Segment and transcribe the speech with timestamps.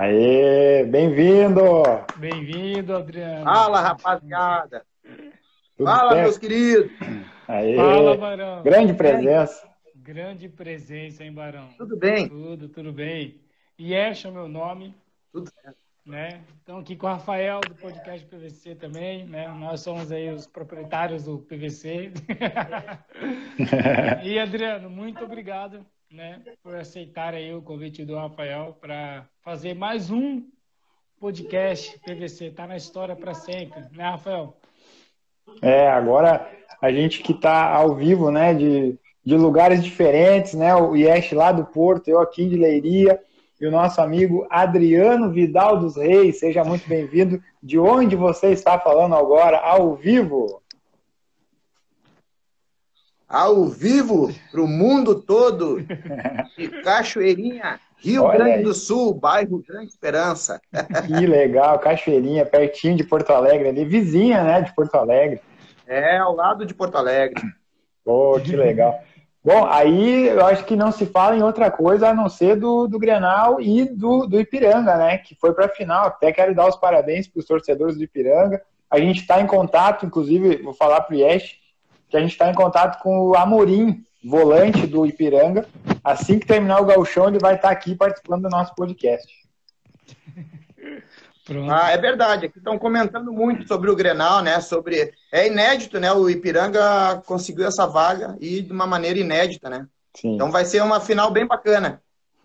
[0.00, 1.60] Aê, bem-vindo!
[2.18, 3.42] Bem-vindo, Adriano.
[3.42, 4.86] Fala, rapaziada.
[5.76, 6.22] Tudo Fala, certo?
[6.22, 6.92] meus queridos.
[7.48, 7.74] Aê.
[7.74, 8.62] Fala, Barão.
[8.62, 9.68] Grande presença.
[9.96, 11.70] Grande presença, hein, Barão?
[11.76, 12.28] Tudo bem?
[12.28, 13.40] Tudo, tudo bem.
[13.76, 14.94] Yesha é o meu nome.
[15.32, 15.76] Tudo certo.
[16.06, 16.42] Né?
[16.62, 19.48] Então, aqui com o Rafael, do podcast PVC também, né?
[19.48, 22.12] Nós somos aí os proprietários do PVC.
[24.22, 30.10] e, Adriano, muito obrigado né, por aceitar aí o convite do Rafael para fazer mais
[30.10, 30.42] um
[31.20, 32.50] podcast PVC.
[32.50, 34.56] Tá na história para sempre, né, Rafael?
[35.60, 36.50] É, agora
[36.80, 41.52] a gente que está ao vivo, né, de, de lugares diferentes, né, o Yesh lá
[41.52, 43.20] do Porto, eu aqui de Leiria,
[43.60, 47.42] e o nosso amigo Adriano Vidal dos Reis, seja muito bem-vindo.
[47.62, 50.62] De onde você está falando agora, ao vivo?
[53.28, 55.82] Ao vivo para o mundo todo,
[56.56, 58.62] de Cachoeirinha, Rio Olha Grande aí.
[58.62, 60.60] do Sul, bairro Grande Esperança.
[61.06, 65.40] Que legal, Cachoeirinha, pertinho de Porto Alegre, ali, vizinha, né, de Porto Alegre.
[65.86, 67.42] É, ao lado de Porto Alegre.
[68.04, 68.98] Pô, que legal.
[69.44, 72.86] Bom, aí eu acho que não se fala em outra coisa a não ser do,
[72.86, 76.06] do Grenal e do, do Ipiranga, né, que foi para a final.
[76.06, 78.60] Até quero dar os parabéns para os torcedores do Ipiranga.
[78.90, 81.56] A gente está em contato, inclusive, vou falar para o Yesh,
[82.08, 85.66] que a gente está em contato com o Amorim, volante do Ipiranga.
[86.02, 89.26] Assim que terminar o gauchão, ele vai estar tá aqui participando do nosso podcast.
[91.44, 91.70] Pronto.
[91.70, 92.44] Ah, é verdade.
[92.44, 94.60] Aqui estão comentando muito sobre o Grenal, né?
[94.60, 96.12] Sobre é inédito, né?
[96.12, 99.86] O Ipiranga conseguiu essa vaga e de uma maneira inédita, né?
[100.14, 100.34] Sim.
[100.34, 102.02] Então vai ser uma final bem bacana.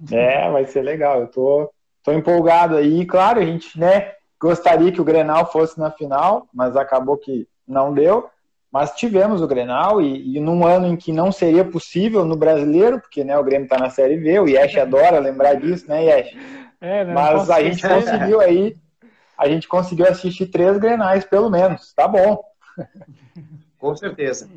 [0.10, 1.20] É, vai ser legal.
[1.20, 1.70] Eu tô,
[2.02, 3.06] tô empolgado aí.
[3.06, 4.14] Claro, a gente, né?
[4.40, 8.30] Gostaria que o Grenal fosse na final, mas acabou que não deu.
[8.74, 13.00] Mas tivemos o Grenal e, e, num ano em que não seria possível no brasileiro,
[13.00, 16.36] porque né, o Grêmio está na Série B, o Yesh adora lembrar disso, né, Yesh?
[16.82, 18.76] É, Mas a gente conseguiu aí,
[19.38, 21.94] a gente conseguiu assistir três Grenais, pelo menos.
[21.94, 22.44] Tá bom.
[23.78, 24.50] Com certeza.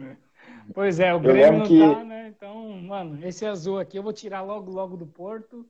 [0.72, 1.78] Pois é, o Grêmio não que...
[1.78, 2.32] tá, né?
[2.34, 5.66] Então, mano, esse azul aqui eu vou tirar logo, logo do Porto.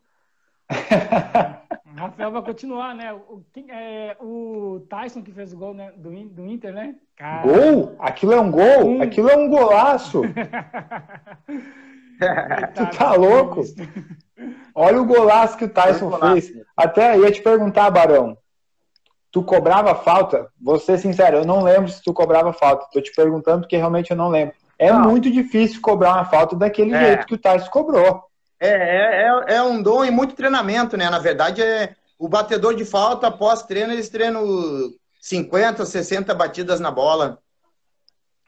[1.96, 3.12] Rafael vai continuar, né?
[3.12, 6.94] O, é, o Tyson que fez o gol né, do, do Inter, né?
[7.16, 7.42] Cara...
[7.42, 7.96] Gol?
[7.98, 8.84] Aquilo é um gol?
[8.84, 9.02] Um...
[9.02, 10.22] Aquilo é um golaço!
[12.74, 13.62] tu tá louco?
[14.74, 16.52] Olha o golaço que o Tyson fez.
[16.76, 18.36] Até ia te perguntar, Barão.
[19.30, 20.48] Tu cobrava falta?
[20.60, 22.86] Vou ser sincero, eu não lembro se tu cobrava falta.
[22.92, 24.54] Tô te perguntando porque realmente eu não lembro.
[24.78, 25.02] É não.
[25.02, 27.06] muito difícil cobrar uma falta daquele é.
[27.06, 28.22] jeito que o Tyson cobrou.
[28.58, 31.10] É, é, é, é, um dom e muito treinamento, né?
[31.10, 34.44] Na verdade, é o batedor de falta, após treino, eles treinam
[35.20, 37.38] 50, 60 batidas na bola.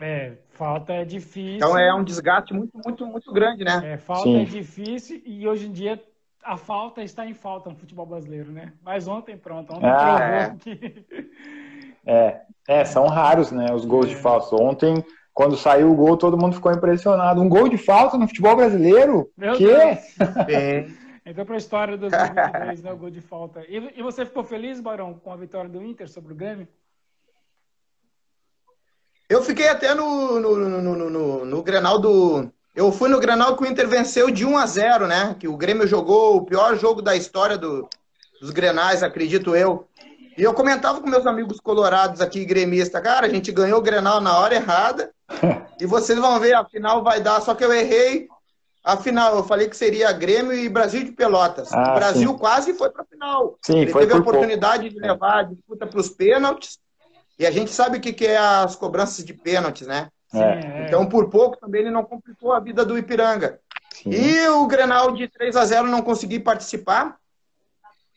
[0.00, 1.56] É, falta é difícil.
[1.56, 3.92] Então é um desgaste muito, muito, muito grande, né?
[3.92, 4.42] É, falta Sim.
[4.42, 6.02] é difícil e hoje em dia
[6.44, 8.72] a falta está em falta no futebol brasileiro, né?
[8.82, 10.56] Mas ontem, pronto, ontem ah, é.
[10.56, 11.06] Que...
[12.06, 12.40] é.
[12.69, 14.10] é, são raros, né, os gols é.
[14.10, 14.54] de falta.
[14.56, 15.04] Ontem
[15.38, 17.41] quando saiu o gol, todo mundo ficou impressionado.
[17.41, 19.31] Um gol de falta no futebol brasileiro?
[19.37, 19.66] Meu que?
[19.69, 20.00] Deus.
[21.25, 23.65] Entrou para a história do 2023, né, o gol de falta.
[23.69, 26.66] E, e, você ficou feliz, Barão, com a vitória do Inter sobre o Grêmio?
[29.28, 32.50] Eu fiquei até no, no, no, no, no, no Grenal do...
[32.75, 35.37] Eu fui no Grenal que o Inter venceu de 1 a 0, né?
[35.38, 37.88] Que o Grêmio jogou o pior jogo da história do,
[38.41, 39.88] dos Grenais, acredito eu.
[40.38, 44.21] E eu comentava com meus amigos colorados aqui, gremista, cara, a gente ganhou o Grenal
[44.21, 45.10] na hora errada.
[45.81, 48.28] e vocês vão ver, a final vai dar, só que eu errei.
[48.84, 51.72] A final, eu falei que seria Grêmio e Brasil de Pelotas.
[51.72, 52.38] Ah, o Brasil sim.
[52.38, 53.59] quase foi para a final.
[53.60, 54.94] Sim, Ele teve a oportunidade pouco.
[54.94, 56.78] de levar a disputa para os pênaltis.
[57.37, 60.09] E a gente sabe o que, que é as cobranças de pênaltis, né?
[60.32, 60.87] É.
[60.87, 63.59] Então, por pouco também ele não complicou a vida do Ipiranga.
[63.93, 64.10] Sim.
[64.10, 67.16] E o Grenal de 3 a 0 não consegui participar.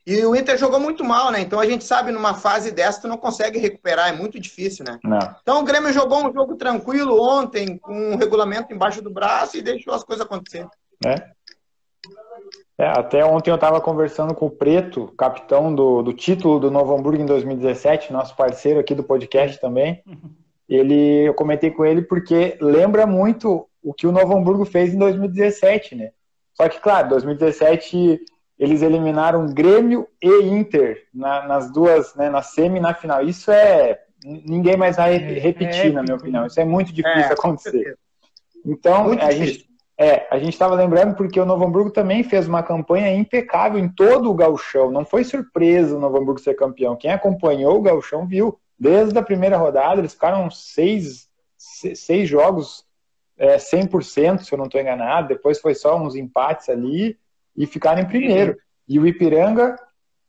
[0.06, 1.42] E o Inter jogou muito mal, né?
[1.42, 4.98] Então a gente sabe, numa fase dessa, tu não consegue recuperar, é muito difícil, né?
[5.04, 5.20] Não.
[5.42, 9.62] Então o Grêmio jogou um jogo tranquilo ontem, com um regulamento embaixo do braço e
[9.62, 10.68] deixou as coisas acontecer.
[11.06, 11.16] É.
[12.80, 16.96] é até ontem eu estava conversando com o Preto, capitão do, do título do Novo
[16.96, 20.04] Hamburgo em 2017, nosso parceiro aqui do podcast também.
[20.68, 24.98] Ele, eu comentei com ele porque lembra muito o que o Novo Hamburgo fez em
[24.98, 26.12] 2017, né?
[26.54, 28.20] Só que, claro, 2017
[28.62, 33.24] eles eliminaram Grêmio e Inter na, nas duas, né, na semi e na final.
[33.24, 34.00] Isso é.
[34.24, 36.46] Ninguém mais vai é, repetir, é, na minha opinião.
[36.46, 37.98] Isso é muito difícil é, acontecer.
[38.64, 39.68] Então, muito a gente.
[39.98, 43.90] É, a gente estava lembrando porque o Novo Hamburgo também fez uma campanha impecável em
[43.90, 44.92] todo o gauchão.
[44.92, 46.96] Não foi surpresa o Novo Hamburgo ser campeão.
[46.96, 48.60] Quem acompanhou o gauchão viu.
[48.78, 52.86] Desde a primeira rodada, eles ficaram seis, seis jogos
[53.38, 55.30] é, 100%, se eu não estou enganado.
[55.30, 57.18] Depois foi só uns empates ali
[57.56, 58.58] e ficaram em primeiro.
[58.88, 59.76] E o Ipiranga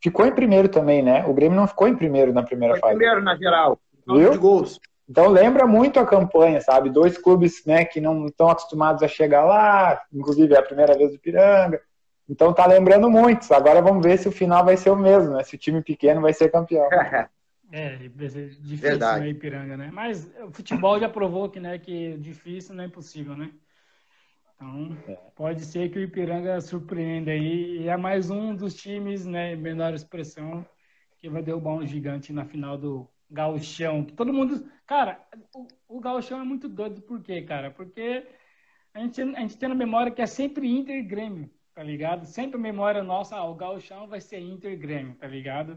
[0.02, 1.24] ficou em primeiro também, né?
[1.26, 2.98] O Grêmio não ficou em primeiro na primeira ficou fase.
[2.98, 3.78] primeiro na geral.
[4.06, 4.30] Viu?
[4.30, 4.80] De gols.
[5.08, 6.90] Então lembra muito a campanha, sabe?
[6.90, 11.12] Dois clubes né, que não estão acostumados a chegar lá, inclusive é a primeira vez
[11.12, 11.80] do Piranga.
[12.28, 13.52] Então tá lembrando muito.
[13.52, 15.44] Agora vamos ver se o final vai ser o mesmo, né?
[15.44, 16.88] Se o time pequeno vai ser campeão.
[17.74, 19.20] É, vai ser difícil Verdade.
[19.20, 19.90] né, Ipiranga, né?
[19.90, 23.50] Mas o futebol já provou que, né, que difícil não é impossível, né?
[24.62, 25.16] Então, é.
[25.34, 27.78] pode ser que o Ipiranga surpreenda aí.
[27.80, 30.64] E é mais um dos times, né, menor expressão,
[31.18, 34.04] que vai derrubar um gigante na final do Gauchão.
[34.04, 34.70] Todo mundo.
[34.86, 35.20] Cara,
[35.52, 35.66] o,
[35.96, 37.72] o Gauchão é muito doido, por quê, cara?
[37.72, 38.24] Porque
[38.94, 42.24] a gente, a gente tem na memória que é sempre Inter e Grêmio, tá ligado?
[42.26, 45.76] Sempre a memória nossa, ah, o Gauchão vai ser Inter e Grêmio, tá ligado?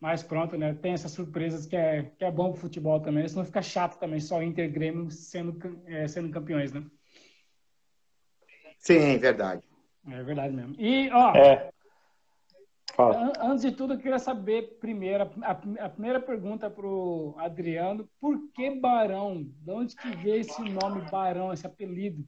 [0.00, 0.74] Mas pronto, né?
[0.74, 3.28] Tem essas surpresas que é, que é bom pro futebol também.
[3.28, 6.82] Senão fica chato também, só Inter e Grêmio sendo, é, sendo campeões, né?
[8.78, 9.62] Sim, verdade.
[10.08, 10.74] É verdade mesmo.
[10.78, 11.34] E, ó.
[11.34, 11.70] É.
[12.94, 13.32] Fala.
[13.40, 18.70] Antes de tudo, eu queria saber primeiro, a, a primeira pergunta pro Adriano, por que
[18.70, 19.42] Barão?
[19.44, 22.24] De onde que veio esse nome Barão, esse apelido?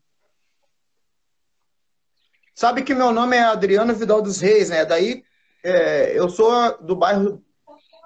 [2.55, 4.85] Sabe que meu nome é Adriano Vidal dos Reis, né?
[4.85, 5.25] Daí
[5.65, 7.43] é, eu sou do bairro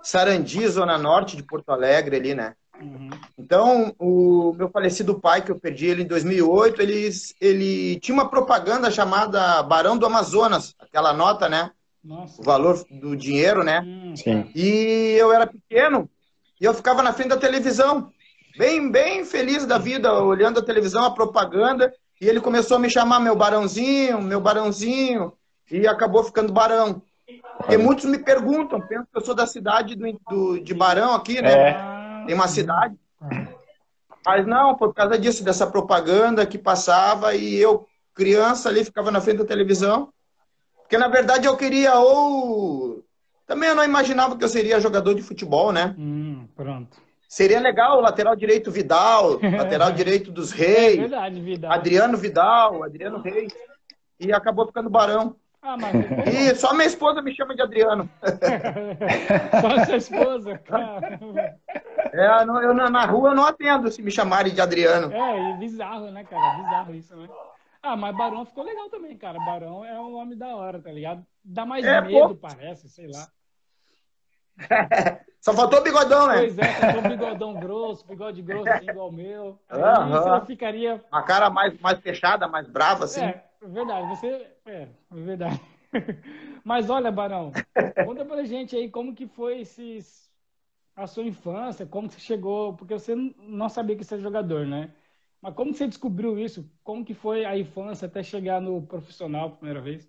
[0.03, 2.55] Sarandi, Zona Norte de Porto Alegre, ali, né?
[2.81, 3.11] Uhum.
[3.43, 7.11] Então, o meu falecido pai, que eu perdi ele em 2008, ele,
[7.41, 11.73] ele tinha uma propaganda chamada Barão do Amazonas, aquela nota, né?
[12.05, 12.41] Nossa.
[12.41, 13.83] O valor do dinheiro, né?
[13.85, 14.15] Hum.
[14.15, 14.49] Sim.
[14.55, 16.09] E eu era pequeno
[16.61, 18.13] e eu ficava na frente da televisão,
[18.57, 22.89] bem, bem feliz da vida, olhando a televisão, a propaganda, e ele começou a me
[22.89, 25.33] chamar meu barãozinho, meu barãozinho,
[25.69, 27.03] e acabou ficando barão.
[27.57, 31.43] Porque muitos me perguntam, pensam que eu sou da cidade do, do de Barão aqui,
[31.43, 31.71] né?
[31.71, 32.25] É.
[32.27, 32.97] Tem uma cidade.
[34.25, 39.21] Mas não, por causa disso, dessa propaganda que passava e eu, criança ali, ficava na
[39.21, 40.13] frente da televisão.
[40.81, 43.03] Porque na verdade eu queria ou.
[43.47, 45.95] Também eu não imaginava que eu seria jogador de futebol, né?
[45.99, 46.97] Hum, pronto.
[47.29, 50.99] Seria legal o lateral direito Vidal, lateral direito dos Reis.
[50.99, 51.73] É verdade, Vidal.
[51.73, 53.53] Adriano Vidal, Adriano Reis.
[54.21, 55.35] E acabou ficando Barão.
[55.63, 55.95] Ah, mas...
[56.27, 58.11] E só minha esposa me chama de Adriano.
[59.61, 61.21] só sua esposa, cara.
[62.13, 65.13] É, eu, eu, na rua eu não atendo se me chamarem de Adriano.
[65.13, 66.63] É, bizarro, né, cara?
[66.63, 67.29] Bizarro isso, né?
[67.81, 69.39] Ah, mas Barão ficou legal também, cara.
[69.39, 71.25] Barão é um homem da hora, tá ligado?
[71.45, 72.49] Dá mais é, medo, pô.
[72.49, 73.29] parece, sei lá.
[75.43, 76.37] Só faltou o bigodão, né?
[76.39, 79.59] Pois é, faltou bigodão grosso, bigode grosso assim, igual o meu.
[79.73, 80.47] Uhum.
[80.47, 81.05] ficaria.
[81.11, 83.25] Uma cara mais, mais fechada, mais brava, assim.
[83.25, 84.09] É, verdade.
[84.09, 84.47] Você.
[84.65, 85.61] É, é verdade.
[86.65, 87.51] Mas olha, Barão,
[88.05, 90.31] conta pra gente aí como que foi esses,
[90.95, 94.95] a sua infância, como você chegou, porque você não sabia que você é jogador, né?
[95.41, 96.71] Mas como você descobriu isso?
[96.85, 100.09] Como que foi a infância até chegar no profissional a primeira vez?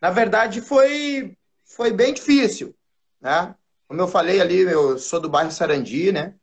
[0.00, 1.36] Na verdade, foi
[1.68, 2.74] foi bem difícil,
[3.20, 3.54] né?
[3.86, 6.34] Como eu falei ali, eu sou do bairro Sarandi, né?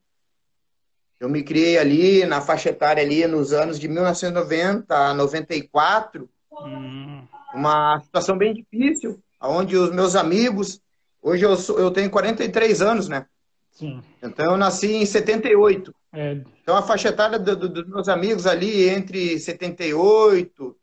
[1.19, 6.29] Eu me criei ali na faixa etária ali nos anos de 1990 a 94.
[6.51, 7.23] Hum.
[7.53, 10.81] Uma situação bem difícil, onde os meus amigos,
[11.21, 13.25] hoje eu, sou, eu tenho 43 anos, né?
[13.71, 14.01] Sim.
[14.21, 15.93] Então eu nasci em 78.
[16.13, 16.41] É.
[16.61, 20.75] Então a faixa etária do, do, dos meus amigos ali entre 78,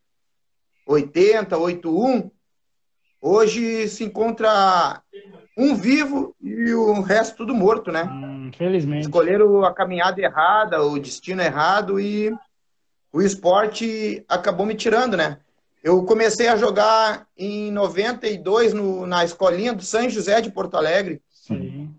[0.87, 2.31] 80, 81,
[3.25, 5.01] Hoje se encontra
[5.57, 8.03] um vivo e o resto tudo morto, né?
[8.03, 9.03] Hum, infelizmente.
[9.03, 12.35] Escolheram a caminhada errada, o destino errado e
[13.13, 15.39] o esporte acabou me tirando, né?
[15.85, 21.23] Eu comecei a jogar em 92 no, na escolinha do São José de Porto Alegre.
[21.31, 21.95] Sim.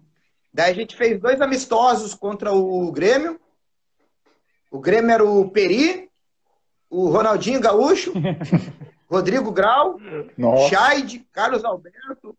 [0.53, 3.39] Daí a gente fez dois amistosos contra o Grêmio.
[4.69, 6.09] O Grêmio era o Peri,
[6.89, 8.11] o Ronaldinho Gaúcho
[9.13, 9.97] Rodrigo Grau,
[10.67, 12.35] Scheid, Carlos Alberto.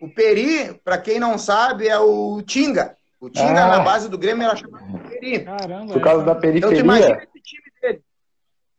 [0.00, 2.96] O Peri, para quem não sabe, é o Tinga.
[3.20, 3.68] O Tinga ah.
[3.76, 5.40] na base do Grêmio era chamado Peri.
[5.44, 6.26] Caramba, Por causa é.
[6.26, 6.78] da periferia.
[6.78, 8.02] Então, imagina esse time dele.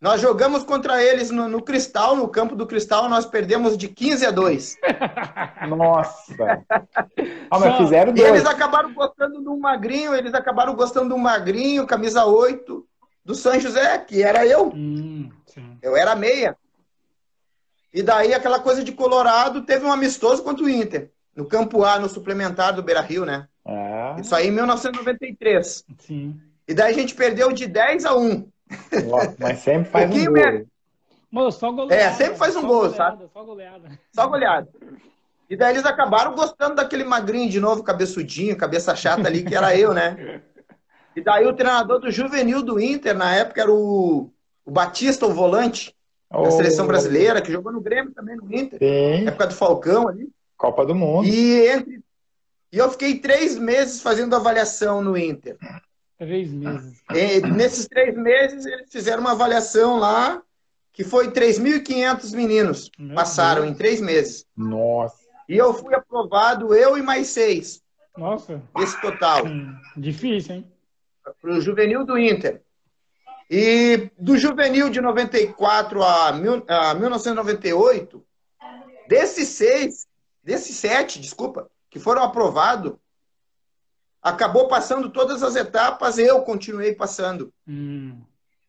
[0.01, 4.25] Nós jogamos contra eles no, no, Cristal, no campo do Cristal, nós perdemos de 15
[4.25, 4.77] a 2.
[5.69, 6.63] Nossa!
[7.51, 8.27] Ah, mas fizeram dois.
[8.27, 12.87] E eles acabaram gostando do magrinho, eles acabaram gostando do magrinho, camisa 8,
[13.23, 14.71] do São José, que era eu.
[14.73, 15.29] Hum,
[15.81, 16.55] eu era meia.
[17.93, 21.99] E daí aquela coisa de Colorado teve um amistoso contra o Inter, no campo A,
[21.99, 23.47] no suplementar do Beira Rio, né?
[23.65, 24.15] Ah.
[24.19, 25.85] Isso aí em 1993.
[25.99, 26.39] Sim.
[26.67, 28.47] E daí a gente perdeu de 10 a 1.
[29.39, 30.67] Mas sempre faz um, um gol.
[31.31, 31.95] Mano, só goleada.
[31.95, 33.29] É, sempre faz um gol, goleada, sabe?
[33.33, 33.99] Só goleada.
[34.13, 34.69] Só goleada.
[35.49, 39.75] E daí eles acabaram gostando daquele magrinho de novo, cabeçudinho, cabeça chata ali, que era
[39.77, 40.41] eu, né?
[41.15, 44.29] E daí o treinador do juvenil do Inter, na época, era o,
[44.65, 45.95] o Batista, o volante.
[46.31, 46.43] Oh.
[46.43, 48.79] da seleção brasileira, que jogou no Grêmio também, no Inter.
[48.79, 49.27] Sim.
[49.27, 50.29] Época do Falcão ali.
[50.57, 51.27] Copa do Mundo.
[51.27, 52.01] E, entre...
[52.71, 55.57] e eu fiquei três meses fazendo avaliação no Inter.
[56.17, 57.01] Três meses.
[57.13, 60.41] E, nesses três meses, eles fizeram uma avaliação lá,
[60.91, 63.73] que foi 3.500 meninos Meu passaram Deus.
[63.73, 64.45] em três meses.
[64.55, 65.27] Nossa.
[65.47, 67.81] E eu fui aprovado, eu e mais seis.
[68.17, 68.61] Nossa.
[68.79, 69.45] Esse total.
[69.45, 70.71] Hum, difícil, hein?
[71.39, 72.63] Para o juvenil do Inter.
[73.49, 78.23] E do juvenil de 94 a, mil, a 1998,
[79.07, 80.05] desses seis,
[80.43, 82.93] desses sete, desculpa, que foram aprovados,
[84.21, 87.53] acabou passando todas as etapas, eu continuei passando.
[87.67, 88.19] Hum.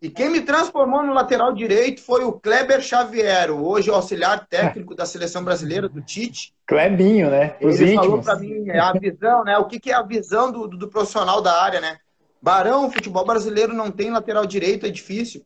[0.01, 5.05] E quem me transformou no lateral direito foi o Kleber Xavier, hoje auxiliar técnico da
[5.05, 6.55] seleção brasileira do Tite.
[6.65, 7.57] Klebinho, né?
[7.61, 8.07] Os Ele íntimos.
[8.07, 9.59] falou para mim a visão, né?
[9.59, 11.99] O que, que é a visão do, do, do, profissional da área, né?
[12.41, 15.45] Barão, o futebol brasileiro não tem lateral direito, é difícil.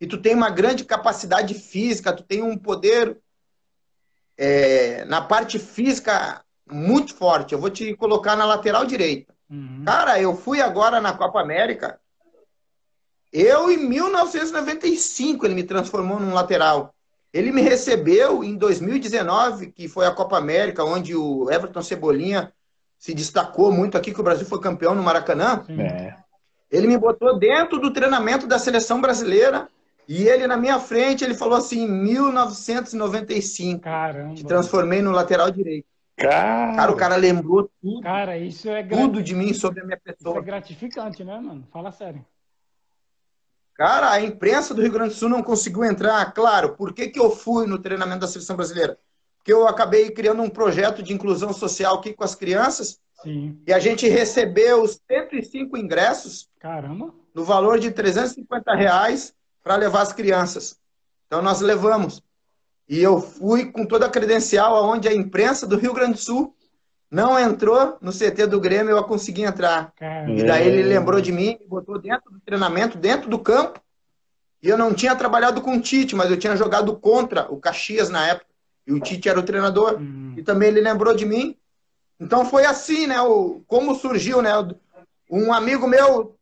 [0.00, 3.18] E tu tem uma grande capacidade física, tu tem um poder
[4.38, 7.52] é, na parte física muito forte.
[7.52, 9.34] Eu vou te colocar na lateral direita.
[9.50, 9.82] Uhum.
[9.84, 12.00] Cara, eu fui agora na Copa América.
[13.32, 16.94] Eu, em 1995, ele me transformou num lateral.
[17.32, 22.52] Ele me recebeu em 2019, que foi a Copa América, onde o Everton Cebolinha
[23.00, 25.64] se destacou muito aqui, que o Brasil foi campeão no Maracanã.
[25.70, 26.14] É.
[26.70, 29.66] Ele me botou dentro do treinamento da seleção brasileira
[30.06, 33.80] e ele na minha frente, ele falou assim, 1995.
[33.80, 34.34] Caramba.
[34.34, 35.88] Te transformei no lateral direito.
[36.14, 39.98] Cara, cara o cara lembrou tudo, cara, isso é tudo de mim sobre a minha
[39.98, 40.34] pessoa.
[40.34, 41.66] Isso é gratificante, né, mano?
[41.72, 42.22] Fala sério.
[43.72, 46.30] Cara, a imprensa do Rio Grande do Sul não conseguiu entrar.
[46.34, 48.98] Claro, por que, que eu fui no treinamento da seleção brasileira?
[49.40, 53.00] Porque eu acabei criando um projeto de inclusão social aqui com as crianças.
[53.22, 53.58] Sim.
[53.66, 56.48] E a gente recebeu 105 ingressos.
[56.58, 57.12] Caramba!
[57.34, 60.78] No valor de 350 reais para levar as crianças.
[61.26, 62.22] Então nós levamos.
[62.88, 66.54] E eu fui com toda a credencial aonde a imprensa do Rio Grande do Sul
[67.10, 69.92] não entrou no CT do Grêmio, eu consegui entrar.
[69.96, 70.32] Caramba.
[70.32, 73.80] E daí ele lembrou de mim, me botou dentro do treinamento, dentro do campo.
[74.62, 78.10] E eu não tinha trabalhado com o Tite, mas eu tinha jogado contra o Caxias
[78.10, 78.49] na época.
[78.90, 79.94] E o Tite era o treinador.
[79.94, 80.34] Uhum.
[80.36, 81.56] E também ele lembrou de mim.
[82.18, 83.20] Então foi assim, né?
[83.22, 84.50] O, como surgiu, né?
[85.30, 86.36] Um amigo meu,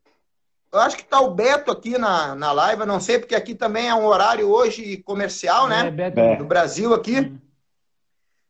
[0.72, 3.88] eu acho que tá o Beto aqui na, na live, não sei, porque aqui também
[3.88, 5.88] é um horário hoje comercial, né?
[5.88, 6.42] É, Beto.
[6.42, 7.18] Do Brasil aqui.
[7.20, 7.38] Uhum.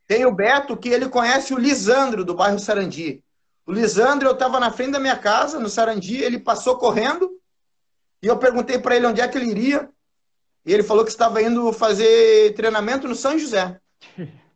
[0.06, 3.22] Tem o Beto, que ele conhece o Lisandro, do bairro Sarandi.
[3.66, 7.30] O Lisandro, eu estava na frente da minha casa, no Sarandi, ele passou correndo,
[8.22, 9.90] e eu perguntei para ele onde é que ele iria,
[10.64, 13.78] e ele falou que estava indo fazer treinamento no São José.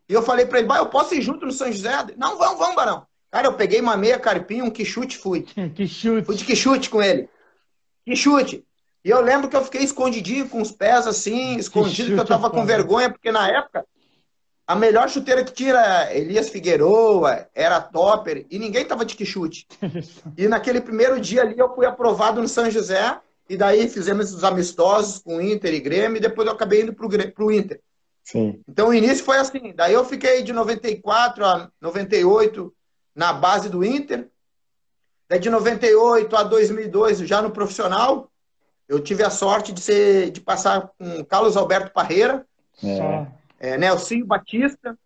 [0.09, 1.91] E eu falei para ele, eu posso ir junto no São José?
[2.17, 3.07] Não, vamos, vamos, Barão.
[3.31, 5.47] Cara, eu peguei uma meia carpinha, um quichute fui.
[5.75, 6.27] quichute.
[6.27, 7.29] Fui de quichute com ele.
[8.05, 8.65] Quichute.
[9.05, 12.25] E eu lembro que eu fiquei escondidinho, com os pés assim, escondido, que, que eu
[12.25, 13.85] tava com vergonha, porque na época
[14.67, 19.67] a melhor chuteira que tira Elias Figueroa, era topper, e ninguém tava de que chute.
[20.39, 23.19] e naquele primeiro dia ali eu fui aprovado no São José,
[23.49, 27.09] e daí fizemos os amistosos com Inter e Grêmio, e depois eu acabei indo pro,
[27.35, 27.81] pro Inter.
[28.23, 28.62] Sim.
[28.69, 32.73] Então o início foi assim, daí eu fiquei de 94 a 98
[33.14, 34.29] na base do Inter,
[35.29, 38.31] daí de 98 a 2002 já no profissional,
[38.88, 42.47] eu tive a sorte de, ser, de passar com Carlos Alberto Parreira,
[42.83, 43.26] é.
[43.59, 44.99] É, Nelsinho Batista,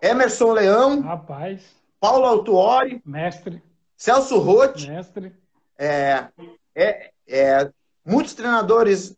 [0.00, 1.62] Emerson Leão, Rapaz.
[1.98, 3.62] Paulo Autuori, mestre,
[3.96, 5.34] Celso Rotti, mestre,
[5.78, 6.28] é,
[6.74, 7.70] é, é,
[8.04, 9.16] muitos treinadores.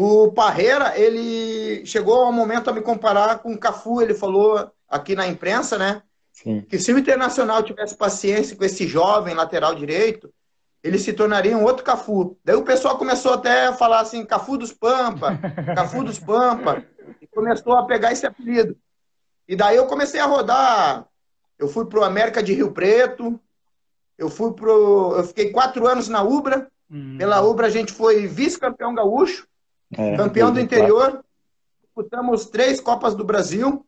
[0.00, 5.16] O Parreira, ele chegou ao momento a me comparar com o Cafu, ele falou aqui
[5.16, 6.04] na imprensa, né?
[6.32, 6.60] Sim.
[6.60, 10.32] Que se o Internacional tivesse paciência com esse jovem lateral direito,
[10.84, 12.38] ele se tornaria um outro Cafu.
[12.44, 15.36] Daí o pessoal começou até a falar assim, Cafu dos Pampa,
[15.74, 16.84] Cafu dos Pampa
[17.20, 18.76] e começou a pegar esse apelido.
[19.48, 21.08] E daí eu comecei a rodar.
[21.58, 23.40] Eu fui pro América de Rio Preto.
[24.16, 25.16] Eu fui pro.
[25.16, 26.68] Eu fiquei quatro anos na Ubra.
[26.88, 27.16] Hum.
[27.18, 29.48] Pela Ubra a gente foi vice-campeão gaúcho,
[29.96, 31.24] é, campeão do interior.
[31.82, 33.84] Disputamos três Copas do Brasil.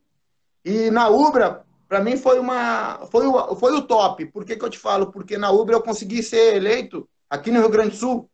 [0.65, 4.27] E na Ubra, para mim foi uma foi o, foi o top.
[4.27, 5.11] Por que, que eu te falo?
[5.11, 8.31] Porque na Ubra eu consegui ser eleito aqui no Rio Grande do Sul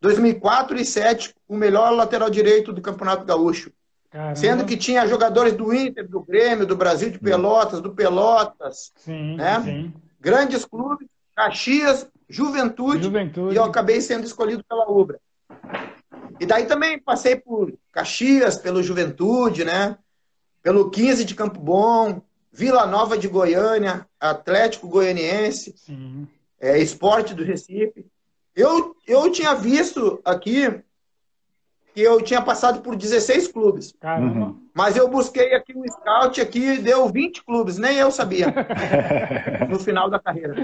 [0.00, 3.72] 2004 e 2007 o melhor lateral direito do Campeonato Gaúcho.
[4.10, 4.36] Caramba.
[4.36, 9.36] Sendo que tinha jogadores do Inter, do Grêmio, do Brasil de Pelotas, do Pelotas, sim,
[9.36, 9.60] né?
[9.60, 9.92] Sim.
[10.20, 15.18] Grandes clubes, Caxias, Juventude, Juventude, e eu acabei sendo escolhido pela Ubra.
[16.40, 19.96] E daí também passei por Caxias, pelo Juventude, né?
[20.62, 25.74] Pelo 15 de Campo Bom, Vila Nova de Goiânia, Atlético Goianiense,
[26.60, 28.06] é, Esporte do Recife.
[28.54, 30.82] Eu, eu tinha visto aqui
[31.94, 33.94] que eu tinha passado por 16 clubes.
[34.00, 34.46] Caramba.
[34.46, 34.56] Uhum.
[34.74, 38.52] Mas eu busquei aqui um scout aqui, deu 20 clubes, nem eu sabia.
[39.70, 40.56] no final da carreira.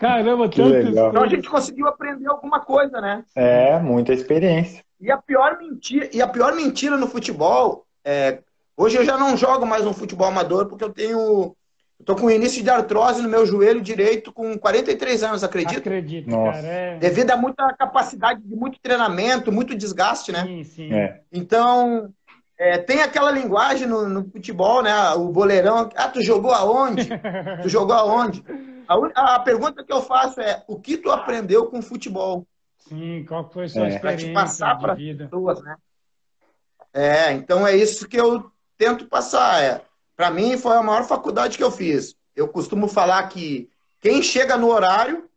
[0.00, 0.90] Caramba, tantos.
[0.90, 3.24] Então a gente conseguiu aprender alguma coisa, né?
[3.36, 4.82] É, muita experiência.
[5.00, 8.40] E a pior mentira, e a pior mentira no futebol é,
[8.76, 11.54] hoje eu já não jogo mais um futebol amador porque eu tenho
[12.00, 15.78] Estou com início de artrose no meu joelho direito com 43 anos, acredito?
[15.78, 16.62] Acredito, Nossa.
[16.62, 16.66] cara.
[16.66, 16.98] É...
[16.98, 20.44] Devido a muita capacidade de muito treinamento, muito desgaste, né?
[20.44, 20.92] Sim, sim.
[20.94, 21.20] É.
[21.32, 22.12] Então,
[22.56, 25.10] é, tem aquela linguagem no, no, futebol, né?
[25.10, 25.90] O boleirão.
[25.96, 27.08] Ah, tu jogou aonde?
[27.62, 28.44] tu jogou aonde?
[28.86, 32.46] A, a, pergunta que eu faço é: o que tu aprendeu com futebol?
[32.78, 33.88] Sim, qual foi a sua é.
[33.90, 35.76] experiência pra te passar para as pessoas, né?
[36.92, 39.62] É, então é isso que eu tento passar.
[39.62, 39.80] É,
[40.18, 42.16] para mim foi a maior faculdade que eu fiz.
[42.34, 43.70] Eu costumo falar que
[44.00, 45.30] quem chega no horário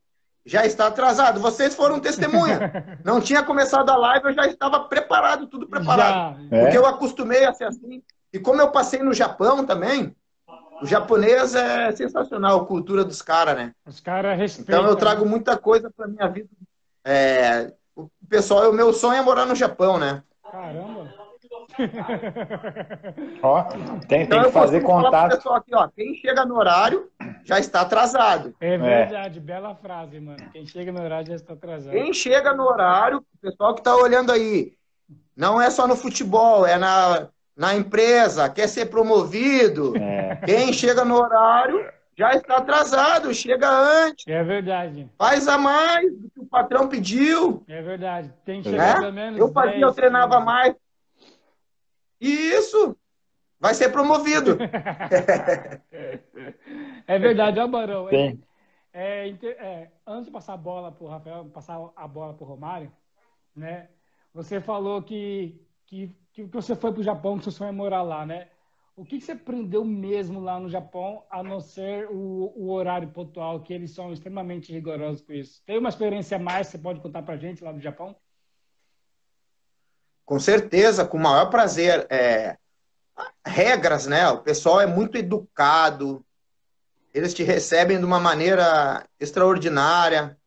[0.43, 1.39] já está atrasado.
[1.39, 2.97] Vocês foram testemunha.
[3.05, 6.35] Não tinha começado a live, eu já estava preparado, tudo preparado.
[6.49, 6.61] Já.
[6.61, 6.79] Porque é?
[6.79, 8.01] eu acostumei a ser assim.
[8.33, 10.15] E como eu passei no Japão também,
[10.81, 13.75] o japonês é sensacional, a cultura dos caras, né?
[13.85, 14.79] Os caras respeitam.
[14.79, 16.49] Então eu trago muita coisa para minha vida.
[17.05, 20.23] É, o pessoal, o meu sonho é morar no Japão, né?
[20.51, 21.20] Caramba.
[23.41, 23.63] ó,
[24.07, 25.35] tem, então, tem que fazer contato.
[25.35, 27.09] Pessoal aqui, ó, quem chega no horário
[27.43, 28.53] já está atrasado.
[28.59, 29.41] É verdade, é.
[29.41, 30.37] bela frase, mano.
[30.51, 31.93] Quem chega no horário já está atrasado.
[31.93, 34.73] Quem chega no horário, o pessoal que está olhando aí,
[35.35, 39.95] não é só no futebol, é na, na empresa, quer ser promovido.
[39.97, 40.35] É.
[40.45, 41.85] Quem chega no horário
[42.17, 44.27] já está atrasado, chega antes.
[44.27, 45.09] É verdade.
[45.17, 47.63] Faz a mais do que o patrão pediu.
[47.67, 48.31] É verdade.
[48.45, 48.99] Tem que chegar né?
[48.99, 49.39] pelo menos.
[49.39, 50.75] Eu fazia, 10, eu treinava mais.
[52.21, 52.95] Isso!
[53.59, 54.57] Vai ser promovido.
[57.07, 58.09] é verdade, ó, Barão.
[58.09, 58.37] É,
[58.93, 62.47] é, é, antes de passar a bola para o Rafael, passar a bola para o
[62.47, 62.91] Romário,
[63.55, 63.89] né?
[64.33, 68.25] Você falou que, que, que você foi para o Japão, que você foi morar lá,
[68.25, 68.49] né?
[68.95, 73.09] O que, que, você aprendeu mesmo lá no Japão, a não ser o, o, horário
[73.09, 75.63] pontual, que eles são extremamente rigorosos com isso?
[75.65, 78.15] Tem uma experiência a mais que você pode contar para gente lá no Japão?
[80.31, 82.07] Com certeza, com o maior prazer.
[82.09, 82.55] É,
[83.45, 84.29] regras, né?
[84.29, 86.23] O pessoal é muito educado,
[87.13, 90.37] eles te recebem de uma maneira extraordinária.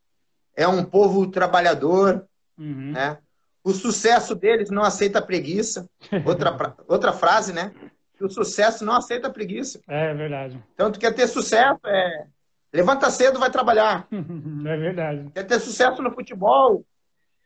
[0.57, 2.93] É um povo trabalhador, uhum.
[2.93, 3.19] né?
[3.63, 5.87] O sucesso deles não aceita preguiça.
[6.25, 7.71] Outra, outra frase, né?
[8.19, 9.83] o sucesso não aceita preguiça.
[9.87, 10.59] É verdade.
[10.73, 12.27] Então, tu quer ter sucesso, é...
[12.73, 14.09] levanta cedo, vai trabalhar.
[14.11, 15.31] é verdade.
[15.35, 16.87] Quer ter sucesso no futebol,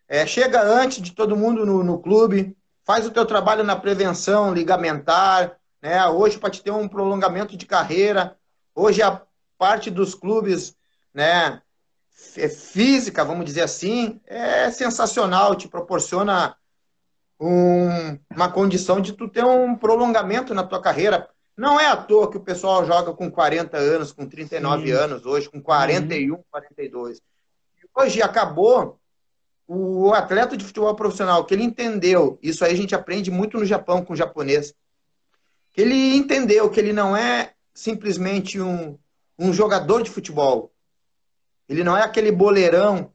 [0.08, 4.54] é, chega antes de todo mundo no, no, clube, faz o teu trabalho na prevenção
[4.54, 6.06] ligamentar, né?
[6.06, 8.36] Hoje para te ter um prolongamento de carreira,
[8.74, 9.20] hoje a
[9.58, 10.74] parte dos clubes,
[11.12, 11.60] né?
[12.36, 16.56] É física, vamos dizer assim, é sensacional, te proporciona
[17.38, 21.28] um, uma condição de tu ter um prolongamento na tua carreira.
[21.56, 24.92] Não é à toa que o pessoal joga com 40 anos, com 39 Sim.
[24.92, 26.44] anos hoje, com 41, uhum.
[26.50, 27.20] 42.
[27.94, 28.98] Hoje acabou
[29.70, 33.66] o atleta de futebol profissional, que ele entendeu, isso aí a gente aprende muito no
[33.66, 34.74] Japão com o japonês,
[35.72, 38.98] que ele entendeu que ele não é simplesmente um,
[39.38, 40.72] um jogador de futebol,
[41.68, 43.12] ele não é aquele boleirão,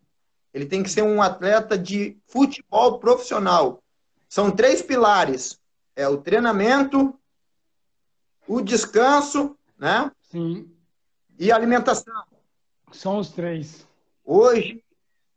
[0.53, 3.81] ele tem que ser um atleta de futebol profissional.
[4.29, 5.59] São três pilares:
[5.95, 7.19] é o treinamento,
[8.47, 10.11] o descanso, né?
[10.21, 10.69] Sim.
[11.39, 12.23] E a alimentação.
[12.91, 13.87] São os três.
[14.23, 14.82] Hoje,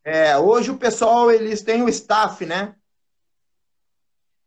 [0.07, 2.77] é, hoje o pessoal, eles têm o staff, né?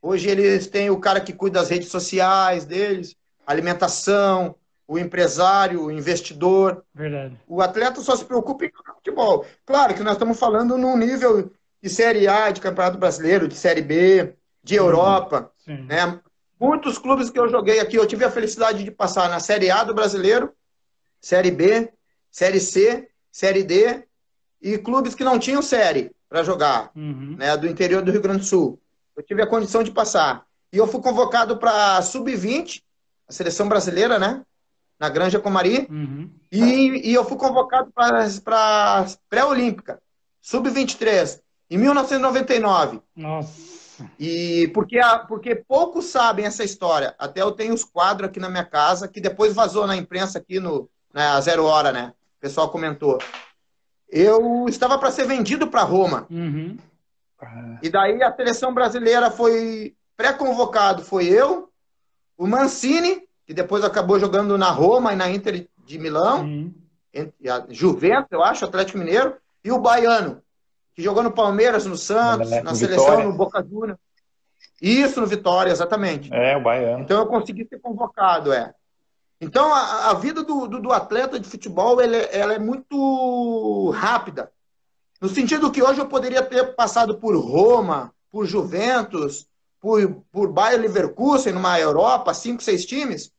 [0.01, 3.13] Hoje eles têm o cara que cuida das redes sociais deles,
[3.45, 4.55] alimentação,
[4.87, 6.85] o empresário, o investidor.
[6.95, 7.37] Verdade.
[7.45, 9.45] O atleta só se preocupa em futebol.
[9.65, 11.51] Claro que nós estamos falando num nível
[11.83, 15.51] de Série A, de Campeonato Brasileiro, de Série B, de Europa.
[15.57, 15.85] Sim.
[15.87, 16.21] Né?
[16.57, 19.83] Muitos clubes que eu joguei aqui, eu tive a felicidade de passar na Série A
[19.83, 20.53] do Brasileiro,
[21.19, 21.91] Série B,
[22.31, 24.07] Série C, Série D
[24.61, 27.35] e clubes que não tinham série para jogar, uhum.
[27.37, 28.79] né, do interior do Rio Grande do Sul.
[29.15, 30.45] Eu tive a condição de passar.
[30.71, 32.81] E eu fui convocado para sub-20,
[33.27, 34.43] a seleção brasileira, né?
[34.99, 35.87] Na Granja Comari.
[35.89, 36.29] Uhum.
[36.51, 39.99] E, e eu fui convocado para pré-olímpica,
[40.41, 43.01] sub-23, em 1999.
[43.15, 43.79] Nossa.
[44.17, 47.15] E porque, a, porque poucos sabem essa história.
[47.17, 50.59] Até eu tenho os quadros aqui na minha casa, que depois vazou na imprensa aqui
[50.59, 52.13] no na Zero Hora, né?
[52.37, 53.17] O pessoal comentou
[54.11, 56.25] eu estava para ser vendido para Roma.
[56.29, 56.77] Uhum.
[57.81, 61.69] E daí a seleção brasileira foi pré-convocado, foi eu,
[62.37, 66.73] o Mancini, que depois acabou jogando na Roma e na Inter de Milão, uhum.
[67.47, 70.41] a Juventus, eu acho, Atlético Mineiro, e o Baiano,
[70.93, 73.99] que jogou no Palmeiras, no Santos, na, na seleção, no Boca Juniors.
[74.81, 76.33] Isso, no Vitória, exatamente.
[76.33, 77.03] É, o baiano.
[77.03, 78.73] Então eu consegui ser convocado, é.
[79.41, 84.51] Então a, a vida do, do, do, atleta de futebol ela, ela é muito rápida.
[85.21, 89.47] No sentido que hoje eu poderia ter passado por Roma, por Juventus,
[89.79, 93.31] por, por Bayer Leverkusen, numa Europa, cinco, seis times.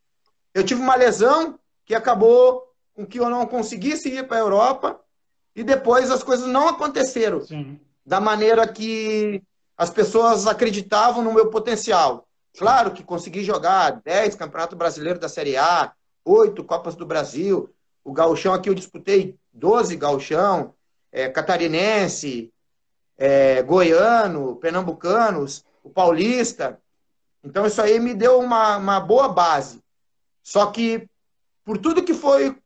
[0.54, 5.00] Eu tive uma lesão que acabou com que eu não conseguisse ir para a Europa
[5.54, 7.78] e depois as coisas não aconteceram Sim.
[8.04, 9.42] da maneira que
[9.76, 12.26] as pessoas acreditavam no meu potencial.
[12.58, 15.92] Claro que consegui jogar 10 Campeonato Brasileiro da Série A,
[16.24, 17.72] 8 Copas do Brasil.
[18.04, 20.74] O gauchão aqui eu disputei 12 gauchão,
[21.12, 22.52] é, catarinense,
[23.16, 26.80] é, goiano, pernambucanos, o paulista.
[27.42, 29.82] Então isso aí me deu uma, uma boa base.
[30.42, 31.08] Só que
[31.64, 32.56] por tudo que foi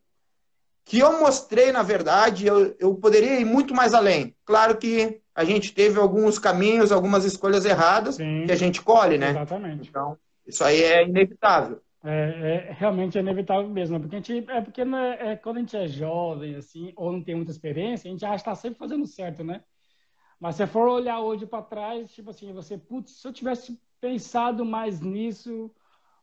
[0.84, 4.34] que eu mostrei, na verdade, eu, eu poderia ir muito mais além.
[4.44, 9.16] Claro que a gente teve alguns caminhos, algumas escolhas erradas Sim, que a gente colhe,
[9.16, 9.30] né?
[9.30, 9.88] Exatamente.
[9.88, 11.80] Então, isso aí é inevitável.
[12.04, 15.60] É, é realmente é inevitável mesmo, porque a gente, é porque né, é, quando a
[15.60, 18.78] gente é jovem, assim, ou não tem muita experiência, a gente acha que está sempre
[18.78, 19.62] fazendo certo, né?
[20.38, 24.66] Mas se for olhar hoje para trás, tipo assim, você, putz, se eu tivesse pensado
[24.66, 25.70] mais nisso,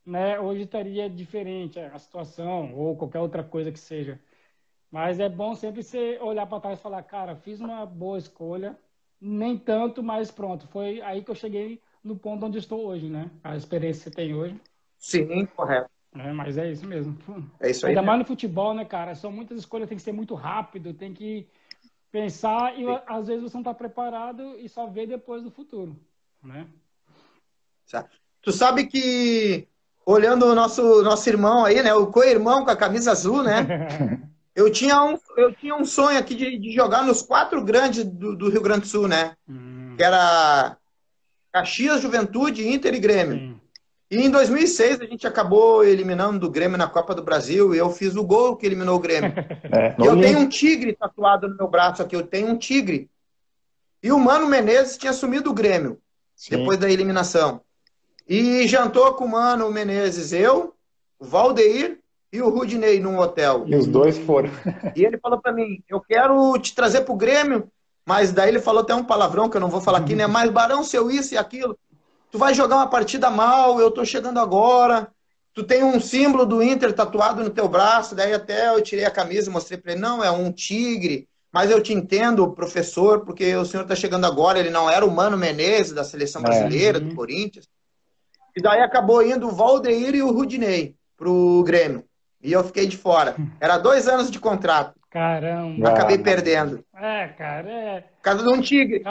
[0.06, 4.20] né, hoje estaria diferente a situação, ou qualquer outra coisa que seja.
[4.92, 8.78] Mas é bom sempre você olhar para trás e falar, cara, fiz uma boa escolha,
[9.18, 13.30] nem tanto, mas pronto, foi aí que eu cheguei no ponto onde estou hoje, né?
[13.42, 14.60] A experiência que você tem hoje.
[14.98, 15.90] Sim, correto.
[16.14, 17.16] É, mas é isso mesmo.
[17.58, 17.92] É isso aí.
[17.92, 19.14] Ainda mais no futebol, né, cara?
[19.14, 21.48] São muitas escolhas, tem que ser muito rápido, tem que
[22.10, 23.00] pensar e Sim.
[23.06, 25.98] às vezes você não está preparado e só vê depois do futuro,
[26.42, 26.68] né?
[28.42, 29.66] Tu sabe que
[30.04, 33.66] olhando o nosso nosso irmão aí, né, o co-irmão com a camisa azul, né?
[34.54, 38.36] Eu tinha um, eu tinha um sonho aqui de, de jogar nos quatro grandes do,
[38.36, 39.34] do, Rio Grande do Sul, né?
[39.48, 39.94] Hum.
[39.96, 40.76] Que era
[41.50, 43.36] Caxias, Juventude, Inter e Grêmio.
[43.36, 43.58] Hum.
[44.10, 47.88] E em 2006 a gente acabou eliminando do Grêmio na Copa do Brasil e eu
[47.88, 49.32] fiz o gol que eliminou o Grêmio.
[49.74, 53.08] É, e eu tenho um tigre tatuado no meu braço aqui, eu tenho um tigre.
[54.02, 55.98] E o Mano Menezes tinha assumido o Grêmio
[56.36, 56.58] Sim.
[56.58, 57.62] depois da eliminação.
[58.28, 60.74] E jantou com o Mano Menezes, eu,
[61.18, 62.01] o Valdeir
[62.32, 63.64] e o Rudinei num hotel.
[63.66, 64.48] E os dois foram.
[64.96, 67.70] E ele falou para mim: Eu quero te trazer pro Grêmio,
[68.06, 70.26] mas daí ele falou até um palavrão que eu não vou falar aqui, né?
[70.26, 71.78] Mas Barão, seu isso e aquilo.
[72.30, 75.12] Tu vai jogar uma partida mal, eu tô chegando agora.
[75.52, 79.10] Tu tem um símbolo do Inter tatuado no teu braço, daí até eu tirei a
[79.10, 81.28] camisa e mostrei para ele: Não, é um tigre.
[81.52, 84.58] Mas eu te entendo, professor, porque o senhor está chegando agora.
[84.58, 86.44] Ele não era o Mano Menezes da seleção é.
[86.44, 87.00] brasileira, é.
[87.00, 87.68] do Corinthians.
[88.56, 92.04] E daí acabou indo o Valdeir e o Rudinei pro Grêmio.
[92.42, 93.36] E eu fiquei de fora.
[93.60, 94.98] Era dois anos de contrato.
[95.08, 95.90] Caramba.
[95.90, 96.84] Acabei perdendo.
[96.94, 98.04] É, cara, é.
[98.22, 99.02] Caso de um tigre.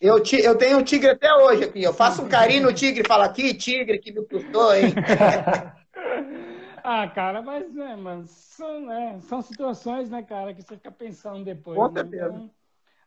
[0.00, 1.82] Eu, eu tenho um tigre até hoje aqui.
[1.82, 4.92] Eu faço um carinho no tigre e falo aqui, tigre, que me custou, hein?
[6.82, 11.44] ah, cara, mas, né, mas são, né, são situações, né, cara, que você fica pensando
[11.44, 11.78] depois.
[11.78, 12.00] Com né?
[12.02, 12.26] certeza.
[12.26, 12.50] Então,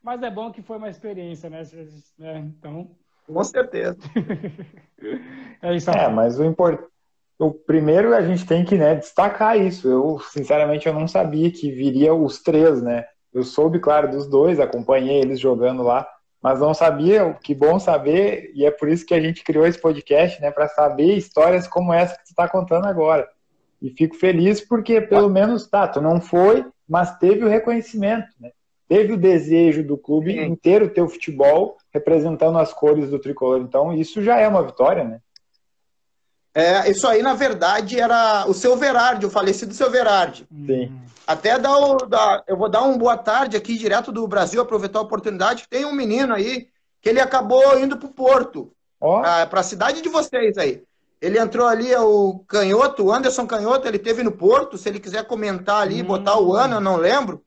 [0.02, 1.62] mas é bom que foi uma experiência, né?
[2.18, 2.90] né então.
[3.28, 4.00] Com certeza.
[5.62, 5.92] é isso.
[5.92, 6.90] É, mas o importante
[7.40, 9.88] o primeiro a gente tem que né, destacar isso.
[9.88, 13.06] Eu, sinceramente, eu não sabia que viria os três, né?
[13.34, 16.06] Eu soube, claro, dos dois, acompanhei eles jogando lá,
[16.44, 17.34] mas não sabia.
[17.42, 20.52] Que bom saber, e é por isso que a gente criou esse podcast, né?
[20.52, 23.26] Para saber histórias como essa que tu está contando agora.
[23.82, 28.52] E fico feliz porque, pelo menos, tá, tu não foi, mas teve o reconhecimento, né?
[28.90, 33.62] Teve o desejo do clube inteiro ter o futebol representando as cores do tricolor.
[33.62, 35.22] Então, isso já é uma vitória, né?
[36.54, 40.48] É, isso aí, na verdade, era o seu Verardi, o falecido seu Verardi.
[40.66, 41.00] Sim.
[41.26, 45.00] Até dar o, dar, eu vou dar um boa tarde aqui, direto do Brasil, aproveitar
[45.00, 45.68] a oportunidade.
[45.70, 46.68] Tem um menino aí
[47.02, 49.22] que ele acabou indo para o Porto, oh.
[49.22, 50.84] para a cidade de vocês aí.
[51.22, 54.78] Ele entrou ali, é o Canhoto, o Anderson Canhoto, ele teve no Porto.
[54.78, 56.06] Se ele quiser comentar ali, hum.
[56.06, 57.44] botar o ano, eu não lembro.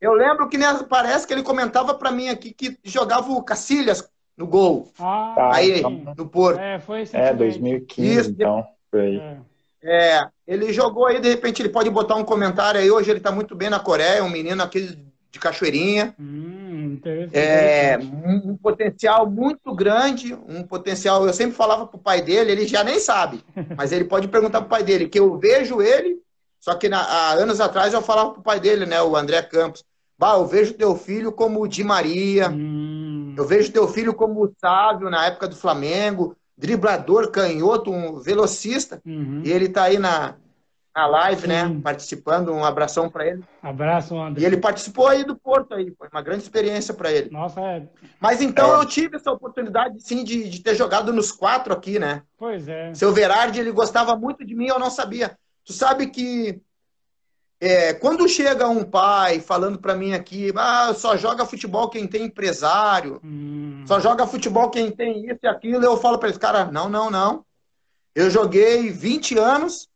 [0.00, 4.06] Eu lembro que né, parece que ele comentava para mim aqui que jogava o Cacilhas
[4.36, 4.92] no gol.
[4.98, 6.58] Ah, tá, aí, então, no Porto.
[6.58, 8.66] É, foi É, 2015, Isso, então.
[8.90, 9.18] Foi aí.
[9.82, 10.16] É.
[10.16, 12.90] é, ele jogou aí, de repente ele pode botar um comentário aí.
[12.90, 14.96] Hoje ele tá muito bem na Coreia, um menino aqui
[15.34, 16.14] de Cachoeirinha.
[16.18, 17.00] Hum,
[17.32, 21.26] é, um, um, potencial muito grande, um potencial.
[21.26, 23.44] Eu sempre falava pro pai dele, ele já nem sabe,
[23.76, 26.20] mas ele pode perguntar pro pai dele, que eu vejo ele,
[26.60, 29.84] só que na, há anos atrás eu falava pro pai dele, né, o André Campos.
[30.16, 32.48] Bah, eu vejo teu filho como o Di Maria.
[32.48, 33.03] Hum.
[33.36, 39.00] Eu vejo teu filho como o Sávio na época do Flamengo, driblador, canhoto, um velocista.
[39.04, 39.42] Uhum.
[39.44, 40.34] E ele tá aí na,
[40.94, 41.66] na live, né?
[41.66, 41.74] Sim.
[41.74, 41.80] né?
[41.82, 43.42] Participando, um abração para ele.
[43.62, 44.42] Abraço, André.
[44.42, 47.30] E ele participou aí do Porto aí, foi uma grande experiência para ele.
[47.30, 47.82] Nossa, é.
[48.20, 48.80] Mas então é.
[48.80, 52.22] eu tive essa oportunidade, sim, de, de ter jogado nos quatro aqui, né?
[52.38, 52.94] Pois é.
[52.94, 55.36] Seu Verardi, ele gostava muito de mim, eu não sabia.
[55.64, 56.60] Tu sabe que
[57.60, 62.24] é, quando chega um pai falando para mim aqui, ah, só joga futebol quem tem
[62.24, 63.84] empresário, hum.
[63.86, 67.10] só joga futebol quem tem isso e aquilo, eu falo para esse cara, não, não,
[67.10, 67.44] não.
[68.14, 69.88] Eu joguei 20 anos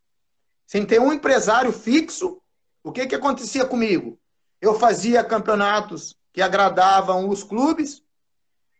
[0.66, 2.40] sem ter um empresário fixo.
[2.82, 4.18] O que, que acontecia comigo?
[4.60, 8.02] Eu fazia campeonatos que agradavam os clubes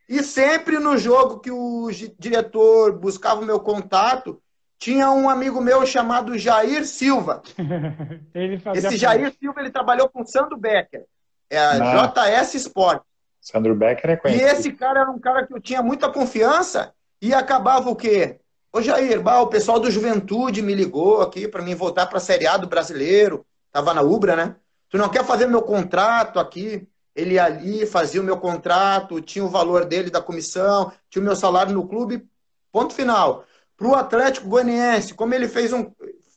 [0.08, 1.88] e sempre no jogo que o
[2.18, 4.40] diretor buscava o meu contato,
[4.78, 7.42] tinha um amigo meu chamado Jair Silva.
[8.74, 11.04] Esse Jair Silva ele trabalhou com Sandro Becker,
[11.50, 13.02] é a JS Sport.
[13.40, 14.46] Sandro Becker é conhecido.
[14.46, 18.38] E esse cara era um cara que eu tinha muita confiança e acabava o quê?
[18.72, 22.20] Ô Jair, bah, o pessoal do Juventude me ligou aqui para mim voltar para a
[22.20, 23.44] Série A do Brasileiro.
[23.72, 24.56] Tava na Ubra, né?
[24.90, 26.86] Tu não quer fazer meu contrato aqui?
[27.16, 31.34] Ele ali fazia o meu contrato, tinha o valor dele da comissão, tinha o meu
[31.34, 32.24] salário no clube,
[32.70, 33.44] ponto final
[33.78, 35.92] para o Atlético Goianiense, como ele fez um,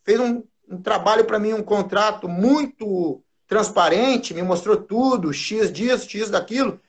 [0.06, 6.08] fez um, um trabalho para mim, um contrato muito transparente, me mostrou tudo, X disso,
[6.08, 6.80] X daquilo,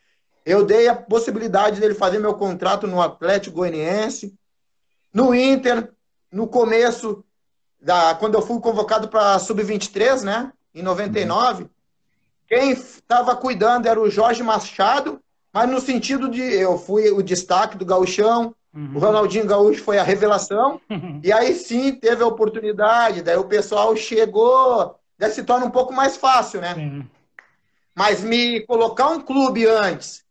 [0.45, 4.35] eu dei a possibilidade dele fazer meu contrato no Atlético Goianiense,
[5.13, 5.91] no Inter,
[6.31, 7.25] no começo,
[7.81, 11.69] da, quando eu fui convocado para Sub-23, né, em 99,
[12.47, 15.19] quem estava cuidando era o Jorge Machado,
[15.53, 18.93] mas no sentido de eu fui o destaque do gauchão, Uhum.
[18.95, 20.81] O Ronaldinho Gaúcho foi a revelação.
[20.89, 21.21] Uhum.
[21.23, 23.23] E aí sim teve a oportunidade.
[23.23, 24.99] Daí o pessoal chegou.
[25.19, 26.75] Daí se torna um pouco mais fácil, né?
[26.75, 27.09] Sim.
[27.95, 30.25] Mas me colocar um clube antes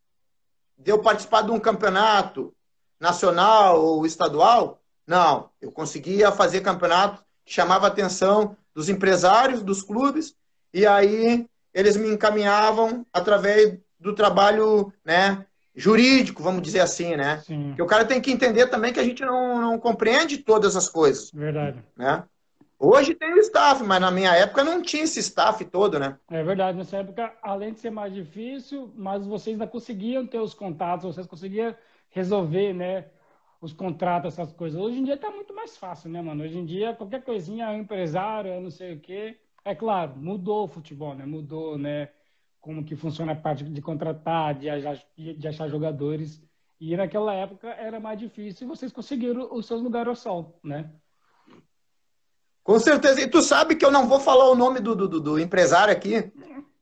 [0.77, 2.53] de eu participar de um campeonato
[2.99, 5.49] nacional ou estadual, não.
[5.61, 10.33] Eu conseguia fazer campeonato que chamava a atenção dos empresários, dos clubes,
[10.73, 17.39] e aí eles me encaminhavam através do trabalho né, jurídico, vamos dizer assim, né?
[17.39, 17.67] Sim.
[17.69, 20.89] Porque o cara tem que entender também que a gente não, não compreende todas as
[20.89, 21.31] coisas.
[21.31, 21.81] Verdade.
[21.95, 22.23] Né?
[22.77, 26.17] Hoje tem o staff, mas na minha época não tinha esse staff todo, né?
[26.29, 26.77] É verdade.
[26.77, 31.27] Nessa época, além de ser mais difícil, mas vocês ainda conseguiam ter os contatos, vocês
[31.27, 31.75] conseguiam
[32.09, 33.05] resolver, né?
[33.61, 34.81] Os contratos, essas coisas.
[34.81, 36.43] Hoje em dia tá muito mais fácil, né, mano?
[36.43, 39.37] Hoje em dia, qualquer coisinha é um empresário, é não sei o quê.
[39.63, 41.23] É claro, mudou o futebol, né?
[41.23, 42.09] Mudou, né?
[42.61, 46.39] Como que funciona a parte de contratar, de achar, de achar jogadores.
[46.79, 50.89] E naquela época era mais difícil e vocês conseguiram os seus lugares ao sol, né?
[52.63, 53.19] Com certeza.
[53.21, 56.31] E tu sabe que eu não vou falar o nome do, do, do empresário aqui.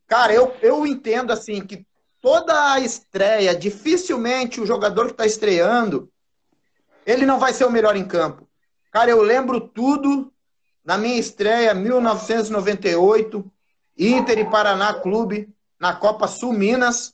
[0.05, 1.85] Cara, eu, eu entendo assim que
[2.21, 6.11] toda a estreia, dificilmente o jogador que está estreando,
[7.05, 8.47] ele não vai ser o melhor em campo.
[8.91, 10.33] Cara, eu lembro tudo
[10.83, 13.51] na minha estreia, 1998,
[13.97, 17.13] Inter e Paraná Clube na Copa Sul Minas.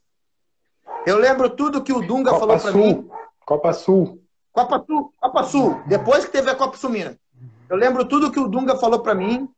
[1.06, 3.10] Eu lembro tudo que o Dunga Copa falou para mim.
[3.46, 4.22] Copa Sul.
[4.52, 5.84] Copa Sul, Copa Sul.
[5.86, 7.18] Depois que teve a Copa Sul Minas.
[7.70, 9.50] Eu lembro tudo que o Dunga falou para mim,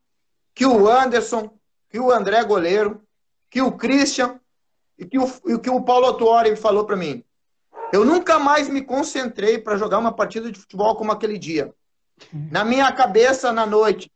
[0.56, 1.52] que o Anderson,
[1.90, 3.02] que o André goleiro,
[3.50, 4.40] que o Christian
[4.98, 7.24] e que o, e que o Paulo Tuori falou para mim.
[7.94, 11.74] Eu nunca mais me concentrei para jogar uma partida de futebol como aquele dia.
[12.34, 14.12] Na minha cabeça, na noite,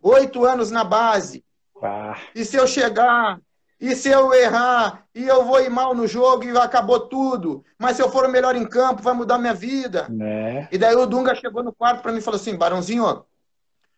[0.00, 1.44] oito anos na base.
[1.82, 2.16] Ah.
[2.34, 3.40] E se eu chegar
[3.80, 7.64] e se eu errar e eu vou ir mal no jogo e acabou tudo.
[7.78, 10.08] Mas se eu for o melhor em campo, vai mudar minha vida.
[10.20, 10.68] É.
[10.70, 13.24] E daí o Dunga chegou no quarto para mim e falou assim: Barãozinho,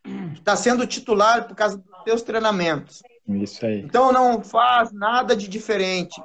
[0.03, 3.03] tu tá sendo titular por causa dos teus treinamentos.
[3.29, 3.81] Isso aí.
[3.81, 6.21] Então não faz nada de diferente.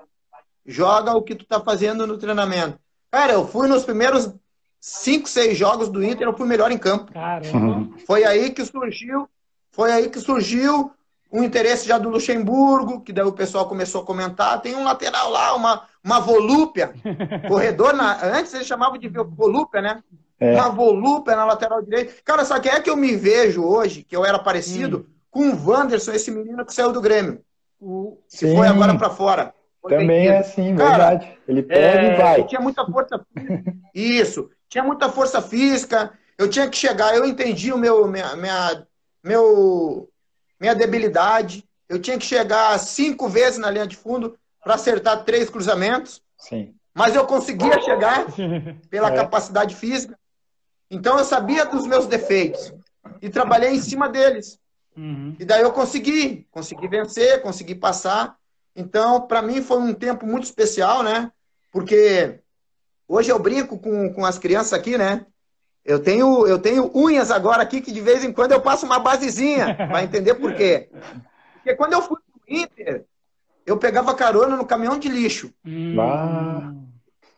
[0.66, 2.80] Joga o que tu tá fazendo no treinamento.
[3.12, 4.32] Cara, eu fui nos primeiros
[4.80, 7.12] cinco, seis jogos do Inter, eu fui melhor em campo.
[7.12, 7.90] Caramba.
[8.06, 9.28] Foi aí que surgiu,
[9.72, 10.92] foi aí que surgiu
[11.32, 15.30] um interesse já do Luxemburgo, que daí o pessoal começou a comentar, tem um lateral
[15.30, 16.94] lá, uma, uma volúpia,
[17.48, 20.04] corredor, na, antes eles chamavam de volúpia, né?
[20.40, 20.56] É.
[20.56, 22.14] Uma volúpia na lateral direita.
[22.26, 25.14] Cara, só que é que eu me vejo hoje, que eu era parecido, hum.
[25.30, 27.42] com o Wanderson, esse menino que saiu do Grêmio.
[27.80, 29.54] O, que foi agora para fora.
[29.88, 31.38] Também é assim, Cara, verdade.
[31.48, 32.44] Ele pega é, e vai.
[32.44, 33.74] Tinha muita força física.
[33.94, 34.50] Isso.
[34.70, 36.12] Tinha muita força física.
[36.38, 38.86] Eu tinha que chegar, eu entendi o meu, minha, minha
[39.24, 40.10] meu,
[40.62, 41.66] minha debilidade.
[41.90, 46.22] Eu tinha que chegar cinco vezes na linha de fundo para acertar três cruzamentos.
[46.38, 46.76] Sim.
[46.94, 48.28] Mas eu conseguia chegar
[48.90, 49.16] pela é.
[49.16, 50.18] capacidade física.
[50.90, 52.72] Então eu sabia dos meus defeitos
[53.22, 54.60] e trabalhei em cima deles.
[54.96, 55.36] Uhum.
[55.40, 58.38] E daí eu consegui, consegui vencer, consegui passar.
[58.76, 61.32] Então, para mim foi um tempo muito especial, né?
[61.72, 62.40] Porque
[63.08, 65.26] hoje eu brinco com, com as crianças aqui, né?
[65.84, 69.00] Eu tenho, eu tenho unhas agora aqui que de vez em quando eu passo uma
[69.00, 69.76] basezinha.
[69.92, 70.90] Vai entender por quê?
[71.56, 73.06] Porque quando eu fui pro Inter,
[73.66, 75.52] eu pegava carona no caminhão de lixo.
[75.66, 75.96] Hum.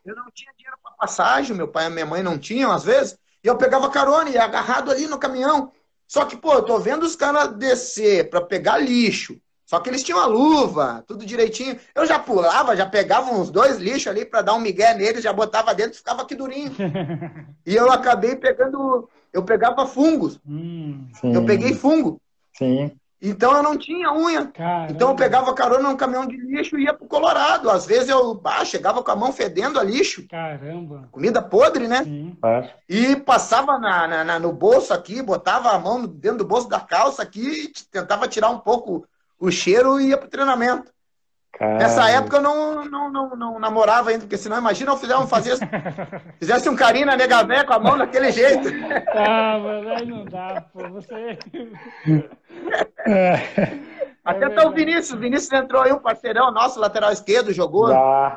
[0.05, 3.17] Eu não tinha dinheiro para passagem, meu pai e minha mãe não tinham, às vezes.
[3.43, 5.71] E eu pegava carona e agarrado ali no caminhão.
[6.07, 9.39] Só que, pô, eu tô vendo os caras descer para pegar lixo.
[9.73, 11.75] Só que eles tinham a luva, tudo direitinho.
[11.95, 15.33] Eu já pulava, já pegava uns dois lixos ali para dar um migué neles, já
[15.33, 16.71] botava dentro e ficava aqui durinho.
[17.65, 19.09] e eu acabei pegando.
[19.33, 20.39] Eu pegava fungos.
[20.47, 22.21] Hum, eu peguei fungo.
[22.55, 22.91] Sim.
[23.19, 24.45] Então eu não tinha unha.
[24.45, 24.91] Caramba.
[24.91, 27.67] Então eu pegava carona num caminhão de lixo e ia pro Colorado.
[27.67, 30.27] Às vezes eu ah, chegava com a mão fedendo a lixo.
[30.27, 31.09] Caramba.
[31.11, 32.03] Comida podre, né?
[32.03, 32.37] Sim.
[32.87, 36.79] E passava na, na, na, no bolso aqui, botava a mão dentro do bolso da
[36.79, 39.07] calça aqui e tentava tirar um pouco
[39.43, 40.89] o cheiro e ia pro treinamento.
[41.51, 41.79] Caramba.
[41.79, 45.57] Nessa época eu não, não, não, não, namorava ainda, porque senão imagina eu fizesse, fazer,
[46.39, 48.69] fizesse um carinho na nega véia com a mão daquele jeito.
[49.13, 50.89] Ah, mas aí não dá, pô.
[50.89, 51.37] Você.
[54.23, 55.11] Até tá o Vinícius.
[55.11, 57.89] O Vinícius entrou aí, um parceirão nosso, lateral esquerdo, jogou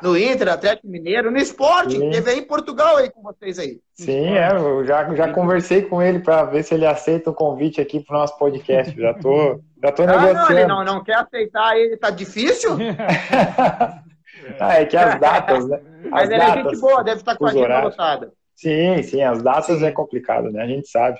[0.02, 1.96] no Inter, Atlético Mineiro, no esporte.
[1.96, 2.10] Sim.
[2.10, 3.78] Teve aí em Portugal aí com vocês aí.
[3.94, 7.80] Sim, é, eu já, já conversei com ele para ver se ele aceita o convite
[7.80, 9.00] aqui pro nosso podcast.
[9.00, 10.34] Já tô, já tô ah, negociando.
[10.34, 12.72] Não, ele não, não quer aceitar ele, tá difícil?
[14.58, 15.80] ah, é que as datas, né?
[16.06, 18.32] As Mas ele datas, é gente boa, deve estar com a agenda lotada.
[18.54, 19.84] Sim, sim, as datas sim.
[19.84, 20.62] é complicado, né?
[20.62, 21.18] A gente sabe.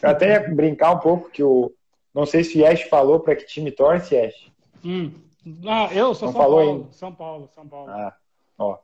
[0.00, 1.72] Eu até ia brincar um pouco que o
[2.14, 4.50] não sei se o Yesh falou para que time torce, Yesh.
[4.84, 5.12] Hum.
[5.66, 6.70] Ah, eu sou Não São falou Paulo.
[6.70, 6.92] Ainda.
[6.92, 7.90] São Paulo, São Paulo.
[7.90, 8.14] Ah,
[8.58, 8.78] ó.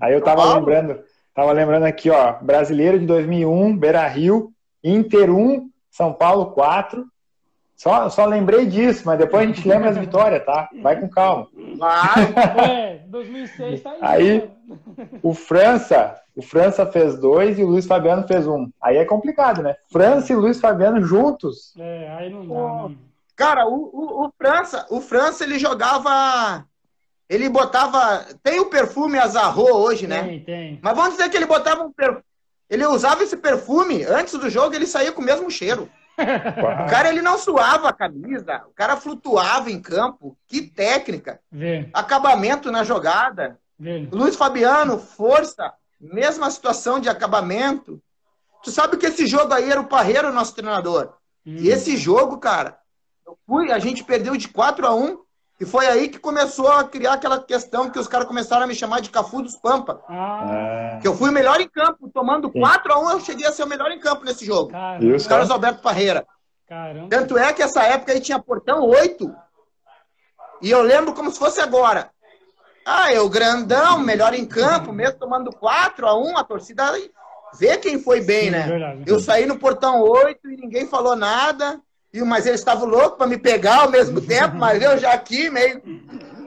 [0.00, 1.02] Aí eu tava lembrando,
[1.34, 4.52] tava lembrando aqui, ó, Brasileiro de 2001, Beira Rio,
[4.84, 7.06] Inter 1, São Paulo 4.
[7.80, 10.68] Só, só lembrei disso, mas depois a gente lembra as vitórias, tá?
[10.82, 11.48] Vai com calma.
[11.78, 12.34] Vai.
[12.70, 13.98] É, 2006 tá aí.
[14.02, 14.50] Aí,
[15.22, 18.68] o França, o França fez dois e o Luiz Fabiano fez um.
[18.82, 19.76] Aí é complicado, né?
[19.90, 21.72] França e Luiz Fabiano juntos.
[21.78, 22.54] É, aí não dá.
[22.54, 22.96] Não.
[23.34, 26.66] Cara, o, o, o, França, o França ele jogava.
[27.30, 28.26] Ele botava.
[28.42, 30.22] Tem o perfume Azarro hoje, né?
[30.24, 30.80] Tem, tem.
[30.82, 32.24] Mas vamos dizer que ele botava um perfume.
[32.68, 35.88] Ele usava esse perfume antes do jogo, ele saía com o mesmo cheiro.
[36.84, 40.36] O cara ele não suava a camisa, o cara flutuava em campo.
[40.46, 41.40] Que técnica!
[41.50, 41.88] Vê.
[41.92, 43.58] Acabamento na jogada.
[43.78, 44.08] Vê.
[44.12, 48.00] Luiz Fabiano, força, mesma situação de acabamento.
[48.62, 51.14] Tu sabe que esse jogo aí era o Parreiro, nosso treinador.
[51.46, 51.56] Hum.
[51.56, 52.78] E esse jogo, cara,
[53.26, 55.18] eu fui, a gente perdeu de 4 a 1
[55.60, 58.74] e foi aí que começou a criar aquela questão que os caras começaram a me
[58.74, 60.02] chamar de Cafu dos Pampa.
[60.08, 60.98] Ah.
[61.02, 63.64] Que eu fui o melhor em campo, tomando 4 a 1 eu cheguei a ser
[63.64, 64.70] o melhor em campo nesse jogo.
[64.70, 65.16] Caramba.
[65.16, 66.26] Os caras Alberto Parreira.
[66.66, 67.08] Caramba.
[67.10, 69.30] Tanto é que essa época aí tinha portão 8.
[70.62, 72.10] E eu lembro como se fosse agora.
[72.86, 76.90] Ah, eu grandão, melhor em campo, mesmo tomando 4 a 1 a torcida
[77.58, 78.66] vê quem foi bem, Sim, né?
[78.66, 79.04] Verdade.
[79.06, 81.78] Eu saí no portão 8 e ninguém falou nada.
[82.12, 85.48] E, mas eles estavam loucos para me pegar ao mesmo tempo, mas eu já aqui
[85.50, 85.80] meio.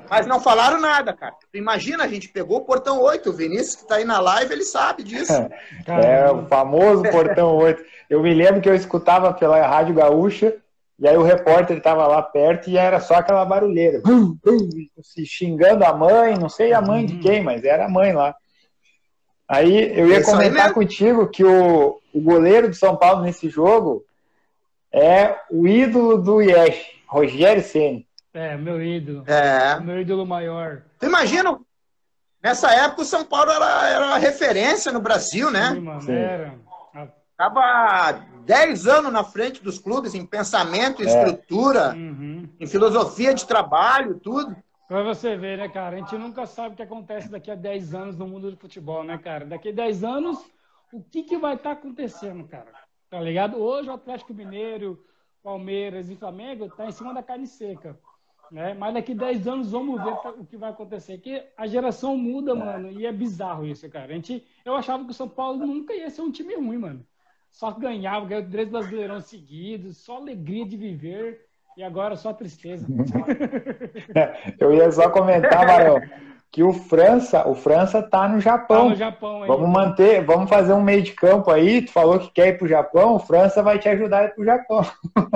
[0.09, 1.33] Mas não falaram nada, cara.
[1.53, 3.29] Imagina, a gente pegou o portão 8.
[3.29, 5.33] O Vinícius, que está aí na live, ele sabe disso.
[5.87, 7.83] é, o famoso portão 8.
[8.09, 10.55] Eu me lembro que eu escutava pela Rádio Gaúcha,
[10.99, 14.01] e aí o repórter estava lá perto e era só aquela barulheira.
[15.01, 18.35] Se xingando a mãe, não sei a mãe de quem, mas era a mãe lá.
[19.47, 24.05] Aí eu ia Isso comentar contigo que o, o goleiro de São Paulo nesse jogo
[24.93, 28.07] é o ídolo do Yesh, Rogério Ceni.
[28.33, 29.23] É, meu ídolo.
[29.27, 29.79] É.
[29.79, 30.83] Meu ídolo maior.
[30.99, 31.59] Tu imagina,
[32.41, 35.71] nessa época o São Paulo era, era referência no Brasil, né?
[35.71, 36.13] Sim, mano, Sim.
[36.13, 36.63] era.
[37.35, 41.09] Tava 10 anos na frente dos clubes em pensamento, em é.
[41.09, 42.47] estrutura, uhum.
[42.59, 44.55] em filosofia de trabalho, tudo.
[44.87, 45.95] Pra você ver, né, cara?
[45.95, 49.03] A gente nunca sabe o que acontece daqui a 10 anos no mundo do futebol,
[49.03, 49.45] né, cara?
[49.45, 50.39] Daqui a 10 anos,
[50.91, 52.82] o que, que vai estar tá acontecendo, cara?
[53.13, 53.61] Tá ligado?
[53.61, 54.99] Hoje o Atlético Mineiro,
[55.43, 57.95] Palmeiras e Flamengo tá em cima da carne seca.
[58.51, 58.73] Né?
[58.73, 61.19] Mas daqui 10 anos vamos ver o que vai acontecer.
[61.19, 64.05] Que a geração muda, mano, e é bizarro isso, cara.
[64.05, 67.05] A gente, eu achava que o São Paulo nunca ia ser um time ruim, mano.
[67.51, 71.45] Só ganhava, ganhou três brasileirão seguidos, só alegria de viver,
[71.77, 72.87] e agora só tristeza.
[74.59, 76.01] eu ia só comentar, Marão
[76.53, 78.83] que o França, o França tá no Japão.
[78.83, 81.81] Tá no Japão aí, vamos manter, vamos fazer um meio de campo aí.
[81.81, 84.45] Tu falou que quer ir pro Japão, o França vai te ajudar a ir pro
[84.45, 84.85] Japão.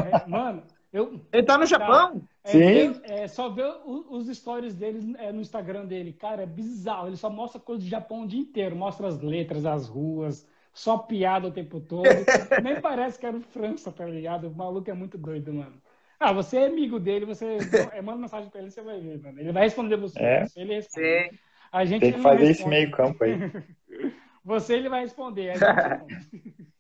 [0.06, 0.62] É, mano,
[0.94, 1.20] eu.
[1.34, 2.22] Ele tá no Japão?
[2.44, 3.02] É, Sim.
[3.04, 7.08] É, é, só ver os stories dele é, no Instagram dele, cara, é bizarro.
[7.08, 11.00] Ele só mostra coisas do Japão o dia inteiro, mostra as letras, as ruas, só
[11.00, 12.04] piada o tempo todo.
[12.64, 14.50] Nem parece que era o França, tá ligado?
[14.50, 15.82] O maluco é muito doido, mano.
[16.20, 17.58] Ah, você é amigo dele, você
[17.94, 19.40] é, manda mensagem pra ele, você vai ver, mano.
[19.40, 20.20] Ele vai responder você.
[20.20, 20.46] É.
[20.46, 21.30] Você ele responde.
[21.30, 21.38] Sim.
[21.72, 23.38] A gente Tem que fazer esse meio campo aí.
[24.44, 25.52] você ele vai responder.
[25.52, 26.68] A gente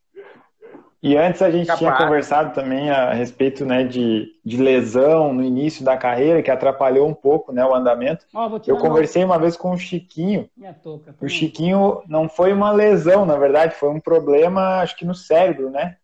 [1.01, 1.79] E antes a gente Capaz.
[1.79, 7.07] tinha conversado também a respeito né, de, de lesão no início da carreira, que atrapalhou
[7.07, 8.25] um pouco né, o andamento.
[8.33, 10.49] Oh, eu conversei uma vez com o Chiquinho.
[10.81, 15.13] Toca, o Chiquinho não foi uma lesão, na verdade, foi um problema, acho que no
[15.13, 15.97] cérebro, né?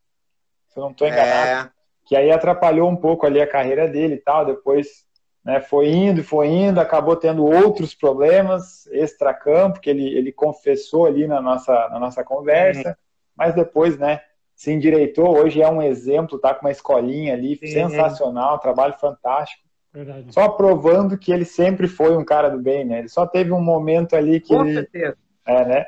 [0.69, 1.69] Se eu não estou enganado.
[1.69, 1.82] É.
[2.13, 4.45] Que aí atrapalhou um pouco ali a carreira dele e tal.
[4.45, 5.03] Depois
[5.43, 11.07] né, foi indo e foi indo, acabou tendo outros problemas extra-campo, que ele, ele confessou
[11.07, 12.89] ali na nossa, na nossa conversa.
[12.89, 12.95] Uhum.
[13.35, 14.21] Mas depois, né?
[14.55, 17.65] se endireitou, hoje é um exemplo, tá com uma escolinha ali, Sim.
[17.65, 19.63] sensacional, trabalho fantástico.
[19.91, 20.31] Verdade.
[20.31, 22.99] Só provando que ele sempre foi um cara do bem, né?
[22.99, 24.75] Ele só teve um momento ali que com ele...
[24.75, 25.17] certeza.
[25.47, 25.85] É, né?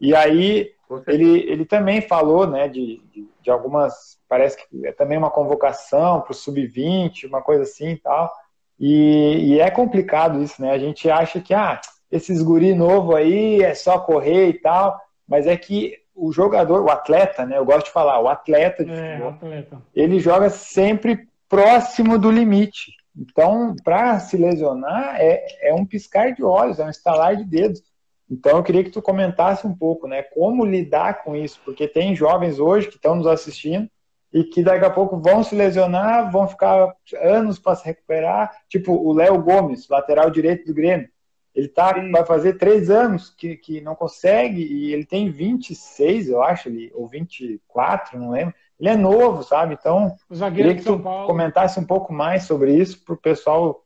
[0.00, 0.70] E aí
[1.06, 6.20] ele, ele também falou, né, de, de, de algumas, parece que é também uma convocação
[6.20, 8.32] para o sub-20, uma coisa assim e tal.
[8.78, 10.70] E, e, é complicado isso, né?
[10.70, 11.80] A gente acha que, ah,
[12.10, 16.90] esses guri novo aí é só correr e tal, mas é que o jogador, o
[16.90, 17.58] atleta, né?
[17.58, 19.82] Eu gosto de falar, o atleta de é, futebol, atleta.
[19.94, 22.92] ele joga sempre próximo do limite.
[23.16, 27.82] Então, para se lesionar, é, é um piscar de olhos, é um estalar de dedos.
[28.30, 30.22] Então, eu queria que tu comentasse um pouco, né?
[30.22, 33.88] Como lidar com isso, porque tem jovens hoje que estão nos assistindo
[34.32, 38.52] e que daqui a pouco vão se lesionar, vão ficar anos para se recuperar.
[38.68, 41.08] Tipo o Léo Gomes, lateral direito do Grêmio.
[41.54, 46.42] Ele tá, vai fazer três anos que, que não consegue e ele tem 26, eu
[46.42, 48.54] acho, ele, ou 24, não lembro.
[48.78, 49.72] Ele é novo, sabe?
[49.72, 53.82] Então, o queria que tu comentasse um pouco mais sobre isso para o pessoal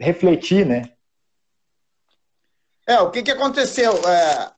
[0.00, 0.90] refletir, né?
[2.86, 3.92] É, o que, que aconteceu?
[4.08, 4.50] É,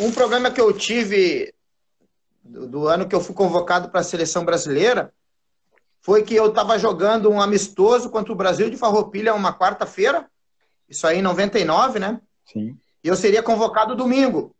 [0.00, 1.52] um problema que eu tive
[2.42, 5.12] do, do ano que eu fui convocado para a seleção brasileira
[6.00, 10.28] foi que eu estava jogando um amistoso contra o Brasil de Farroupilha uma quarta-feira
[10.88, 12.20] isso aí em 99, né?
[12.44, 12.76] Sim.
[13.02, 14.54] E eu seria convocado domingo,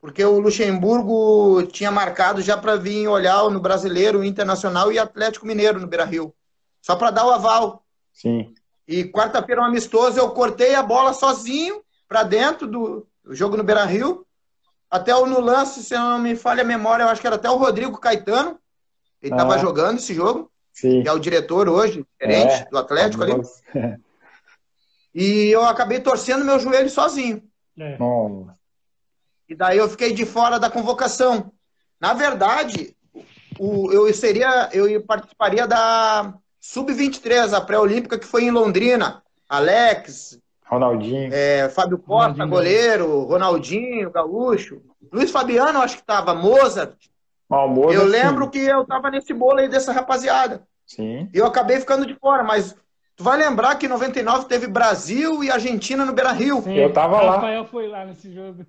[0.00, 5.80] porque o Luxemburgo tinha marcado já para vir olhar no Brasileiro, Internacional e Atlético Mineiro
[5.80, 6.34] no Beira-Rio.
[6.80, 7.84] Só para dar o aval.
[8.12, 8.54] Sim.
[8.86, 14.26] E quarta-feira, um amistoso, eu cortei a bola sozinho para dentro do jogo no Beira-Rio.
[14.90, 17.50] Até o no lance, se não me falha a memória, eu acho que era até
[17.50, 18.58] o Rodrigo Caetano.
[19.22, 19.58] Ele estava ah.
[19.58, 20.50] jogando esse jogo.
[20.72, 21.02] Sim.
[21.02, 23.34] Que é o diretor hoje, gerente é, do Atlético ali.
[25.14, 27.42] E eu acabei torcendo meu joelho sozinho.
[27.76, 27.98] É.
[29.48, 31.52] E daí eu fiquei de fora da convocação.
[32.00, 32.96] Na verdade,
[33.58, 39.22] o, eu seria, eu participaria da Sub-23, a pré-olímpica que foi em Londrina.
[39.48, 40.38] Alex,
[40.68, 42.48] Ronaldinho, é, Fábio Costa, Ronaldinho.
[42.48, 46.94] goleiro, Ronaldinho, Gaúcho, Luiz Fabiano, acho que estava, Mozart.
[47.50, 48.50] Ah, Mozart eu lembro sim.
[48.50, 50.62] que eu estava nesse bolo aí dessa rapaziada.
[50.86, 51.28] Sim.
[51.32, 52.76] E eu acabei ficando de fora, mas
[53.18, 56.62] Tu vai lembrar que em 99 teve Brasil e Argentina no Beira Rio.
[56.62, 57.34] Sim, eu tava lá.
[57.34, 58.64] Rafael foi lá nesse jogo.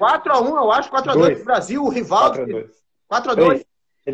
[0.00, 2.38] 4x1, eu acho, 4x2 pro Brasil, o Rivaldo.
[3.12, 3.66] 4x2.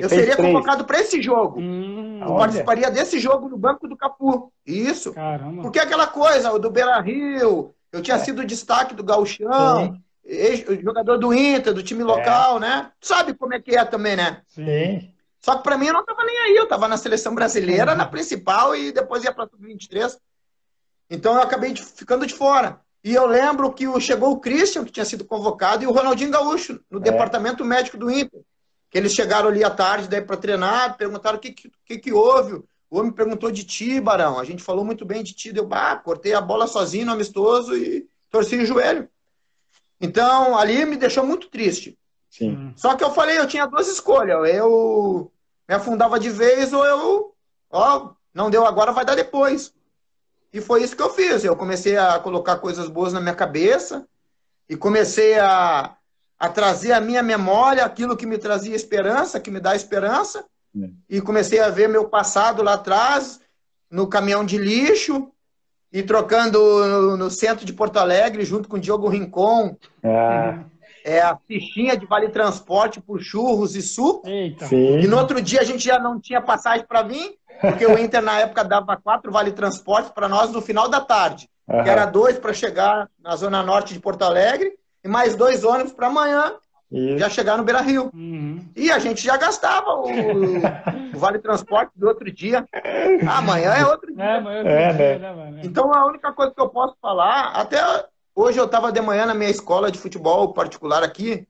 [0.02, 0.52] Eu seria três.
[0.52, 1.60] convocado para esse jogo.
[1.60, 2.38] Hum, eu olha.
[2.38, 4.52] participaria desse jogo no banco do Capu.
[4.64, 5.12] Isso.
[5.12, 5.62] Caramba.
[5.62, 8.20] Porque aquela coisa, o do Beira Rio, eu tinha é.
[8.20, 9.98] sido destaque do Gauchão,
[10.82, 12.60] jogador do Inter, do time local, é.
[12.60, 12.90] né?
[13.00, 14.42] Sabe como é que é também, né?
[14.48, 15.12] Sim.
[15.40, 18.04] Só que para mim eu não estava nem aí, eu estava na seleção brasileira, na
[18.04, 20.16] principal, e depois ia para sub-23.
[21.08, 22.80] Então eu acabei de, ficando de fora.
[23.04, 26.80] E eu lembro que chegou o Christian, que tinha sido convocado, e o Ronaldinho Gaúcho,
[26.90, 27.02] no é.
[27.02, 28.40] departamento médico do Inter.
[28.90, 32.62] Que eles chegaram ali à tarde para treinar, perguntaram o que, que, que, houve.
[32.90, 34.38] O homem perguntou de ti, Barão.
[34.38, 35.52] A gente falou muito bem de ti.
[35.52, 39.08] Deu, bah, cortei a bola sozinho no amistoso e torci o joelho.
[40.00, 41.98] Então, ali me deixou muito triste.
[42.30, 42.72] Sim.
[42.76, 44.48] Só que eu falei, eu tinha duas escolhas.
[44.54, 45.32] Eu
[45.68, 47.34] me afundava de vez ou eu,
[47.70, 49.74] ó, não deu agora, vai dar depois.
[50.52, 51.44] E foi isso que eu fiz.
[51.44, 54.06] Eu comecei a colocar coisas boas na minha cabeça
[54.68, 55.95] e comecei a,
[56.38, 60.44] a trazer à minha memória aquilo que me trazia esperança, que me dá esperança.
[60.76, 60.88] É.
[61.08, 63.40] E comecei a ver meu passado lá atrás,
[63.90, 65.30] no caminhão de lixo,
[65.92, 69.76] e trocando no, no centro de Porto Alegre, junto com o Diogo Rincon.
[70.04, 70.64] Ah
[71.06, 74.28] é, a fichinha de vale transporte por churros e suco.
[74.28, 74.66] Eita.
[74.74, 78.20] E no outro dia a gente já não tinha passagem para vir, porque o Inter
[78.20, 81.48] na época dava quatro vale transporte para nós no final da tarde.
[81.68, 81.84] Uhum.
[81.84, 84.72] Que era dois para chegar na zona norte de Porto Alegre
[85.06, 86.54] e mais dois ônibus para amanhã
[86.90, 87.18] Isso.
[87.18, 88.10] já chegar no Beira Rio.
[88.12, 88.64] Uhum.
[88.76, 90.08] E a gente já gastava o,
[91.14, 92.66] o, vale transporte do outro dia.
[93.28, 94.24] Amanhã é outro dia.
[94.24, 95.50] É, amanhã é, outro é, dia né?
[95.52, 97.78] né então a única coisa que eu posso falar, até
[98.36, 101.48] Hoje eu estava de manhã na minha escola de futebol particular aqui,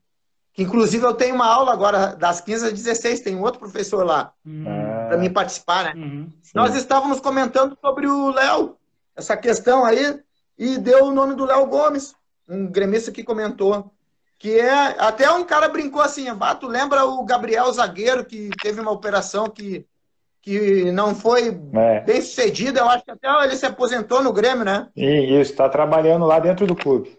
[0.52, 4.06] que inclusive eu tenho uma aula agora das 15 às 16, tem um outro professor
[4.06, 4.62] lá uhum.
[5.08, 5.94] para mim participar, né?
[5.96, 8.76] Uhum, Nós estávamos comentando sobre o Léo,
[9.16, 10.20] essa questão aí,
[10.56, 12.14] e deu o nome do Léo Gomes,
[12.48, 13.92] um gremista que comentou.
[14.38, 18.80] que é até um cara brincou assim, ah, tu lembra o Gabriel zagueiro que teve
[18.80, 19.86] uma operação que
[20.46, 22.00] que não foi é.
[22.02, 24.86] bem sucedida, eu acho que até ele se aposentou no Grêmio, né?
[24.94, 27.18] Isso, está trabalhando lá dentro do clube.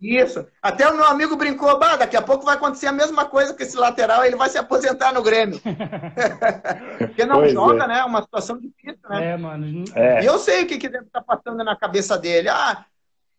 [0.00, 0.46] Isso.
[0.62, 3.62] Até o meu amigo brincou, bah, daqui a pouco vai acontecer a mesma coisa com
[3.62, 5.60] esse lateral, ele vai se aposentar no Grêmio.
[6.98, 7.88] Porque não pois joga, é.
[7.88, 8.04] né?
[8.04, 9.32] Uma situação difícil, né?
[9.32, 9.84] É, mano.
[9.94, 10.22] É.
[10.22, 12.48] E eu sei o que, que deve estar tá passando na cabeça dele.
[12.48, 12.86] Ah,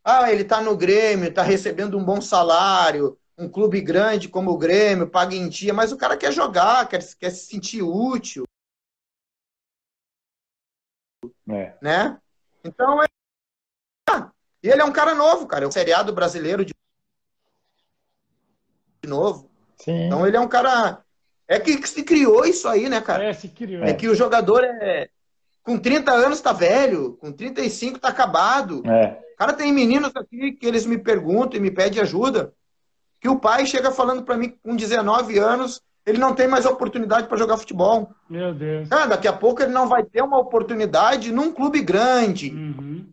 [0.04, 4.58] ah ele está no Grêmio, está recebendo um bom salário, um clube grande como o
[4.58, 8.46] Grêmio, paga em dia, mas o cara quer jogar, quer, quer se sentir útil.
[11.50, 11.74] É.
[11.82, 12.20] Né?
[12.64, 13.08] Então, é
[14.64, 15.66] e ele é um cara novo, cara.
[15.66, 16.74] É um seriado brasileiro de
[19.08, 19.50] novo.
[19.78, 20.06] Sim.
[20.06, 21.04] Então ele é um cara.
[21.48, 23.26] É que se criou isso aí, né, cara?
[23.26, 23.84] É, se criou.
[23.84, 25.10] É que o jogador é.
[25.64, 28.82] Com 30 anos tá velho, com 35 tá acabado.
[28.88, 29.20] É.
[29.42, 32.54] Cara, tem meninos aqui que eles me perguntam e me pedem ajuda.
[33.20, 37.28] Que o pai chega falando para mim com 19 anos, ele não tem mais oportunidade
[37.28, 38.12] para jogar futebol.
[38.30, 38.92] Meu Deus.
[38.92, 42.52] É, daqui a pouco ele não vai ter uma oportunidade num clube grande.
[42.52, 43.08] Uhum.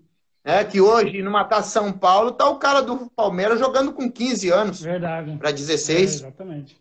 [0.45, 4.51] É que hoje, numa taça São Paulo, tá o cara do Palmeiras jogando com 15
[4.51, 4.83] anos.
[4.83, 5.35] Verdade.
[5.39, 5.99] Para 16.
[5.99, 6.79] É, exatamente.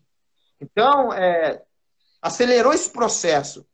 [0.59, 1.61] Então, é,
[2.21, 3.65] acelerou esse processo.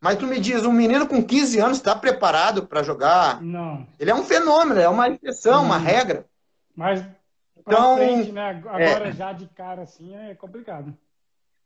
[0.00, 3.42] Mas tu me diz, um menino com 15 anos está preparado para jogar?
[3.42, 3.86] Não.
[3.98, 6.24] Ele é um fenômeno, é uma exceção, uma regra.
[6.74, 7.04] Mas,
[7.58, 8.62] então, frente, né?
[8.64, 9.12] agora é...
[9.12, 10.94] já de cara assim é complicado.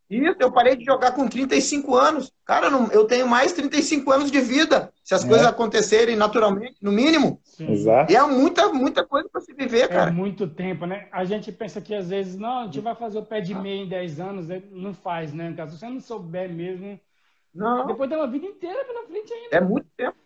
[0.09, 2.31] Isso, eu parei de jogar com 35 anos.
[2.45, 5.29] Cara, eu tenho mais 35 anos de vida, se as é.
[5.29, 7.41] coisas acontecerem naturalmente, no mínimo.
[7.59, 8.13] Exato.
[8.13, 10.11] E é muita, muita coisa para se viver, cara.
[10.11, 11.09] É muito tempo, né?
[11.11, 13.83] A gente pensa que às vezes, não, a gente vai fazer o pé de meia
[13.83, 15.55] em 10 anos, não faz, né?
[15.67, 17.01] Se você não souber mesmo,
[17.55, 17.87] não.
[17.87, 19.57] depois tem uma vida inteira pela frente ainda.
[19.57, 20.17] É muito tempo.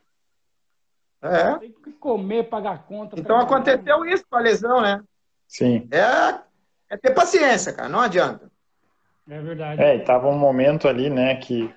[1.22, 1.58] É.
[1.58, 3.18] Tem que comer, pagar conta.
[3.18, 5.02] Então aconteceu isso com a lesão, né?
[5.48, 5.88] Sim.
[5.90, 6.40] É,
[6.90, 8.50] é ter paciência, cara, não adianta.
[9.28, 9.82] É verdade.
[9.82, 11.72] É, e tava um momento ali, né, que,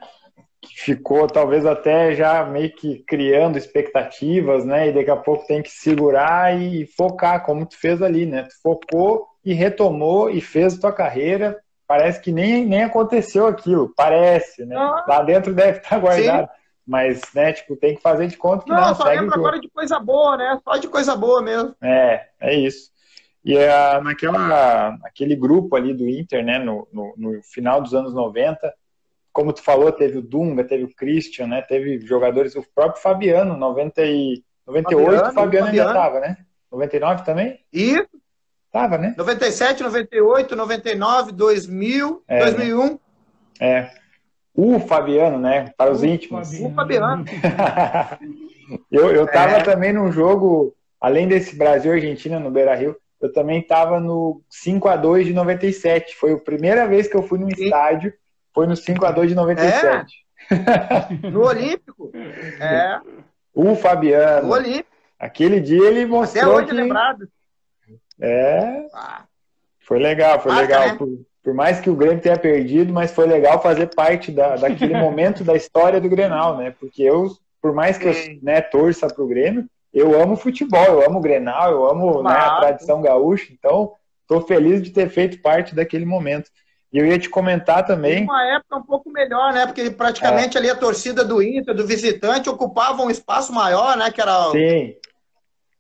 [0.61, 5.63] que, ficou talvez até já meio que criando expectativas, né, e daqui a pouco tem
[5.63, 10.77] que segurar e focar, como tu fez ali, né, tu focou e retomou e fez
[10.77, 11.59] tua carreira,
[11.89, 16.45] parece que nem, nem aconteceu aquilo, parece, né, ah, lá dentro deve estar guardado.
[16.45, 16.59] Sim.
[16.85, 18.79] Mas, né, tipo, tem que fazer de conta que não.
[18.79, 20.59] Não, só lembro agora de coisa boa, né?
[20.63, 21.75] Só de coisa boa mesmo.
[21.81, 22.91] É, é isso.
[23.43, 28.13] E é, naquela, naquele grupo ali do Inter, né, no, no, no, final dos anos
[28.13, 28.71] 90,
[29.31, 33.55] como tu falou, teve o Dunga, teve o Christian, né, teve jogadores, o próprio Fabiano,
[33.55, 36.37] 90 e, 98, Fabiano, o Fabiano, ainda estava, né?
[36.71, 37.59] 99 também?
[37.71, 38.09] Isso.
[38.71, 39.15] Tava, né?
[39.17, 42.85] 97, 98, 99, 2000, é, 2001.
[42.85, 42.99] Né?
[43.59, 43.91] É.
[44.53, 45.71] O Fabiano, né?
[45.77, 46.49] Para os o íntimos.
[46.49, 46.71] Fabiano.
[46.71, 47.25] O Fabiano.
[48.91, 49.63] eu, eu tava é.
[49.63, 55.27] também num jogo, além desse Brasil-Argentina no Beira-Rio, eu também estava no 5 a 2
[55.27, 56.15] de 97.
[56.15, 58.13] Foi a primeira vez que eu fui num estádio,
[58.53, 60.15] foi no 5 a 2 de 97.
[60.51, 61.29] É?
[61.29, 62.11] No Olímpico?
[62.61, 62.99] É.
[63.53, 64.47] O Fabiano.
[64.47, 64.89] No Olímpico.
[65.17, 66.73] Aquele dia ele mostrou Até hoje que...
[66.73, 67.27] lembrado.
[68.21, 68.85] É.
[68.93, 69.23] Ah.
[69.81, 70.87] Foi legal, foi legal.
[70.87, 70.95] Né?
[70.95, 71.07] Por,
[71.43, 75.43] por, mais que o Grêmio tenha perdido, mas foi legal fazer parte da, daquele momento
[75.43, 76.73] da história do Grenal, né?
[76.79, 78.13] Porque eu, por mais que eu
[78.43, 82.57] né, torça pro Grêmio, eu amo futebol, eu amo o Grenal, eu amo né, a
[82.57, 86.51] tradição gaúcha, então estou feliz de ter feito parte daquele momento.
[86.91, 88.23] E eu ia te comentar também.
[88.23, 89.65] Uma época um pouco melhor, né?
[89.65, 90.59] Porque praticamente é.
[90.59, 94.11] ali a torcida do Inter, do visitante, ocupava um espaço maior, né?
[94.11, 94.51] Que era.
[94.51, 94.95] Sim.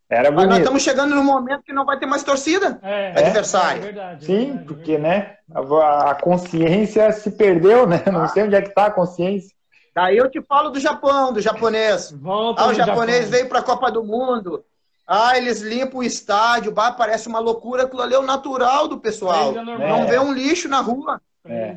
[0.09, 0.47] Era bonito.
[0.47, 3.83] Mas nós estamos chegando num momento que não vai ter mais torcida é, adversário.
[3.83, 8.01] É, é verdade, Sim, verdade, porque né, a, a, consciência se perdeu, né?
[8.11, 8.27] Não ah.
[8.27, 9.55] sei onde é que está a consciência.
[9.93, 12.11] Daí eu te falo do Japão, do japonês.
[12.11, 13.31] Volta ah, o japonês Japão.
[13.31, 14.63] veio para a Copa do Mundo.
[15.05, 18.99] Ah, eles limpam o estádio, bah, parece uma loucura, aquilo ali é o natural do
[18.99, 19.55] pessoal.
[19.57, 21.21] É Não vê um lixo na rua.
[21.45, 21.75] É, é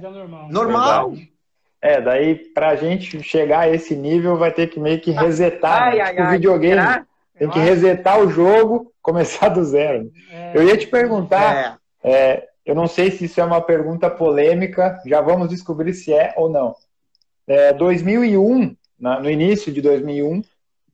[0.51, 1.15] normal.
[1.81, 5.83] É, daí pra gente chegar a esse nível vai ter que meio que resetar.
[5.83, 6.07] Ai, né?
[6.11, 6.79] tipo ai, videogame.
[6.79, 7.03] Ai,
[7.39, 10.11] tem que resetar o jogo, começar do zero.
[10.31, 10.53] É.
[10.55, 12.11] Eu ia te perguntar, é.
[12.11, 12.49] é.
[12.65, 16.49] eu não sei se isso é uma pergunta polêmica, já vamos descobrir se é ou
[16.49, 16.75] não.
[17.47, 20.43] É, 2001, na, no início de 2001,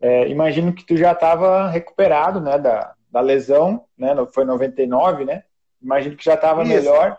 [0.00, 5.42] é, imagino que tu já estava recuperado, né, da, da lesão, né, foi 99, né,
[5.82, 7.18] imagino que já estava melhor,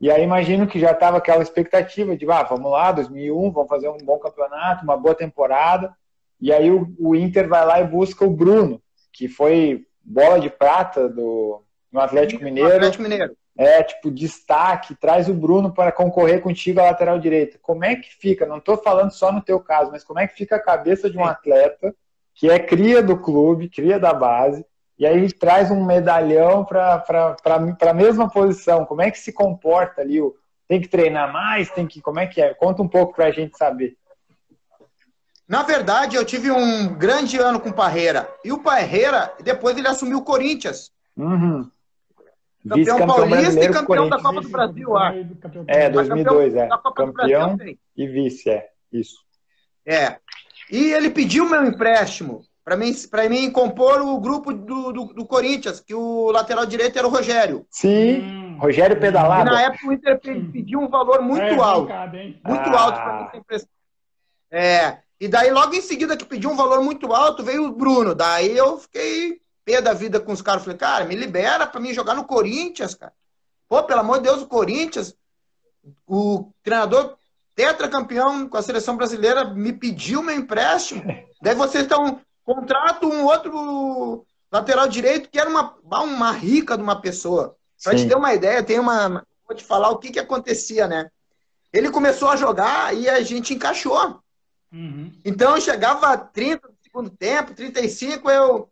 [0.00, 3.88] e aí imagino que já estava aquela expectativa de, ah, vamos lá, 2001, vamos fazer
[3.88, 5.94] um bom campeonato, uma boa temporada,
[6.42, 8.82] e aí o, o Inter vai lá e busca o Bruno,
[9.12, 12.74] que foi bola de prata do no Atlético Mineiro.
[12.74, 17.58] Atlético Mineiro é, tipo, destaque, traz o Bruno para concorrer contigo à lateral direita.
[17.60, 18.46] Como é que fica?
[18.46, 21.18] Não estou falando só no teu caso, mas como é que fica a cabeça de
[21.18, 21.94] um atleta
[22.34, 24.64] que é cria do clube, cria da base,
[24.98, 28.86] e aí traz um medalhão para a mesma posição.
[28.86, 30.18] Como é que se comporta ali?
[30.66, 31.70] Tem que treinar mais?
[31.70, 32.54] Tem que como é que é?
[32.54, 33.96] Conta um pouco para a gente saber.
[35.48, 38.28] Na verdade, eu tive um grande ano com o Parreira.
[38.44, 40.90] E o Parreira, depois ele assumiu o Corinthians.
[41.16, 41.68] Uhum.
[42.68, 45.26] Campeão paulista e campeão da Copa do Brasil, acho.
[45.66, 46.68] É, 2002, é.
[46.94, 47.56] Campeão
[47.96, 48.68] e vice, é.
[48.92, 49.16] Isso.
[49.84, 50.16] É.
[50.70, 55.26] E ele pediu meu empréstimo para mim, para mim compor o grupo do, do, do,
[55.26, 57.66] Corinthians, que o lateral direito era o Rogério.
[57.68, 58.56] Sim, hum.
[58.58, 59.50] Rogério pedalado.
[59.50, 61.92] E na época o Inter pediu um valor muito é, alto.
[61.92, 62.80] muito ah.
[62.80, 63.68] alto para mim ser
[64.50, 68.12] É, e daí logo em seguida que pediu um valor muito alto, veio o Bruno.
[68.12, 70.64] Daí eu fiquei pé da vida com os caras.
[70.64, 73.12] Falei, cara, me libera para mim jogar no Corinthians, cara.
[73.68, 75.14] Pô, pelo amor de Deus, o Corinthians,
[76.08, 77.16] o treinador
[77.54, 81.04] tetracampeão com a seleção brasileira me pediu meu empréstimo.
[81.40, 87.00] Daí vocês estão contrato um outro lateral direito que era uma, uma rica de uma
[87.00, 87.54] pessoa.
[87.84, 89.24] Para te ter uma ideia, tem uma.
[89.46, 91.08] Vou te falar o que, que acontecia, né?
[91.72, 94.20] Ele começou a jogar e a gente encaixou.
[94.72, 95.12] Uhum.
[95.24, 98.68] Então chegava 30 no segundo tempo, 35, eu.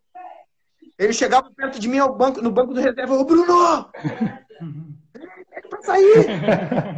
[0.98, 3.90] Ele chegava perto de mim ao banco, no banco do reserva, ô Bruno!
[5.52, 6.26] É pra sair!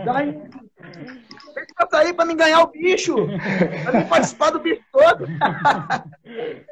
[0.04, 0.42] Daí,
[1.54, 3.14] Pede pra sair pra me ganhar o bicho.
[3.84, 5.26] Pra me participar do bicho todo.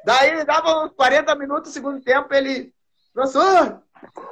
[0.05, 2.72] daí ele dava uns 40 minutos, segundo tempo, ele.
[3.12, 3.83] Professor!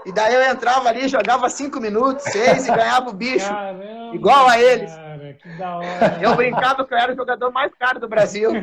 [0.06, 3.48] E daí eu entrava ali, jogava 5 minutos, 6 e ganhava o bicho.
[3.48, 4.90] Caramba, igual a eles.
[5.28, 6.18] Cara, que da hora.
[6.22, 8.50] Eu brincava que eu era o jogador mais caro do Brasil.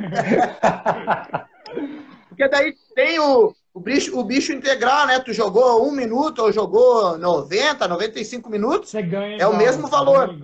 [2.29, 5.19] Porque daí tem o, o, bicho, o bicho integral, né?
[5.19, 8.89] Tu jogou um minuto ou jogou 90, 95 minutos.
[8.89, 9.33] Você ganha.
[9.33, 10.35] É igual, o mesmo valor.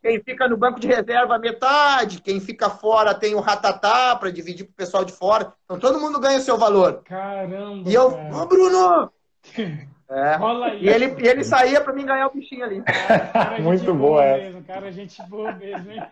[0.00, 2.22] Quem fica no banco de reserva, metade.
[2.22, 5.52] Quem fica fora tem o ratatá para dividir pro pessoal de fora.
[5.64, 7.02] Então todo mundo ganha o seu valor.
[7.04, 7.88] Caramba!
[7.88, 9.12] E eu, ô oh, Bruno!
[10.10, 10.76] É.
[10.80, 12.82] E ele, e ele saía para mim ganhar o bichinho ali.
[12.82, 14.44] Cara, Muito boa essa.
[14.44, 16.02] Mesmo, cara, gente boa mesmo, hein?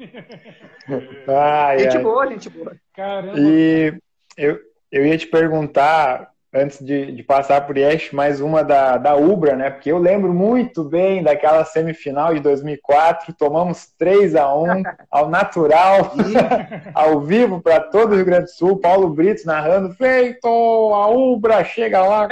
[1.26, 2.02] Ai, gente ai.
[2.02, 2.76] boa, gente boa.
[2.94, 3.34] Caramba!
[3.36, 3.92] E
[4.36, 4.60] eu,
[4.92, 9.56] eu ia te perguntar antes de, de passar por este, mais uma da, da Ubra,
[9.56, 9.68] né?
[9.68, 16.12] Porque eu lembro muito bem daquela semifinal de 2004, tomamos 3 a 1 ao natural,
[16.94, 21.64] ao vivo para todo o Rio Grande do Sul, Paulo Brito narrando, feito, a Ubra
[21.64, 22.28] chega lá.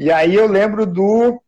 [0.00, 1.42] E aí eu lembro do,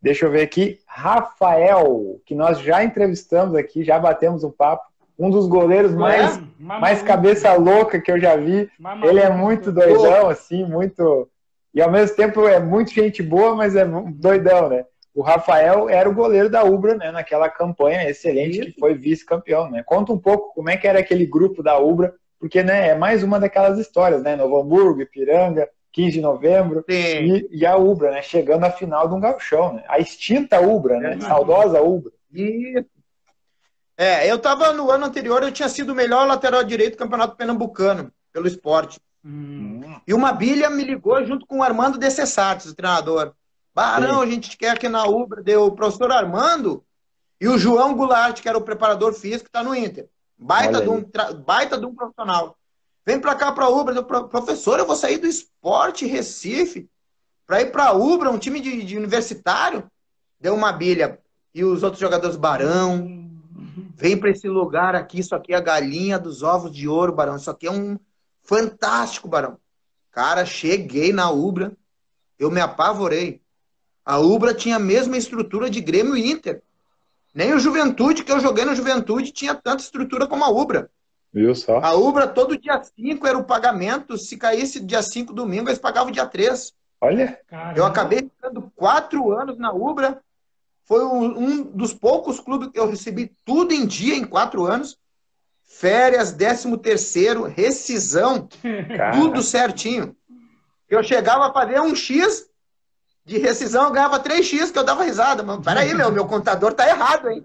[0.00, 4.84] deixa eu ver aqui, Rafael, que nós já entrevistamos aqui, já batemos um papo,
[5.18, 6.42] um dos goleiros mais, é?
[6.60, 8.70] mais cabeça louca que eu já vi.
[9.02, 11.28] Ele é muito doidão, assim, muito.
[11.74, 14.84] E ao mesmo tempo é muito gente boa, mas é doidão, né?
[15.12, 17.10] O Rafael era o goleiro da Ubra, né?
[17.10, 19.82] Naquela campanha excelente que foi vice-campeão, né?
[19.82, 23.24] Conta um pouco como é que era aquele grupo da Ubra, porque né, é mais
[23.24, 24.36] uma daquelas histórias, né?
[24.36, 28.22] Novo Hamburgo, Ipiranga, 15 de novembro e, e, a Ubra, né?
[28.22, 29.84] Chegando à final de um gauchão, né?
[29.88, 31.14] A extinta Ubra, né?
[31.14, 31.20] É.
[31.20, 32.12] Saudosa Ubra.
[32.32, 32.86] Isso.
[33.96, 37.36] É, eu tava no ano anterior, eu tinha sido o melhor lateral direito do Campeonato
[37.36, 38.98] Pernambucano, pelo esporte.
[39.24, 40.00] Hum.
[40.06, 43.34] E uma bilha me ligou junto com o Armando Decessates, o treinador.
[43.74, 46.84] Barão, a gente quer aqui na Ubra, deu o professor Armando
[47.40, 50.08] e o João Goulart, que era o preparador físico, está no Inter.
[50.36, 51.04] Baita de, um,
[51.44, 52.56] baita de um profissional.
[53.04, 53.94] Vem para cá para Ubra.
[53.94, 56.88] Deu, professor, eu vou sair do esporte Recife
[57.46, 59.90] para ir para Ubra, um time de, de universitário.
[60.38, 61.18] Deu uma bilha.
[61.54, 63.20] E os outros jogadores, Barão,
[64.00, 67.36] Vem para esse lugar aqui, isso aqui é a galinha dos ovos de ouro, Barão.
[67.36, 67.98] Isso aqui é um
[68.42, 69.58] fantástico, Barão.
[70.10, 71.76] Cara, cheguei na Ubra,
[72.38, 73.42] eu me apavorei.
[74.02, 76.62] A Ubra tinha a mesma estrutura de Grêmio e Inter.
[77.34, 80.90] Nem o Juventude, que eu joguei no Juventude, tinha tanta estrutura como a Ubra.
[81.32, 81.78] Viu só?
[81.78, 84.18] A Ubra, todo dia 5 era o pagamento.
[84.18, 86.72] Se caísse dia 5 domingo, eles pagavam dia 3.
[87.00, 87.38] Olha.
[87.48, 87.78] Caramba.
[87.78, 90.20] Eu acabei ficando quatro anos na Ubra
[90.90, 94.98] foi um, um, dos poucos clubes que eu recebi tudo em dia em quatro anos.
[95.62, 98.48] Férias, décimo terceiro, rescisão,
[98.96, 99.12] Cara.
[99.12, 100.16] tudo certinho.
[100.88, 102.50] Eu chegava a fazer um X
[103.24, 105.44] de rescisão, eu ganhava 3X que eu dava risada.
[105.44, 107.44] Mas peraí, meu, meu contador tá errado, hein?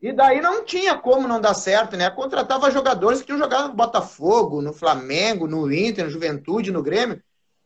[0.00, 2.08] E daí não tinha como não dar certo, né?
[2.08, 7.20] Contratava jogadores que tinham jogado no Botafogo, no Flamengo, no Inter, no Juventude, no Grêmio.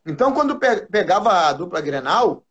[0.05, 0.59] Então, quando
[0.89, 2.43] pegava a dupla Grenal,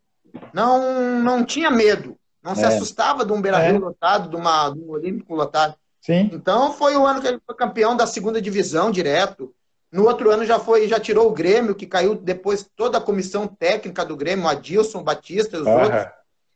[0.53, 2.55] não, não tinha medo, não é.
[2.55, 3.79] se assustava de um Beira-Rio é.
[3.79, 5.75] lotado, de, uma, de um Olímpico lotado.
[6.01, 6.29] Sim.
[6.33, 9.53] Então foi o ano que ele foi campeão da segunda divisão direto.
[9.91, 13.47] No outro ano já foi, já tirou o Grêmio, que caiu depois toda a comissão
[13.47, 15.81] técnica do Grêmio, Adilson, Batista e os uhum.
[15.81, 16.05] outros.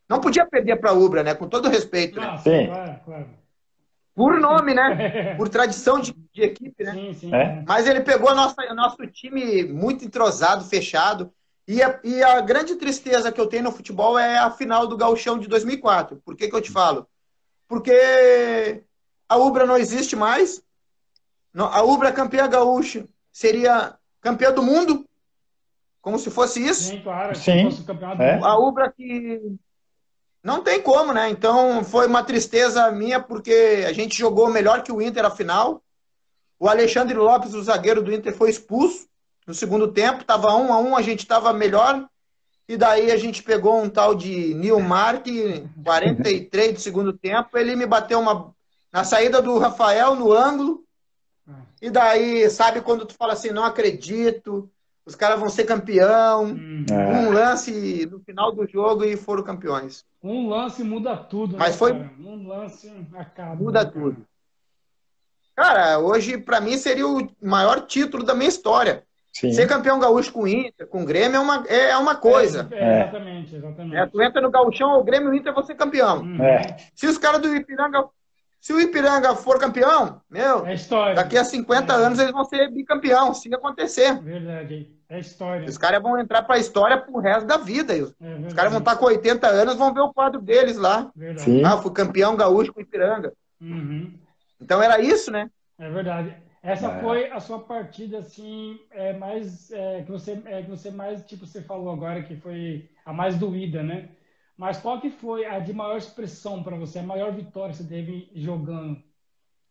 [0.10, 1.34] Não podia perder para a Ubra, né?
[1.34, 2.20] Com todo respeito.
[2.20, 2.38] Né?
[2.38, 2.68] Sim.
[2.68, 3.30] Claro, claro.
[4.16, 5.36] Por nome, né?
[5.38, 6.94] Por tradição de, de equipe, né?
[6.94, 7.36] Sim, sim.
[7.36, 7.64] É?
[7.68, 11.32] Mas ele pegou nosso nosso time muito entrosado, fechado.
[11.68, 14.98] E a, e a, grande tristeza que eu tenho no futebol é a final do
[14.98, 16.22] Gauchão de 2004.
[16.24, 17.06] Por que, que eu te falo?
[17.68, 18.82] Porque
[19.28, 20.64] a Ubra não existe mais.
[21.54, 25.06] A Ubra campeã gaúcha seria campeã do mundo,
[26.02, 26.84] como se fosse isso.
[26.84, 27.36] Sim, claro.
[27.36, 27.70] Sim.
[28.20, 28.40] É.
[28.42, 29.58] A Ubra que
[30.48, 31.30] não tem como, né?
[31.30, 35.84] Então foi uma tristeza minha porque a gente jogou melhor que o Inter a final.
[36.58, 39.10] O Alexandre Lopes, o zagueiro do Inter, foi expulso
[39.46, 40.24] no segundo tempo.
[40.24, 42.08] Tava um a um, a gente tava melhor.
[42.66, 47.76] E daí a gente pegou um tal de Nilmar, que 43 do segundo tempo, ele
[47.76, 48.56] me bateu uma
[48.90, 50.82] na saída do Rafael no ângulo.
[51.82, 54.72] E daí, sabe quando tu fala assim, não acredito,
[55.08, 56.86] os caras vão ser campeão, hum.
[56.92, 60.04] um lance no final do jogo e foram campeões.
[60.22, 61.56] Um lance muda tudo.
[61.58, 62.12] Mas né, foi cara?
[62.20, 63.56] um lance acaba.
[63.56, 64.28] Muda né, tudo.
[65.56, 69.02] Cara, hoje para mim seria o maior título da minha história.
[69.32, 69.54] Sim.
[69.54, 72.68] Ser campeão gaúcho com o Inter, com o Grêmio é uma, é, é uma coisa.
[72.72, 73.96] É, é, exatamente, exatamente.
[73.96, 76.22] É, tu entra no gauchão, o Grêmio e o Inter vão ser campeão.
[76.22, 76.44] Uhum.
[76.44, 76.76] É.
[76.94, 78.10] Se os caras do Ipiranga
[78.60, 80.76] se o Ipiranga for campeão, meu, é
[81.14, 81.96] daqui a 50 é.
[81.96, 84.22] anos eles vão ser bicampeão, se acontecer.
[84.22, 85.68] Verdade, é história.
[85.68, 87.96] Os caras vão entrar para a história pro resto da vida.
[87.96, 91.10] É Os caras vão estar tá com 80 anos, vão ver o quadro deles lá.
[91.16, 91.64] Verdade.
[91.64, 93.34] Ah, fui campeão gaúcho com o Ipiranga.
[93.62, 94.14] Uhum.
[94.60, 95.50] Então era isso, né?
[95.80, 96.36] É verdade.
[96.62, 97.02] Essa é.
[97.02, 101.46] foi a sua partida, assim, é, mais é, que você é, que você mais tipo
[101.46, 104.10] você falou agora que foi a mais doída, né?
[104.58, 107.88] Mas qual que foi a de maior expressão para você, a maior vitória que você
[107.88, 109.02] teve jogando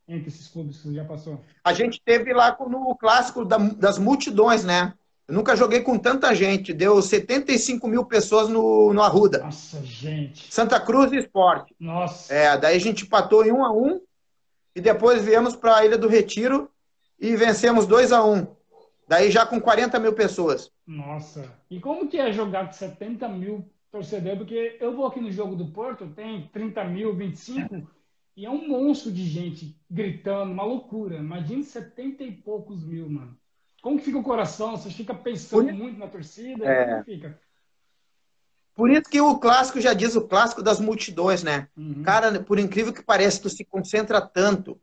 [0.08, 1.44] entre esses clubes que você já passou?
[1.62, 4.94] A gente teve lá no clássico das multidões, né?
[5.28, 6.72] Eu nunca joguei com tanta gente.
[6.72, 9.38] Deu 75 mil pessoas no, no Arruda.
[9.38, 10.52] Nossa, gente.
[10.52, 11.74] Santa Cruz Esporte.
[11.80, 12.32] Nossa.
[12.32, 14.00] É, daí a gente empatou em 1 a 1
[14.76, 16.70] e depois viemos para a Ilha do Retiro
[17.18, 18.46] e vencemos 2 a 1
[19.08, 20.70] Daí já com 40 mil pessoas.
[20.86, 21.52] Nossa.
[21.70, 25.54] E como que é jogar com 70 mil torcedor, porque eu vou aqui no jogo
[25.54, 27.88] do Porto, tem 30 mil, 25,
[28.36, 31.16] e é um monstro de gente gritando, uma loucura.
[31.16, 33.36] Imagina 70 e poucos mil, mano.
[33.86, 34.76] Como que fica o coração?
[34.76, 36.66] Você fica pensando muito na torcida?
[36.66, 36.86] É...
[36.86, 37.38] Como fica?
[38.74, 41.68] Por isso que o clássico já diz o clássico das multidões, né?
[41.76, 42.02] Uhum.
[42.02, 44.76] Cara, por incrível que pareça, tu se concentra tanto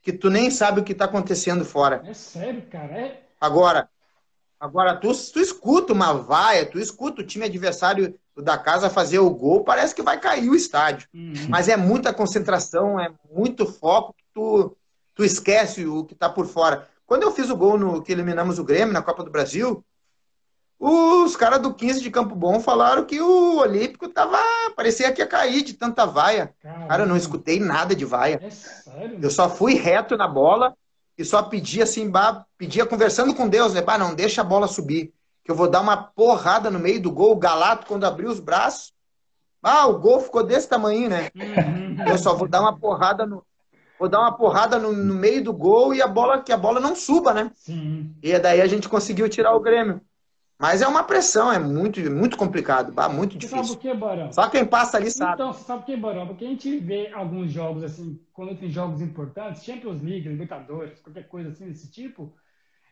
[0.00, 2.02] que tu nem sabe o que está acontecendo fora.
[2.06, 2.98] É sério, cara.
[2.98, 3.22] É...
[3.38, 3.90] Agora,
[4.58, 9.30] Agora, tu, tu escuta uma vaia, tu escuta o time adversário da casa fazer o
[9.30, 11.06] gol, parece que vai cair o estádio.
[11.14, 11.46] Uhum.
[11.48, 14.76] Mas é muita concentração, é muito foco, tu,
[15.14, 16.88] tu esquece o que está por fora.
[17.08, 19.82] Quando eu fiz o gol no que eliminamos o Grêmio na Copa do Brasil,
[20.78, 24.38] os caras do 15 de Campo Bom falaram que o Olímpico tava.
[24.76, 26.54] parecia que ia cair de tanta vaia.
[26.62, 26.86] Caramba.
[26.86, 28.38] Cara, eu não escutei nada de vaia.
[28.42, 29.18] É sério?
[29.22, 30.76] Eu só fui reto na bola
[31.16, 33.80] e só pedia assim, bah, pedia conversando com Deus, né?
[33.80, 35.10] Bah, não deixa a bola subir,
[35.42, 37.32] que eu vou dar uma porrada no meio do gol.
[37.32, 38.92] O Galato, quando abriu os braços,
[39.62, 41.30] ah, o gol ficou desse tamanho, né?
[41.34, 42.06] Uhum.
[42.06, 43.42] Eu só vou dar uma porrada no,
[43.98, 46.80] vou dar uma porrada no, no, meio do gol e a bola que a bola
[46.80, 47.50] não suba, né?
[47.54, 48.14] Sim.
[48.22, 50.00] E daí a gente conseguiu tirar o Grêmio.
[50.58, 53.64] Mas é uma pressão, é muito, muito complicado, muito você difícil.
[53.64, 54.32] Sabe por quê, Barão?
[54.32, 55.34] Só quem passa ali sabe.
[55.34, 56.26] Então, você sabe por quê, Barão?
[56.26, 61.28] Porque a gente vê alguns jogos, assim, quando tem jogos importantes, Champions League, Libertadores, qualquer
[61.28, 62.34] coisa assim desse tipo,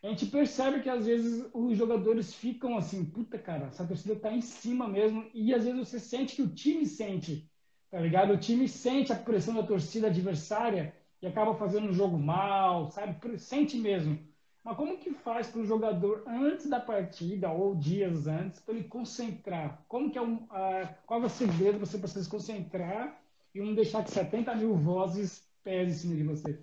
[0.00, 4.30] a gente percebe que às vezes os jogadores ficam assim, puta cara, essa torcida tá
[4.30, 7.50] em cima mesmo, e às vezes você sente que o time sente,
[7.90, 8.32] tá ligado?
[8.32, 13.16] O time sente a pressão da torcida adversária e acaba fazendo um jogo mal, sabe?
[13.38, 14.18] Sente mesmo.
[14.62, 18.88] Mas como que faz para o jogador, antes da partida ou dias antes, para ele
[18.88, 19.80] concentrar?
[19.86, 20.38] Como que é um,
[21.06, 23.16] qual é o segredo você, para se concentrar
[23.54, 26.58] e não deixar que 70 mil vozes pesem em cima de você?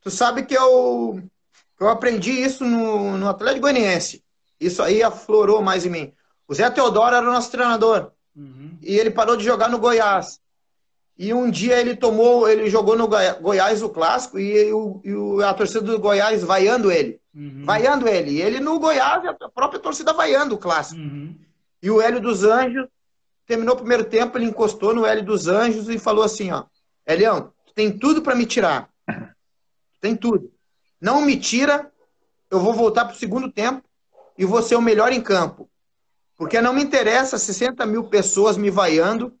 [0.00, 1.22] Tu sabe que eu,
[1.78, 4.24] eu aprendi isso no, no Atlético Goianiense.
[4.58, 6.12] Isso aí aflorou mais em mim.
[6.48, 8.12] O Zé Teodoro era o nosso treinador.
[8.34, 8.78] Uhum.
[8.80, 10.40] E ele parou de jogar no Goiás.
[11.18, 15.54] E um dia ele tomou, ele jogou no Goiás o clássico e, o, e a
[15.54, 17.18] torcida do Goiás vaiando ele.
[17.34, 17.62] Uhum.
[17.64, 18.32] Vaiando ele.
[18.32, 21.00] E ele no Goiás, a própria torcida vaiando o clássico.
[21.00, 21.34] Uhum.
[21.82, 22.86] E o Hélio dos Anjos,
[23.46, 26.64] terminou o primeiro tempo, ele encostou no Hélio dos Anjos e falou assim: ó,
[27.06, 28.90] Elião, tem tudo para me tirar.
[29.98, 30.52] Tem tudo.
[31.00, 31.90] Não me tira,
[32.50, 33.82] eu vou voltar para o segundo tempo
[34.36, 35.68] e vou ser o melhor em campo.
[36.36, 39.34] Porque não me interessa 60 mil pessoas me vaiando,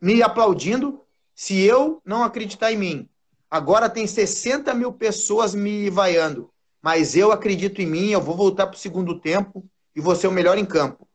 [0.00, 1.02] me aplaudindo,
[1.38, 3.08] se eu não acreditar em mim,
[3.48, 6.50] agora tem 60 mil pessoas me vaiando,
[6.82, 9.64] mas eu acredito em mim, eu vou voltar para o segundo tempo
[9.94, 11.06] e vou ser o melhor em campo.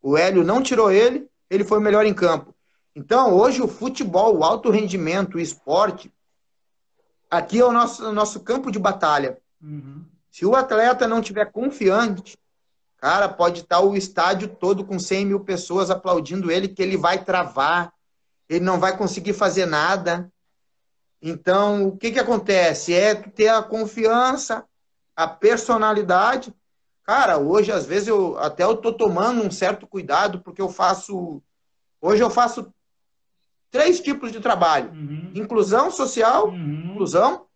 [0.00, 2.54] O Hélio não tirou ele, ele foi o melhor em campo.
[2.94, 6.14] Então, hoje o futebol, o alto rendimento, o esporte,
[7.28, 9.36] aqui é o nosso, nosso campo de batalha.
[9.60, 10.04] Uhum.
[10.30, 12.38] Se o atleta não tiver confiante,
[12.98, 17.24] cara, pode estar o estádio todo com 100 mil pessoas aplaudindo ele, que ele vai
[17.24, 17.92] travar,
[18.48, 20.30] ele não vai conseguir fazer nada.
[21.20, 22.94] Então, o que, que acontece?
[22.94, 24.64] É ter a confiança,
[25.14, 26.54] a personalidade.
[27.02, 31.42] Cara, hoje, às vezes, eu até eu tô tomando um certo cuidado, porque eu faço.
[32.00, 32.72] Hoje eu faço
[33.70, 35.32] três tipos de trabalho: uhum.
[35.34, 36.90] inclusão social, uhum.
[36.92, 37.46] inclusão.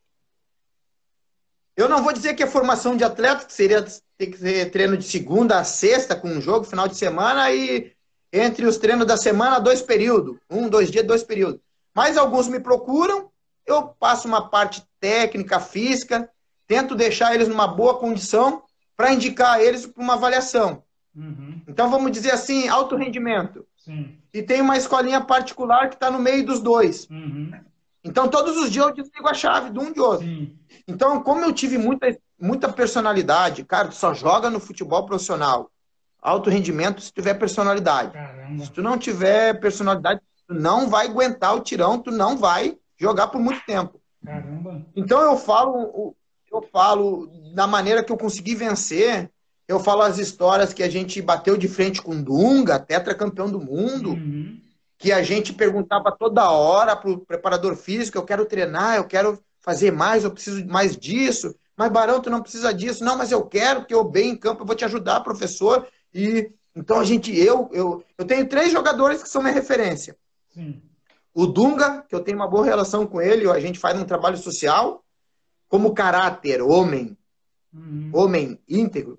[1.77, 3.85] Eu não vou dizer que é formação de atleta, que seria
[4.19, 7.93] ter que ser treino de segunda a sexta com um jogo, final de semana, e
[8.33, 10.37] entre os treinos da semana, dois períodos.
[10.49, 11.61] Um, dois dias, dois períodos.
[11.95, 13.31] Mas alguns me procuram,
[13.67, 16.31] eu passo uma parte técnica, física,
[16.67, 18.63] tento deixar eles numa boa condição
[18.97, 20.83] para indicar eles para uma avaliação.
[21.15, 21.61] Uhum.
[21.67, 23.67] Então, vamos dizer assim, alto rendimento.
[23.77, 24.17] Sim.
[24.33, 27.09] E tem uma escolinha particular que está no meio dos dois.
[27.11, 27.51] Uhum.
[28.05, 30.27] Então, todos os dias eu desligo a chave de um de outro.
[30.27, 30.57] Sim.
[30.87, 35.71] Então, como eu tive muita, muita personalidade, cara, tu só joga no futebol profissional.
[36.23, 38.13] Alto rendimento se tiver personalidade.
[38.13, 38.65] Caramba.
[38.65, 43.29] Se tu não tiver personalidade, tu não vai aguentar o tirão, tu não vai jogar
[43.29, 44.01] por muito tempo.
[44.25, 44.85] Caramba.
[44.95, 46.15] Então eu falo,
[46.53, 49.31] eu falo da maneira que eu consegui vencer.
[49.67, 54.11] Eu falo as histórias que a gente bateu de frente com Dunga, tetracampeão do mundo,
[54.11, 54.61] uhum.
[54.99, 59.39] que a gente perguntava toda hora para o preparador físico: eu quero treinar, eu quero
[59.61, 61.55] fazer mais, eu preciso mais disso.
[61.77, 63.05] Mas Barão, tu não precisa disso.
[63.05, 65.87] Não, mas eu quero, porque eu bem em campo, eu vou te ajudar, professor.
[66.15, 70.17] E então a gente, eu, eu, eu tenho três jogadores que são minha referência.
[70.49, 70.81] Sim.
[71.35, 74.37] O Dunga, que eu tenho uma boa relação com ele, a gente faz um trabalho
[74.37, 75.05] social,
[75.69, 77.17] como caráter, homem,
[77.73, 78.11] uhum.
[78.13, 79.19] homem íntegro.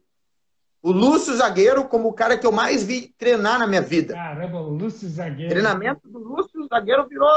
[0.84, 4.16] O Lúcio Zagueiro, como o cara que eu mais vi treinar na minha vida.
[4.16, 5.52] Caramba, o Lúcio Zagueiro.
[5.52, 7.30] Treinamento do Lúcio Zagueiro virou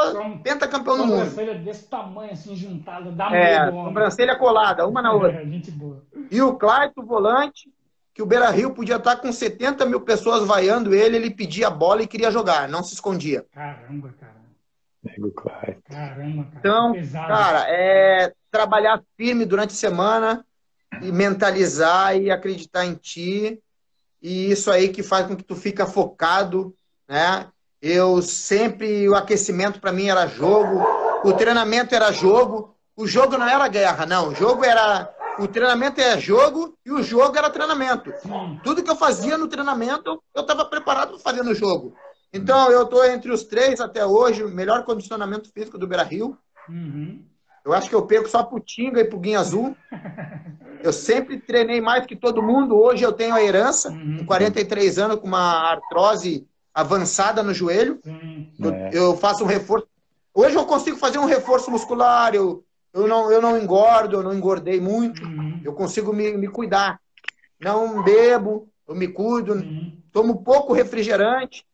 [0.43, 1.27] pentacampeão do mundo.
[1.27, 5.43] Sobrancelha desse tamanho, assim, juntada, dá é, sobrancelha colada, uma na outra.
[5.43, 6.03] É, gente boa.
[6.31, 7.71] E o Claito, volante,
[8.15, 11.71] que o Beira Rio podia estar com 70 mil pessoas vaiando ele, ele pedia a
[11.71, 13.45] bola e queria jogar, não se escondia.
[13.53, 14.45] Caramba, cara.
[15.91, 16.59] Caramba, cara.
[16.59, 20.47] Então, cara, é trabalhar firme durante a semana
[21.03, 23.61] e mentalizar e acreditar em ti.
[24.23, 26.73] E isso aí que faz com que tu fica focado,
[27.09, 27.49] né?
[27.83, 30.83] Eu sempre o aquecimento para mim era jogo,
[31.25, 34.29] o treinamento era jogo, o jogo não era guerra, não.
[34.29, 38.13] O jogo era o treinamento é jogo e o jogo era treinamento.
[38.63, 41.95] Tudo que eu fazia no treinamento, eu estava preparado para fazer no jogo.
[42.33, 46.37] Então, eu estou entre os três até hoje, o melhor condicionamento físico do Beira Rio.
[46.69, 47.25] Uhum.
[47.65, 49.77] Eu acho que eu perco só pro Tinga e pro Guinha Azul.
[50.83, 52.77] Eu sempre treinei mais que todo mundo.
[52.77, 54.19] Hoje eu tenho a herança, uhum.
[54.19, 57.99] com 43 anos, com uma artrose avançada no joelho.
[58.05, 58.53] Uhum.
[58.61, 58.91] Eu, é.
[58.93, 59.87] eu, faço um reforço.
[60.35, 62.35] Hoje eu consigo fazer um reforço muscular.
[62.35, 62.63] Eu,
[62.95, 65.23] eu, não, eu não engordo, eu não engordei muito.
[65.25, 65.61] Uhum.
[65.65, 67.01] Eu consigo me, me cuidar.
[67.61, 69.55] Não bebo, eu me cuido.
[69.55, 70.01] Uhum.
[70.13, 71.67] Tomo pouco refrigerante.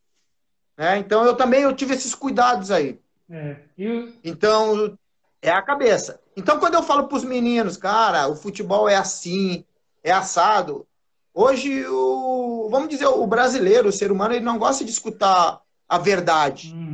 [0.77, 0.97] Né?
[0.99, 2.99] Então eu também eu tive esses cuidados aí.
[3.29, 3.57] É.
[3.77, 4.13] Eu...
[4.25, 4.97] Então
[5.43, 6.19] é a cabeça.
[6.35, 9.63] Então quando eu falo para os meninos, cara, o futebol é assim,
[10.03, 10.87] é assado.
[11.35, 15.99] Hoje o vamos dizer o brasileiro, o ser humano, ele não gosta de escutar a
[15.99, 16.73] verdade.
[16.73, 16.90] Uhum.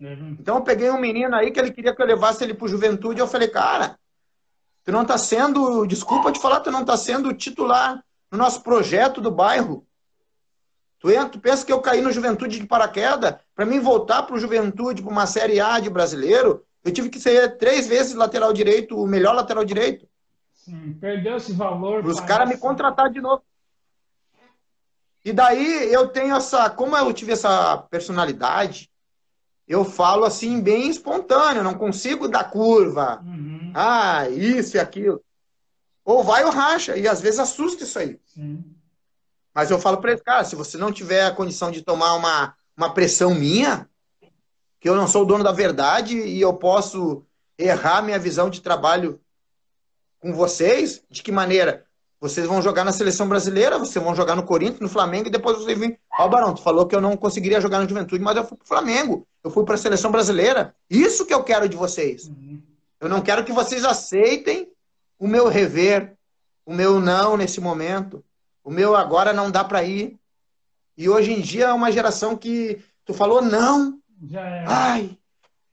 [0.00, 0.36] Uhum.
[0.40, 3.20] Então eu peguei um menino aí que ele queria que eu levasse ele para juventude.
[3.20, 3.98] Eu falei, cara,
[4.82, 9.20] tu não está sendo, desculpa te falar, tu não está sendo titular no nosso projeto
[9.20, 9.86] do bairro.
[11.00, 13.36] Tu, entra, tu pensa que eu caí no Juventude de paraquedas?
[13.54, 17.18] Para mim voltar para o Juventude, para uma Série A de brasileiro, eu tive que
[17.18, 20.06] ser três vezes lateral direito, o melhor lateral direito.
[20.52, 22.04] Sim, perdeu esse valor.
[22.04, 23.42] Os caras me contratar de novo.
[25.24, 26.68] E daí eu tenho essa.
[26.68, 28.89] Como eu tive essa personalidade,
[29.70, 33.24] eu falo assim, bem espontâneo, não consigo dar curva.
[33.24, 33.70] Uhum.
[33.72, 35.22] Ah, isso e aquilo.
[36.04, 36.96] Ou vai ou racha.
[36.96, 38.18] E às vezes assusta isso aí.
[38.26, 38.64] Sim.
[39.54, 42.52] Mas eu falo para ele, cara, se você não tiver a condição de tomar uma,
[42.76, 43.88] uma pressão minha,
[44.80, 47.24] que eu não sou o dono da verdade e eu posso
[47.56, 49.20] errar minha visão de trabalho
[50.18, 51.86] com vocês, de que maneira?
[52.20, 55.56] Vocês vão jogar na seleção brasileira, vocês vão jogar no Corinthians, no Flamengo, e depois
[55.56, 55.98] vocês vêm.
[56.18, 58.58] Ó, oh, Barão, tu falou que eu não conseguiria jogar na juventude, mas eu fui
[58.58, 60.74] pro Flamengo, eu fui para a seleção brasileira.
[60.88, 62.28] Isso que eu quero de vocês.
[62.28, 62.60] Uhum.
[63.00, 64.70] Eu não quero que vocês aceitem
[65.18, 66.14] o meu rever,
[66.66, 68.22] o meu não nesse momento.
[68.62, 70.18] O meu agora não dá para ir.
[70.96, 73.98] E hoje em dia é uma geração que tu falou não.
[74.22, 74.64] Já é.
[74.66, 75.18] Ai,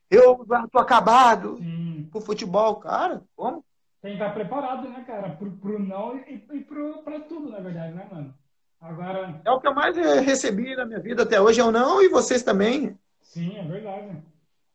[0.09, 2.07] eu tô acabado Sim.
[2.09, 3.21] pro futebol, cara.
[3.35, 3.63] Como?
[4.07, 5.31] Tem que estar preparado, né, cara?
[5.31, 8.33] Pro, pro não e, e pro, pra tudo, na verdade, né, mano?
[8.79, 9.41] Agora.
[9.43, 12.07] É o que eu mais recebi na minha vida até hoje, é o não, e
[12.07, 12.97] vocês também.
[13.19, 14.17] Sim, é verdade.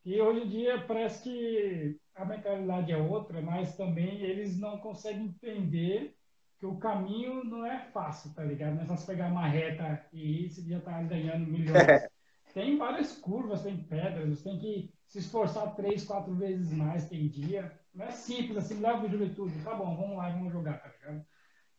[0.05, 5.25] E hoje em dia parece que a mentalidade é outra, mas também eles não conseguem
[5.25, 6.15] entender
[6.59, 8.75] que o caminho não é fácil, tá ligado?
[8.75, 11.73] Não é só você pegar uma reta e ir, você já tá ganhando milhões.
[12.53, 17.27] tem várias curvas, tem pedras, você tem que se esforçar três, quatro vezes mais tem
[17.29, 17.81] dia.
[17.95, 21.25] Não é simples assim, leva o juventude, tá bom, vamos lá, vamos jogar, tá ligado?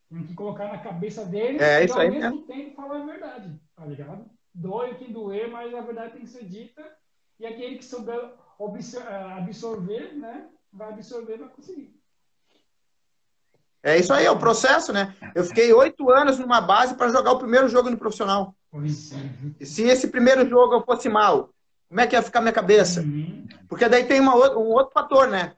[0.10, 3.86] Tem que colocar na cabeça deles é, e ao mesmo tempo falar a verdade, tá
[3.86, 4.30] ligado?
[4.54, 6.84] Doe quem doer, mas a verdade tem que ser dita
[7.40, 12.00] e aquele que souber eh, absorver, né, vai absorver, vai conseguir.
[13.82, 15.14] É isso aí, é o processo, né?
[15.36, 18.56] Eu fiquei oito anos numa base para jogar o primeiro jogo no profissional.
[18.74, 18.78] É.
[19.60, 21.50] E se esse primeiro jogo eu fosse mal,
[21.90, 23.02] como é que ia ficar minha cabeça?
[23.02, 23.46] Uhum.
[23.68, 25.56] Porque daí tem uma, um outro fator, né?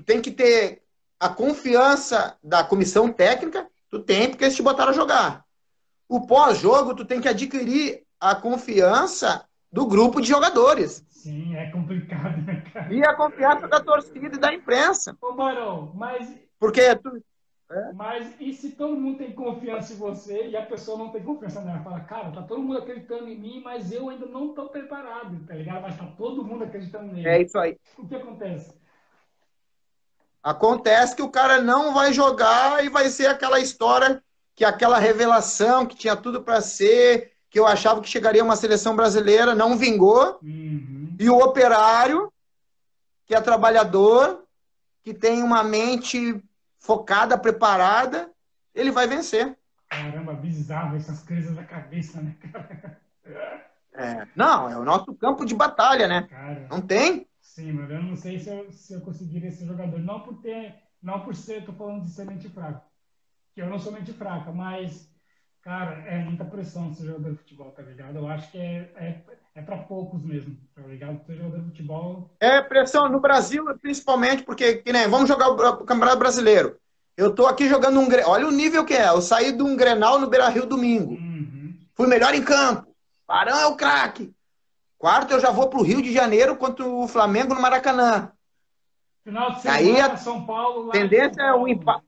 [0.00, 0.80] Tu tem que ter
[1.18, 5.44] a confiança da comissão técnica, tu tem, porque eles te botaram a jogar.
[6.08, 11.04] O pós-jogo, tu tem que adquirir a confiança do grupo de jogadores.
[11.10, 12.92] Sim, é complicado, né, cara?
[12.94, 15.14] E a confiança da torcida e da imprensa.
[15.20, 16.34] Ô, Barão, mas.
[16.58, 17.22] Porque tu,
[17.70, 17.92] é?
[17.92, 21.60] Mas e se todo mundo tem confiança em você e a pessoa não tem confiança
[21.60, 21.80] nela?
[21.80, 25.54] Fala, cara, tá todo mundo acreditando em mim, mas eu ainda não tô preparado, tá
[25.54, 25.82] ligado?
[25.82, 27.28] Mas tá todo mundo acreditando nele.
[27.28, 27.76] É isso aí.
[27.98, 28.79] O que acontece?
[30.42, 34.22] Acontece que o cara não vai jogar e vai ser aquela história
[34.54, 38.94] que aquela revelação que tinha tudo para ser, que eu achava que chegaria uma seleção
[38.94, 40.38] brasileira, não vingou.
[40.42, 41.16] Uhum.
[41.18, 42.32] E o operário,
[43.26, 44.44] que é trabalhador,
[45.02, 46.42] que tem uma mente
[46.78, 48.30] focada, preparada,
[48.74, 49.56] ele vai vencer.
[49.88, 53.00] Caramba, bizarro essas coisas da cabeça, né, cara?
[53.92, 56.26] É, não, é o nosso campo de batalha, né?
[56.30, 57.26] Cara, não tem?
[57.54, 59.98] Sim, mas eu não sei se eu, se eu conseguiria ser jogador.
[59.98, 60.72] Não por ter,
[61.02, 62.80] não por ser, tô falando de ser mente fraca.
[63.52, 65.12] Que eu não sou mente fraca, mas,
[65.60, 68.18] cara, é muita pressão ser jogador de futebol, tá ligado?
[68.18, 69.24] Eu acho que é, é,
[69.56, 71.24] é para poucos mesmo, tá ligado?
[71.26, 72.36] Ser jogador de futebol.
[72.38, 76.76] É pressão no Brasil, principalmente, porque, que nem, vamos jogar o Campeonato Brasileiro.
[77.16, 78.06] Eu tô aqui jogando um.
[78.26, 79.08] Olha o nível que é.
[79.08, 81.14] Eu saí de um Grenal no Beira Rio domingo.
[81.14, 81.76] Uhum.
[81.96, 82.94] Fui melhor em campo.
[83.26, 84.32] Barão é o craque.
[85.00, 88.30] Quarto, eu já vou pro Rio de Janeiro contra o Flamengo no Maracanã.
[89.24, 90.88] Final de semana, Aí, São Paulo.
[90.88, 92.04] Lá tendência é o empate.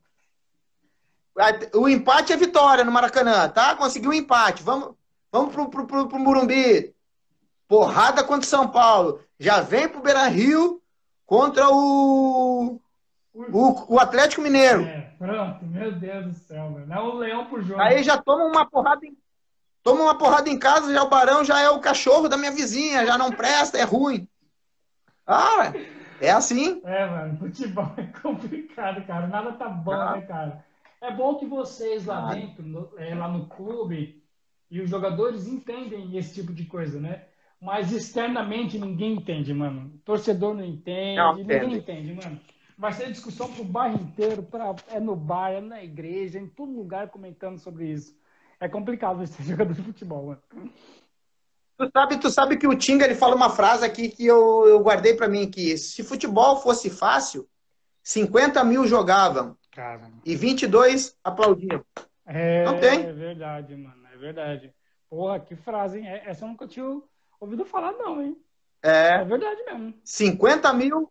[1.72, 3.74] O empate é vitória no Maracanã, tá?
[3.74, 4.62] Conseguiu um empate.
[4.62, 4.94] Vamos,
[5.32, 6.94] vamos pro, pro, pro, pro Murumbi.
[7.66, 9.20] Porrada contra o São Paulo.
[9.38, 10.82] Já vem pro Beira Rio
[11.24, 12.78] contra o
[13.34, 14.84] o, o Atlético Mineiro.
[14.84, 16.86] É, pronto, meu Deus do céu, mano.
[16.86, 17.80] Não o leão por jogo.
[17.80, 19.16] Aí já toma uma porrada em,
[19.82, 23.06] toma uma porrada em casa, já o Barão já é o cachorro da minha vizinha,
[23.06, 24.28] já não presta, é ruim.
[25.26, 25.72] Ah,
[26.20, 26.80] é assim.
[26.84, 29.26] É, mano, futebol é complicado, cara.
[29.26, 30.16] Nada tá bom, ah.
[30.16, 30.64] né, cara?
[31.00, 32.34] É bom que vocês lá ah.
[32.34, 34.22] dentro, no, é, lá no clube,
[34.70, 37.24] e os jogadores entendem esse tipo de coisa, né?
[37.60, 40.00] Mas externamente ninguém entende, mano.
[40.04, 42.40] Torcedor não entende, não, ninguém entende, mano.
[42.76, 46.48] Vai ser discussão para o bairro inteiro, pra, é no bar, é na igreja, em
[46.48, 48.16] todo lugar comentando sobre isso.
[48.62, 50.72] É complicado ser jogador de futebol, mano.
[51.76, 54.78] Tu sabe, tu sabe que o Tinga ele fala uma frase aqui que eu, eu
[54.80, 57.48] guardei para mim que se futebol fosse fácil,
[58.04, 60.08] 50 mil jogavam Cara.
[60.24, 61.84] e 22 aplaudiam.
[62.24, 63.04] É, Não tem?
[63.04, 64.72] É verdade, mano, é verdade.
[65.10, 66.06] Porra, que frase, hein?
[66.06, 67.02] Essa eu nunca tinha
[67.40, 68.36] ouvido falar, não, hein?
[68.80, 69.94] É, é verdade mesmo.
[70.04, 71.10] 50 mil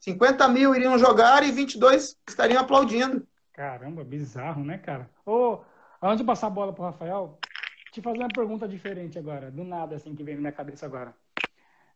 [0.00, 3.26] 50 mil iriam jogar e 22 estariam aplaudindo.
[3.52, 5.10] Caramba, bizarro, né, cara?
[5.26, 5.60] Ô,
[6.02, 7.38] antes de passar a bola pro Rafael,
[7.92, 11.14] te fazer uma pergunta diferente agora, do nada, assim, que vem na minha cabeça agora.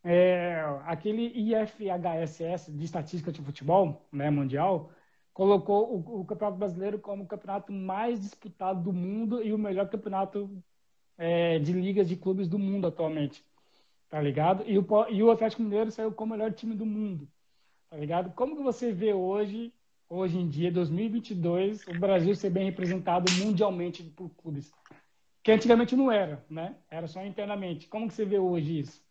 [0.05, 4.91] É, aquele IFHSS de estatística de futebol, né, mundial,
[5.33, 9.89] colocou o, o, Campeonato Brasileiro como o campeonato mais disputado do mundo e o melhor
[9.89, 10.51] campeonato
[11.17, 13.45] é, de ligas de clubes do mundo atualmente,
[14.09, 14.65] tá ligado?
[14.67, 17.29] E o, e o Atlético Mineiro saiu como o melhor time do mundo
[17.93, 18.33] tá ligado?
[18.33, 19.71] Como que você vê hoje,
[20.13, 24.71] hoje em dia, 2022, o Brasil ser bem representado mundialmente por clubes?
[25.43, 26.77] Que antigamente não era, né?
[26.91, 27.89] Era só internamente.
[27.89, 29.03] Como que você vê hoje isso?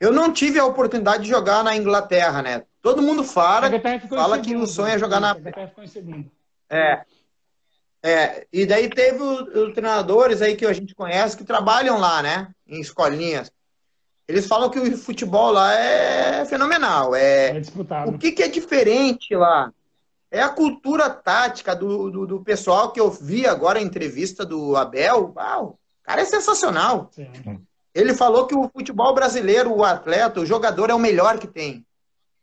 [0.00, 2.64] Eu não tive a oportunidade de jogar na Inglaterra, né?
[2.80, 3.68] Todo mundo fala,
[4.08, 5.34] fala que o sonho é jogar na.
[5.34, 6.30] ficou em segundo.
[6.70, 7.04] É.
[8.00, 12.48] É, e daí teve os treinadores aí que a gente conhece que trabalham lá, né?
[12.66, 13.52] Em escolinhas.
[14.28, 17.14] Eles falam que o futebol lá é fenomenal.
[17.14, 18.10] É, é disputado.
[18.10, 19.72] O que, que, é diferente lá?
[20.30, 24.76] É a cultura tática do, do, do, pessoal que eu vi agora a entrevista do
[24.76, 25.32] Abel.
[25.34, 27.08] Uau, o cara é sensacional.
[27.10, 27.26] Sim.
[27.94, 31.86] Ele falou que o futebol brasileiro, o atleta, o jogador é o melhor que tem.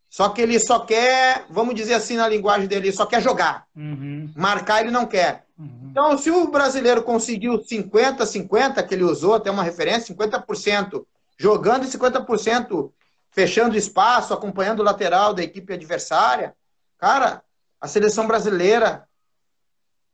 [0.09, 3.65] Só que ele só quer, vamos dizer assim na linguagem dele, só quer jogar.
[3.75, 4.31] Uhum.
[4.35, 5.45] Marcar ele não quer.
[5.57, 5.89] Uhum.
[5.91, 11.05] Então, se o brasileiro conseguiu 50, 50, que ele usou até uma referência, 50%
[11.37, 12.91] jogando e 50%
[13.31, 16.55] fechando espaço, acompanhando o lateral da equipe adversária,
[16.97, 17.43] cara,
[17.81, 19.07] a seleção brasileira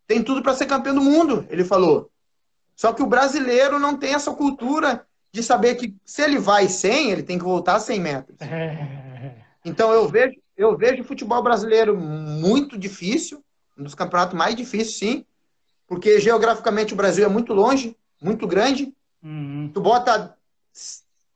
[0.08, 2.10] tem tudo para ser campeão do mundo, ele falou.
[2.76, 7.12] Só que o brasileiro não tem essa cultura de saber que se ele vai 100,
[7.12, 8.38] ele tem que voltar 100 metros.
[9.64, 13.44] Então eu vejo, eu vejo o futebol brasileiro muito difícil,
[13.78, 15.26] um dos campeonatos mais difíceis, sim,
[15.88, 18.92] porque geograficamente o Brasil é muito longe, muito grande.
[19.24, 19.70] Uhum.
[19.72, 20.36] Tu bota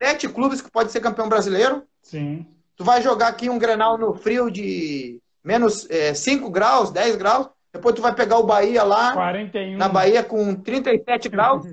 [0.01, 1.83] sete clubes que pode ser campeão brasileiro.
[2.01, 2.45] Sim.
[2.75, 7.47] Tu vai jogar aqui um Grenal no frio de menos é, 5 graus, 10 graus.
[7.71, 9.77] Depois tu vai pegar o Bahia lá 41.
[9.77, 11.65] na Bahia com 37 graus.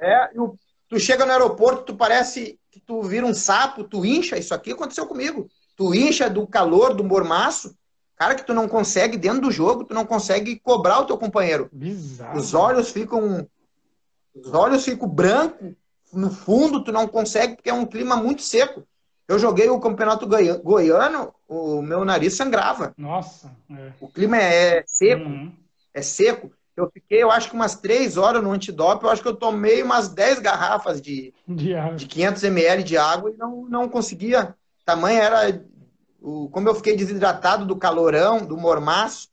[0.00, 0.56] é, e o,
[0.88, 4.36] tu chega no aeroporto, tu parece que tu vira um sapo, tu incha.
[4.38, 5.48] Isso aqui aconteceu comigo.
[5.76, 7.76] Tu incha do calor, do mormaço.
[8.16, 11.68] Cara, que tu não consegue, dentro do jogo, tu não consegue cobrar o teu companheiro.
[11.72, 12.36] Bizarro.
[12.36, 13.46] Os olhos ficam.
[14.34, 15.72] Os olhos ficam brancos,
[16.12, 18.86] no fundo tu não consegue porque é um clima muito seco.
[19.26, 22.94] Eu joguei o campeonato goiano, o meu nariz sangrava.
[22.96, 23.54] Nossa.
[23.70, 23.92] É.
[24.00, 25.24] O clima é seco.
[25.24, 25.52] Uhum.
[25.92, 26.50] É seco.
[26.74, 29.04] Eu fiquei, eu acho que umas três horas no antidoping.
[29.04, 33.30] Eu acho que eu tomei umas 10 garrafas de, de, de 500 ml de água
[33.30, 34.54] e não, não conseguia.
[34.84, 35.60] Tamanho era.
[36.20, 39.28] O, como eu fiquei desidratado do calorão, do mormaço,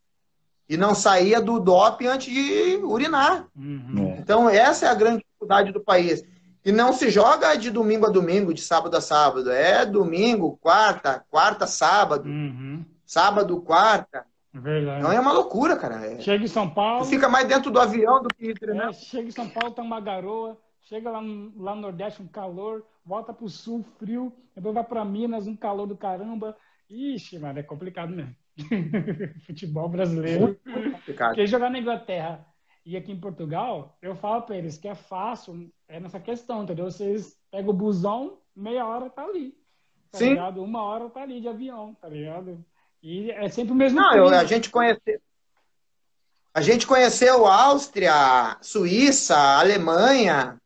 [0.67, 3.47] e não saía do doping antes de urinar.
[3.55, 4.17] Uhum.
[4.19, 6.23] Então, essa é a grande dificuldade do país.
[6.65, 9.51] E não se joga de domingo a domingo, de sábado a sábado.
[9.51, 12.27] É domingo, quarta, quarta, sábado.
[12.27, 12.83] Uhum.
[13.05, 14.25] Sábado, quarta.
[14.51, 15.03] Verdade.
[15.03, 16.03] Não é uma loucura, cara.
[16.03, 16.19] É...
[16.19, 17.03] Chega em São Paulo.
[17.03, 18.89] Tu fica mais dentro do avião do que treinar.
[18.89, 20.57] É, chega em São Paulo, tá uma garoa.
[20.81, 22.83] Chega lá no, lá no Nordeste, um calor.
[23.05, 24.33] Volta pro Sul, frio.
[24.55, 26.57] Depois vai pra Minas, um calor do caramba.
[26.89, 28.35] Ixi, mano, é complicado mesmo.
[29.45, 30.59] Futebol brasileiro.
[31.35, 32.43] Quem jogar na Inglaterra
[32.85, 36.85] e aqui em Portugal, eu falo para eles que é fácil, é nessa questão, entendeu?
[36.85, 39.55] Vocês pegam o busão, meia hora tá ali.
[40.11, 40.29] Tá Sim.
[40.29, 40.63] ligado?
[40.63, 42.63] Uma hora tá ali de avião, tá ligado?
[43.01, 45.19] E é sempre o mesmo Não, eu, a gente conheceu.
[46.53, 50.57] A gente conheceu Áustria, Suíça, Alemanha,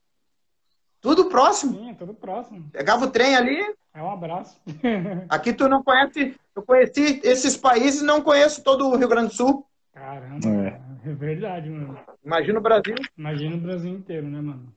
[1.01, 1.74] tudo próximo.
[1.74, 2.70] Sim, tudo próximo.
[2.72, 3.76] Pegava o trem ali.
[3.93, 4.61] É um abraço.
[5.28, 6.36] Aqui tu não conhece.
[6.55, 9.65] Eu conheci esses países não conheço todo o Rio Grande do Sul.
[9.91, 10.47] Caramba.
[10.47, 10.89] É.
[11.05, 11.97] É verdade, mano.
[12.24, 12.95] Imagina o Brasil.
[13.17, 14.74] Imagina o Brasil inteiro, né, mano?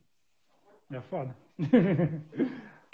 [0.92, 1.34] É foda.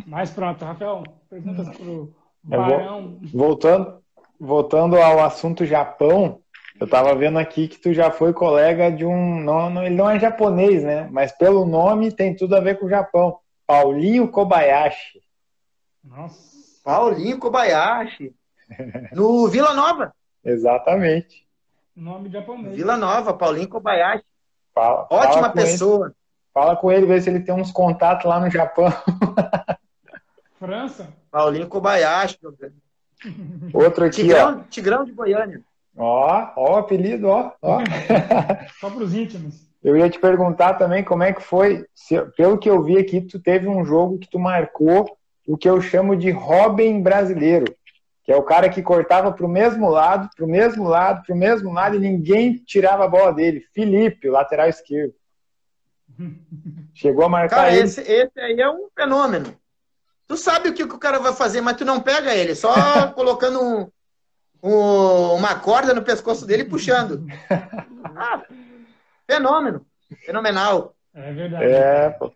[0.07, 3.19] Mas pronto, Rafael, perguntas pro Barão.
[3.35, 4.03] Voltando,
[4.39, 6.41] voltando ao assunto Japão,
[6.81, 9.41] eu tava vendo aqui que tu já foi colega de um.
[9.41, 11.09] Não, não, ele não é japonês, né?
[11.11, 13.39] Mas pelo nome tem tudo a ver com o Japão.
[13.67, 15.21] Paulinho Kobayashi.
[16.03, 16.81] Nossa.
[16.85, 18.33] Paulinho Kobayashi.
[19.13, 20.15] No Vila Nova.
[20.45, 21.47] Exatamente.
[21.97, 22.77] Nome japonês.
[22.77, 24.25] Vila Nova, Paulinho Kobayashi.
[24.73, 26.07] Fala, Ótima fala pessoa.
[26.07, 26.15] Ele.
[26.53, 28.93] Fala com ele, vê se ele tem uns contatos lá no Japão.
[30.59, 31.09] França?
[31.31, 32.39] Paulinho Kobayashi.
[33.73, 34.65] Outro aqui, Tigrão, ó.
[34.71, 35.61] Tigrão de Goiânia.
[35.97, 37.53] Ó, ó, apelido, ó.
[37.61, 37.79] ó.
[38.81, 39.69] Só para os íntimos.
[39.83, 43.21] Eu ia te perguntar também como é que foi, se, pelo que eu vi aqui,
[43.21, 47.67] tu teve um jogo que tu marcou o que eu chamo de Robin brasileiro
[48.29, 51.35] que é o cara que cortava para o mesmo lado, para o mesmo lado, para
[51.35, 53.65] o mesmo lado e ninguém tirava a bola dele.
[53.75, 55.15] Felipe, lateral esquerdo.
[56.95, 57.83] Chegou a marcar cara, ele.
[57.83, 59.55] Esse, esse aí é um fenômeno.
[60.27, 62.73] Tu sabe o que, que o cara vai fazer, mas tu não pega ele, só
[63.15, 63.91] colocando um,
[64.63, 67.27] um, uma corda no pescoço dele e puxando.
[68.05, 68.43] Ah,
[69.27, 69.87] fenômeno.
[70.25, 70.95] Fenomenal.
[71.15, 71.65] É verdade.
[71.65, 72.33] É, pô.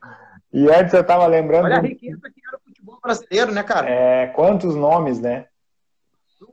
[0.52, 1.64] E antes eu tava lembrando.
[1.64, 3.88] Olha a riqueza que era o futebol brasileiro, né, cara?
[3.88, 5.46] É, quantos nomes, né?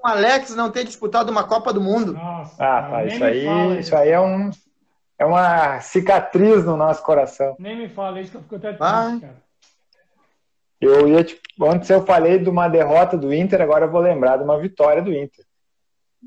[0.01, 2.13] o Alex não ter disputado uma Copa do Mundo.
[2.13, 4.49] Nossa, ah, tá, isso aí, isso aí é um
[5.19, 7.55] é uma cicatriz no nosso coração.
[7.59, 9.17] Nem me fala isso que eu fico até triste, ah.
[9.19, 9.49] cara.
[10.79, 14.37] Eu ia, tipo, antes eu falei de uma derrota do Inter, agora eu vou lembrar
[14.37, 15.45] de uma vitória do Inter.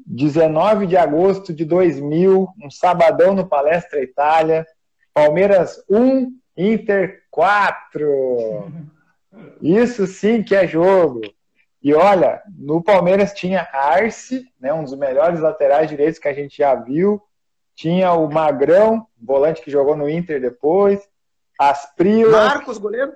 [0.06, 4.66] 19 de agosto de 2000, um sabadão no Palestra Itália,
[5.14, 8.70] Palmeiras 1, Inter 4.
[9.62, 11.23] Isso sim que é jogo.
[11.82, 16.59] E olha, no Palmeiras tinha Arce, né, um dos melhores laterais direitos que a gente
[16.59, 17.23] já viu.
[17.74, 21.00] Tinha o Magrão, volante que jogou no Inter depois.
[21.58, 22.46] Asprila.
[22.46, 23.14] Marcos, goleiro.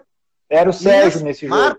[0.48, 1.78] Era o Sérgio Isso, nesse jogo.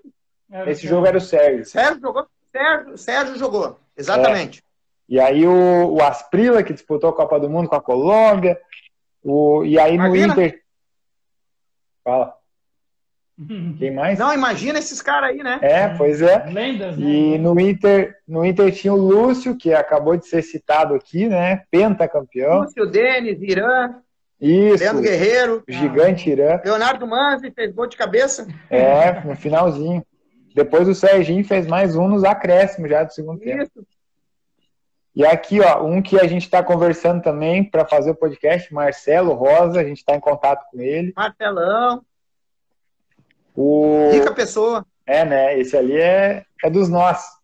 [0.49, 1.65] Nesse jogo era o Sérgio.
[1.65, 2.27] Sérgio jogou?
[2.51, 4.59] Sérgio, Sérgio jogou, exatamente.
[4.59, 4.67] É.
[5.09, 8.59] E aí o, o Asprila, que disputou a Copa do Mundo com a Colômbia.
[9.23, 10.61] O, e aí no Inter.
[12.03, 12.35] Fala.
[13.77, 14.17] Quem mais?
[14.17, 15.59] Não, imagina esses caras aí, né?
[15.61, 16.45] É, pois é.
[16.45, 17.05] Lendas, né?
[17.05, 21.63] E no Inter, no Inter tinha o Lúcio, que acabou de ser citado aqui, né?
[21.69, 22.61] Pentacampeão.
[22.61, 23.93] Lúcio, Denis, Irã.
[24.41, 24.83] Isso.
[24.83, 25.63] Leandro Guerreiro.
[25.67, 26.59] Gigante Irã.
[26.63, 28.47] Leonardo Manzi fez gol de cabeça.
[28.69, 30.03] É, no finalzinho.
[30.55, 33.55] Depois o Serginho fez mais um nos acréscimos já do segundo Isso.
[33.75, 33.87] tempo.
[35.15, 39.33] E aqui, ó, um que a gente está conversando também para fazer o podcast, Marcelo
[39.33, 41.13] Rosa, a gente está em contato com ele.
[41.15, 42.03] Marcelão.
[43.57, 44.11] O...
[44.11, 44.85] Rica pessoa.
[45.03, 45.59] É, né?
[45.59, 47.35] Esse ali é, é dos nossos.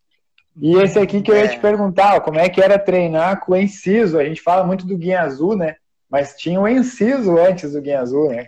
[0.56, 1.60] E esse aqui que eu ia te é.
[1.60, 4.20] perguntar, ó, como é que era treinar com o Enciso?
[4.20, 5.78] A gente fala muito do Guinha Azul, né?
[6.08, 8.48] Mas tinha o Enciso antes do Guinha Azul, né?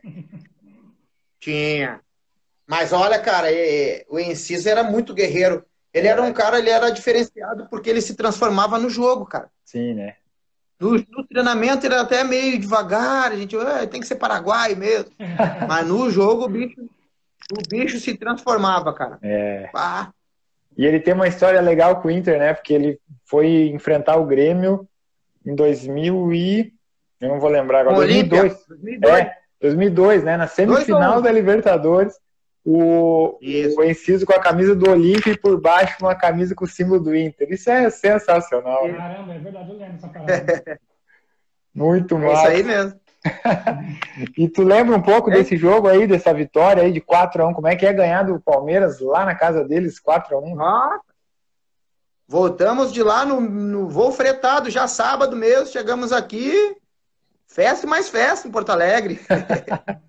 [1.40, 2.00] Tinha.
[2.68, 3.48] Mas olha, cara,
[4.10, 5.66] o Enciso era muito guerreiro.
[5.92, 9.50] Ele era um cara, ele era diferenciado porque ele se transformava no jogo, cara.
[9.64, 10.16] Sim, né?
[10.80, 14.76] No, no treinamento ele era até meio devagar, a gente ah, tem que ser paraguai
[14.76, 15.10] mesmo.
[15.68, 16.88] Mas no jogo o bicho,
[17.52, 19.20] o bicho se transformava, cara.
[19.22, 19.70] É.
[20.78, 22.54] E ele tem uma história legal com o Inter, né?
[22.54, 24.88] Porque ele foi enfrentar o Grêmio
[25.46, 26.74] em 2000 e
[27.22, 28.66] eu não vou lembrar agora, 2002.
[28.68, 29.14] 2002.
[29.14, 30.38] É, 2002, né?
[30.38, 32.20] Na semifinal da Libertadores
[32.66, 33.38] o,
[33.78, 37.00] o inciso com a camisa do Olímpia e por baixo uma camisa com o símbolo
[37.00, 37.52] do Inter.
[37.52, 38.90] Isso é sensacional.
[38.90, 40.80] Caramba, é verdade, eu lembro essa parada.
[41.74, 42.32] Muito mal.
[42.32, 43.00] É isso aí mesmo.
[44.38, 45.34] e tu lembra um pouco é.
[45.34, 47.54] desse jogo aí, dessa vitória aí de 4x1?
[47.54, 50.60] Como é que é ganhar do Palmeiras lá na casa deles, 4x1?
[50.62, 51.00] Ah,
[52.28, 56.76] voltamos de lá no, no voo fretado, já sábado mesmo, chegamos aqui,
[57.48, 59.20] festa e mais festa em Porto Alegre.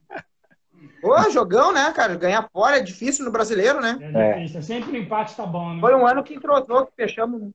[1.01, 2.17] Pô, jogão, né, cara?
[2.17, 3.97] Ganhar fora é difícil no brasileiro, né?
[4.01, 4.59] É difícil.
[4.59, 4.63] É.
[4.63, 5.81] Sempre o empate tá bom, né?
[5.81, 7.41] Foi um ano que entrosou, que fechamos.
[7.41, 7.55] O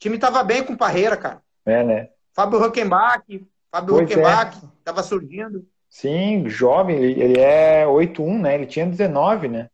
[0.00, 1.40] time tava bem com Parreira, cara.
[1.64, 2.08] É, né?
[2.34, 3.22] Fábio Huckenbach,
[3.70, 4.68] Fábio Huckenbach, é.
[4.84, 5.66] tava surgindo.
[5.88, 8.54] Sim, jovem, ele, ele é 8-1, né?
[8.54, 9.68] Ele tinha 19, né?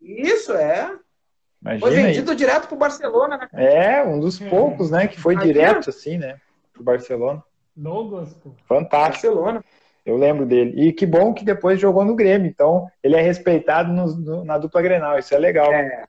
[0.00, 0.96] Isso, é.
[1.60, 2.36] Imagina foi vendido aí.
[2.36, 3.48] direto pro Barcelona, né?
[3.52, 5.06] É, um dos poucos, né?
[5.06, 6.40] Que foi direto, assim, né?
[6.72, 7.42] Pro Barcelona.
[7.74, 8.52] Douglas, pô.
[8.66, 9.34] Fantástico.
[9.34, 9.64] Barcelona.
[10.04, 10.88] Eu lembro dele.
[10.88, 12.48] E que bom que depois jogou no Grêmio.
[12.48, 15.18] Então, ele é respeitado no, no, na dupla Grenal.
[15.18, 15.72] Isso é legal.
[15.72, 16.04] É.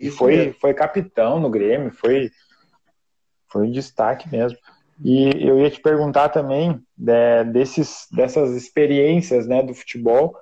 [0.00, 1.92] E foi, foi capitão no Grêmio.
[1.92, 2.30] Foi,
[3.46, 4.58] foi um destaque mesmo.
[5.04, 10.36] E eu ia te perguntar também de, desses, dessas experiências né, do futebol.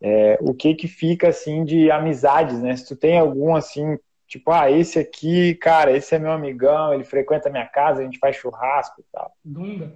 [0.00, 2.74] É, o que que fica assim de amizades, né?
[2.76, 7.04] Se tu tem algum assim, tipo, ah, esse aqui, cara, esse é meu amigão, ele
[7.04, 9.32] frequenta a minha casa, a gente faz churrasco e tal.
[9.44, 9.92] Dunga.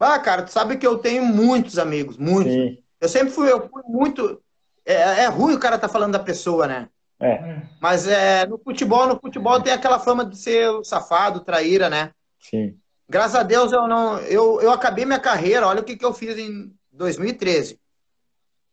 [0.00, 2.52] Ah, cara, tu sabe que eu tenho muitos amigos, muitos.
[2.52, 2.78] Sim.
[3.00, 4.40] Eu sempre fui, eu fui muito.
[4.86, 6.88] É, é ruim o cara tá falando da pessoa, né?
[7.20, 7.62] É.
[7.80, 12.12] Mas é, no futebol, no futebol tem aquela fama de ser safado, traíra, né?
[12.38, 12.76] Sim.
[13.08, 14.18] Graças a Deus eu não.
[14.18, 17.78] Eu, eu acabei minha carreira, olha o que, que eu fiz em 2013.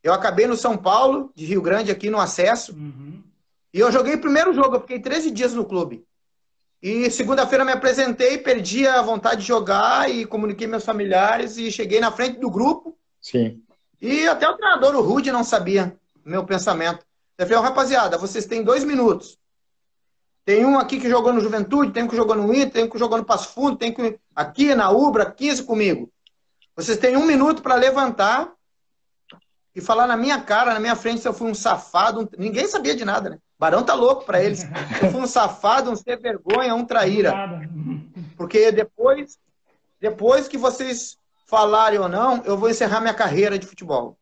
[0.03, 2.73] Eu acabei no São Paulo, de Rio Grande, aqui no acesso.
[2.73, 3.23] Uhum.
[3.73, 6.05] E eu joguei o primeiro jogo, eu fiquei 13 dias no clube.
[6.81, 11.99] E segunda-feira me apresentei, perdi a vontade de jogar e comuniquei meus familiares e cheguei
[11.99, 12.95] na frente do grupo.
[13.19, 13.63] Sim.
[13.99, 17.04] E até o treinador, o Rude, não sabia meu pensamento.
[17.37, 19.37] Eu rapaziada, vocês têm dois minutos.
[20.45, 22.89] Tem um aqui que jogou no Juventude, tem um que jogou no Inter, tem um
[22.89, 26.09] que jogou no Passo Fundo, tem que aqui na Ubra, 15 comigo.
[26.75, 28.53] Vocês têm um minuto para levantar
[29.73, 32.21] e falar na minha cara, na minha frente, se eu fui um safado.
[32.21, 32.27] Um...
[32.37, 33.39] Ninguém sabia de nada, né?
[33.57, 34.63] Barão tá louco para eles.
[35.01, 37.33] Eu fui um safado, um sem vergonha, um traíra.
[38.37, 39.37] Porque depois,
[39.99, 41.17] depois que vocês
[41.47, 44.17] falarem ou não, eu vou encerrar minha carreira de futebol.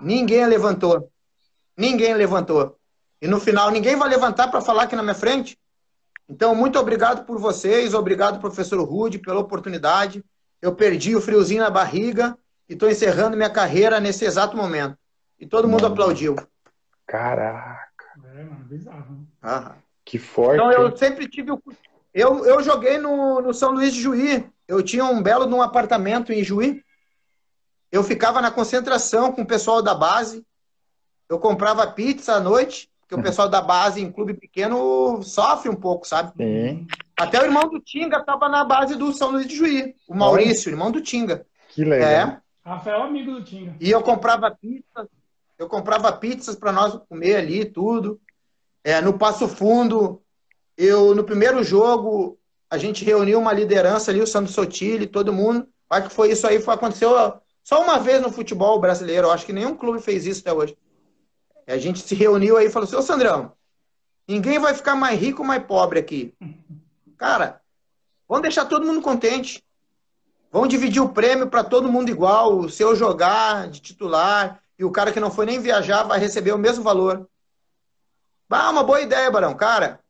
[0.00, 1.11] Ninguém levantou.
[1.82, 2.78] Ninguém levantou.
[3.20, 5.58] E no final, ninguém vai levantar para falar aqui na minha frente.
[6.28, 10.24] Então, muito obrigado por vocês, obrigado, professor Rude, pela oportunidade.
[10.60, 12.38] Eu perdi o friozinho na barriga
[12.68, 14.96] e estou encerrando minha carreira nesse exato momento.
[15.40, 16.36] E todo mundo aplaudiu.
[17.04, 18.04] Caraca.
[18.32, 19.26] É, mano, bizarro.
[19.42, 19.74] Ah.
[20.04, 20.54] Que forte.
[20.54, 21.60] Então eu sempre tive o.
[22.14, 24.48] Eu, eu joguei no, no São Luís de Juí.
[24.68, 26.80] Eu tinha um belo num apartamento em Juí.
[27.90, 30.46] Eu ficava na concentração com o pessoal da base.
[31.32, 35.74] Eu comprava pizza à noite, porque o pessoal da base em clube pequeno sofre um
[35.74, 36.30] pouco, sabe?
[36.36, 36.86] Sim.
[37.16, 39.94] Até o irmão do Tinga estava na base do São Luís de Juí.
[40.06, 41.46] O Maurício, irmão do Tinga.
[41.70, 42.06] Que legal.
[42.06, 42.40] É.
[42.62, 43.74] Rafael, amigo do Tinga.
[43.80, 45.08] E eu comprava pizza,
[45.58, 48.20] eu comprava pizzas para nós comer ali, tudo.
[48.84, 50.20] É, no Passo Fundo,
[50.76, 52.38] eu no primeiro jogo,
[52.68, 55.66] a gente reuniu uma liderança ali, o Sandro Sotile, todo mundo.
[55.88, 57.14] Acho que foi isso aí, foi, aconteceu
[57.64, 59.30] só uma vez no futebol brasileiro.
[59.30, 60.76] Acho que nenhum clube fez isso até hoje.
[61.66, 63.52] A gente se reuniu aí e falou assim, ô Sandrão,
[64.26, 66.34] ninguém vai ficar mais rico ou mais pobre aqui.
[67.16, 67.60] Cara,
[68.28, 69.64] vamos deixar todo mundo contente.
[70.50, 74.90] Vão dividir o prêmio para todo mundo igual, o seu jogar de titular e o
[74.90, 77.28] cara que não foi nem viajar vai receber o mesmo valor.
[78.50, 79.54] Ah, uma boa ideia, Barão.
[79.54, 80.00] Cara,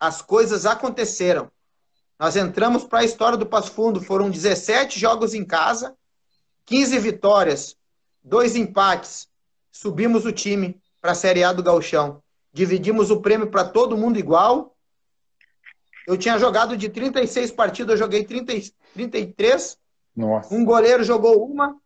[0.00, 1.50] as coisas aconteceram.
[2.18, 5.94] Nós entramos para a história do Passo Fundo, foram 17 jogos em casa,
[6.64, 7.76] 15 vitórias,
[8.24, 9.28] dois empates.
[9.70, 12.20] Subimos o time para a Série A do Gauchão.
[12.52, 14.76] Dividimos o prêmio para todo mundo igual.
[16.04, 18.52] Eu tinha jogado de 36 partidas, eu joguei 30,
[18.92, 19.78] 33.
[20.16, 20.52] Nossa.
[20.52, 21.76] Um goleiro jogou uma,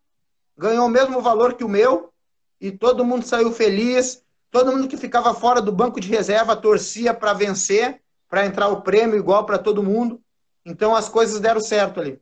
[0.57, 2.11] ganhou o mesmo valor que o meu,
[2.59, 4.25] e todo mundo saiu feliz.
[4.51, 8.81] Todo mundo que ficava fora do banco de reserva torcia para vencer, para entrar o
[8.81, 10.19] prêmio igual para todo mundo.
[10.65, 12.19] Então as coisas deram certo ali.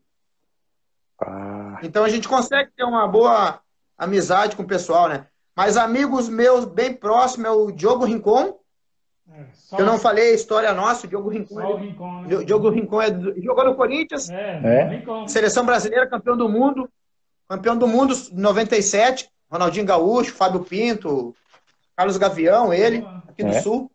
[1.21, 1.79] Ah.
[1.81, 3.61] Então a gente consegue ter uma boa
[3.97, 5.29] amizade com o pessoal, né?
[5.59, 8.61] Mas amigos meus bem próximos é o Diogo Rincon.
[9.29, 11.57] É, eu não falei a história nossa, o Diogo Rincon.
[11.57, 12.45] Só o Rincon né?
[12.45, 14.31] Diogo Rincon é do, jogou no Corinthians.
[14.31, 15.27] É, é.
[15.27, 16.89] Seleção brasileira, campeão do mundo.
[17.49, 19.29] Campeão do mundo 97.
[19.51, 21.35] Ronaldinho Gaúcho, Fábio Pinto,
[21.97, 23.61] Carlos Gavião, ele, aqui do é.
[23.61, 23.91] Sul.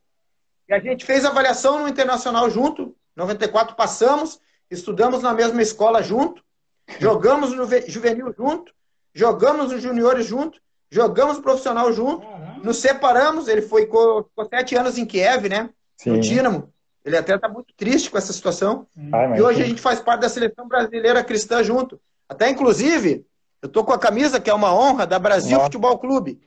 [0.67, 2.93] E a gente fez avaliação no Internacional junto.
[3.15, 4.37] 94 passamos,
[4.69, 6.43] estudamos na mesma escola junto,
[6.99, 8.73] jogamos no juvenil junto,
[9.13, 10.61] jogamos nos juniores junto,
[10.93, 12.25] jogamos profissional junto,
[12.63, 13.47] nos separamos.
[13.47, 15.69] Ele foi com, sete anos em Kiev, né?
[15.97, 16.11] Sim.
[16.11, 16.71] No Dínamo.
[17.03, 18.87] Ele até está muito triste com essa situação.
[19.35, 21.99] e hoje a gente faz parte da seleção brasileira cristã junto.
[22.29, 23.25] Até, inclusive,
[23.61, 26.39] eu tô com a camisa que é uma honra da Brasil Futebol Clube.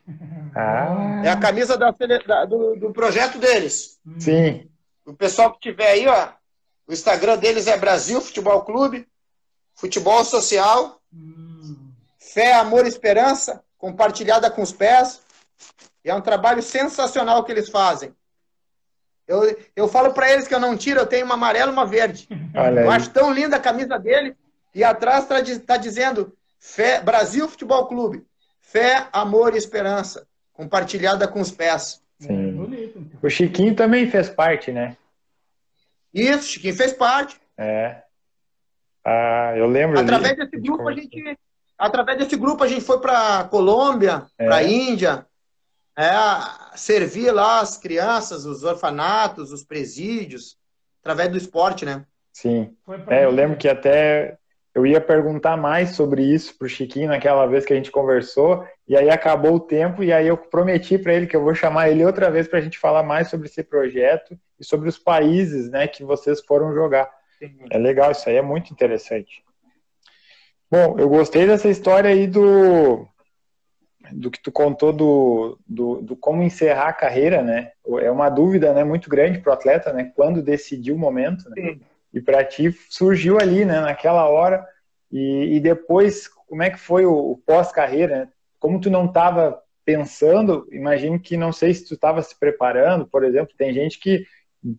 [0.55, 1.23] Ah.
[1.24, 3.98] É a camisa da, da, do, do, projeto deles.
[4.18, 4.66] Sim.
[5.05, 6.28] O pessoal que tiver aí, ó,
[6.89, 9.06] o Instagram deles é Brasil Futebol Clube,
[9.74, 11.90] Futebol Social, hum.
[12.18, 15.23] Fé, Amor e Esperança, compartilhada com os pés.
[16.05, 18.15] E é um trabalho sensacional que eles fazem.
[19.27, 21.86] Eu, eu falo para eles que eu não tiro, eu tenho uma amarela e uma
[21.86, 22.28] verde.
[22.55, 22.97] Olha eu aí.
[22.97, 24.36] acho tão linda a camisa dele.
[24.74, 25.36] E atrás está
[25.66, 28.24] tá dizendo Fé, Brasil Futebol Clube.
[28.61, 30.27] Fé, amor e esperança.
[30.53, 32.03] Compartilhada com os pés.
[32.19, 32.90] Sim.
[33.23, 34.97] O Chiquinho também fez parte, né?
[36.12, 37.39] Isso, Chiquinho fez parte.
[37.59, 38.03] É.
[39.05, 39.98] Ah, eu lembro.
[40.01, 41.39] Através ali, desse grupo a gente,
[41.78, 44.47] através desse grupo a gente foi para Colômbia, é.
[44.47, 45.27] para Índia,
[45.97, 46.07] é,
[46.77, 50.57] servir lá as crianças, os orfanatos, os presídios,
[51.01, 52.05] através do esporte, né?
[52.32, 52.77] Sim.
[53.09, 54.36] É, eu lembro que até
[54.74, 58.94] eu ia perguntar mais sobre isso pro Chiquinho naquela vez que a gente conversou, e
[58.94, 62.05] aí acabou o tempo, e aí eu prometi para ele que eu vou chamar ele
[62.05, 65.89] outra vez para a gente falar mais sobre esse projeto e sobre os países né,
[65.89, 67.11] que vocês foram jogar.
[67.39, 67.57] Sim.
[67.70, 69.43] É legal, isso aí é muito interessante.
[70.70, 73.06] Bom, eu gostei dessa história aí do,
[74.12, 77.70] do que tu contou do, do, do, como encerrar a carreira, né?
[78.01, 80.12] É uma dúvida né, muito grande para o atleta, né?
[80.14, 81.48] Quando decidir o momento.
[81.51, 81.78] Né?
[82.12, 84.66] E para ti surgiu ali, né, naquela hora.
[85.10, 88.20] E, e depois, como é que foi o, o pós-carreira?
[88.20, 88.28] Né?
[88.59, 93.22] Como tu não estava pensando, imagino que não sei se tu estava se preparando, por
[93.22, 94.26] exemplo, tem gente que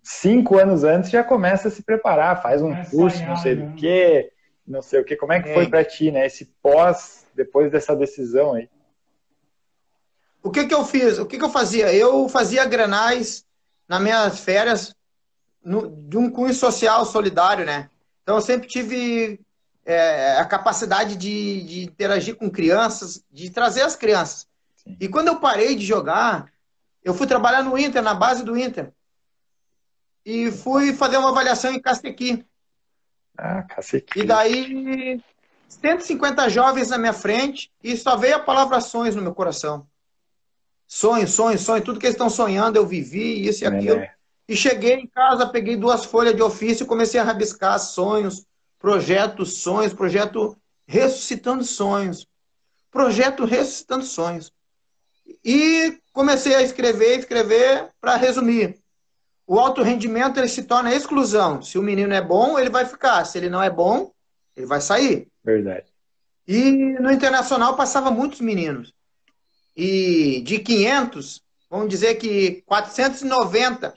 [0.03, 3.73] cinco anos antes já começa a se preparar, faz um curso, não sei do né?
[3.77, 4.29] que,
[4.67, 5.15] não sei o que.
[5.15, 5.53] Como é que é.
[5.53, 6.25] foi para ti, né?
[6.25, 8.69] Esse pós, depois dessa decisão aí?
[10.43, 11.17] O que que eu fiz?
[11.17, 11.93] O que que eu fazia?
[11.93, 13.45] Eu fazia granais
[13.87, 14.95] nas minhas férias
[15.63, 17.89] no, de um cunho social solidário, né?
[18.23, 19.39] Então eu sempre tive
[19.85, 24.47] é, a capacidade de, de, interagir com crianças, de trazer as crianças.
[24.75, 24.97] Sim.
[24.99, 26.51] E quando eu parei de jogar,
[27.03, 28.91] eu fui trabalhar no Inter, na base do Inter.
[30.25, 32.45] E fui fazer uma avaliação em Castequi.
[33.37, 34.21] Ah, Castequi.
[34.21, 35.21] E daí,
[35.69, 39.87] 150 jovens na minha frente e só veio a palavra sonhos no meu coração.
[40.87, 41.83] Sonho, sonho, sonho.
[41.83, 43.99] Tudo que eles estão sonhando, eu vivi, isso e aquilo.
[43.99, 44.13] É.
[44.47, 48.45] E cheguei em casa, peguei duas folhas de ofício e comecei a rabiscar sonhos,
[48.79, 50.57] projetos, sonhos, projeto
[50.87, 52.25] ressuscitando sonhos.
[52.89, 54.53] Projeto ressuscitando sonhos.
[55.43, 58.79] E comecei a escrever, escrever, para resumir.
[59.47, 61.61] O alto rendimento ele se torna exclusão.
[61.61, 63.23] Se o menino é bom, ele vai ficar.
[63.23, 64.11] Se ele não é bom,
[64.55, 65.29] ele vai sair.
[65.41, 65.85] Verdade.
[66.45, 68.93] E no internacional passava muitos meninos.
[69.75, 73.93] E de 500, vamos dizer que 490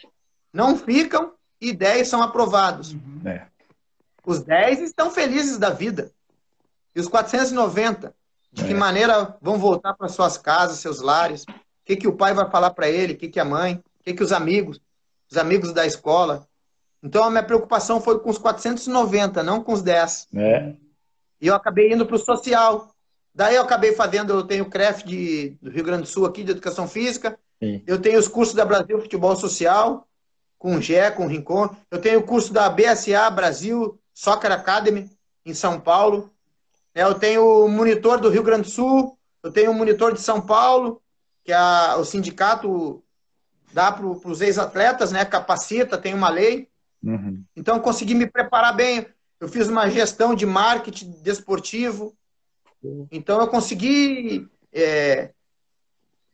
[0.52, 2.92] não ficam e 10 são aprovados.
[2.92, 3.22] Uhum.
[3.24, 3.46] É.
[4.24, 6.12] Os 10 estão felizes da vida.
[6.94, 8.14] E os 490,
[8.52, 8.66] de é.
[8.68, 11.42] que maneira vão voltar para suas casas, seus lares?
[11.42, 11.54] O
[11.84, 13.14] que, que o pai vai falar para ele?
[13.14, 13.74] O que, que a mãe?
[14.00, 14.80] O que, que os amigos?
[15.30, 16.46] Os amigos da escola?
[17.02, 20.28] Então a minha preocupação foi com os 490, não com os 10.
[20.34, 20.74] É.
[21.40, 22.94] E eu acabei indo para o social.
[23.34, 26.42] Daí eu acabei fazendo, eu tenho o CREF de, do Rio Grande do Sul aqui,
[26.42, 27.38] de Educação Física.
[27.62, 27.82] Sim.
[27.86, 30.06] Eu tenho os cursos da Brasil Futebol Social
[30.58, 31.74] com o GE, com o Rincon.
[31.90, 35.08] Eu tenho o curso da BSA Brasil Soccer Academy,
[35.46, 36.30] em São Paulo.
[36.94, 40.20] né, eu tenho o monitor do Rio Grande do Sul, eu tenho o monitor de
[40.20, 41.00] São Paulo,
[41.44, 43.02] que é o sindicato
[43.72, 45.24] dá para os ex-atletas, né?
[45.24, 46.68] Capacita, tem uma lei.
[47.02, 47.42] Uhum.
[47.56, 49.06] Então, eu consegui me preparar bem.
[49.40, 52.14] Eu fiz uma gestão de marketing desportivo.
[53.10, 55.30] Então, eu consegui é,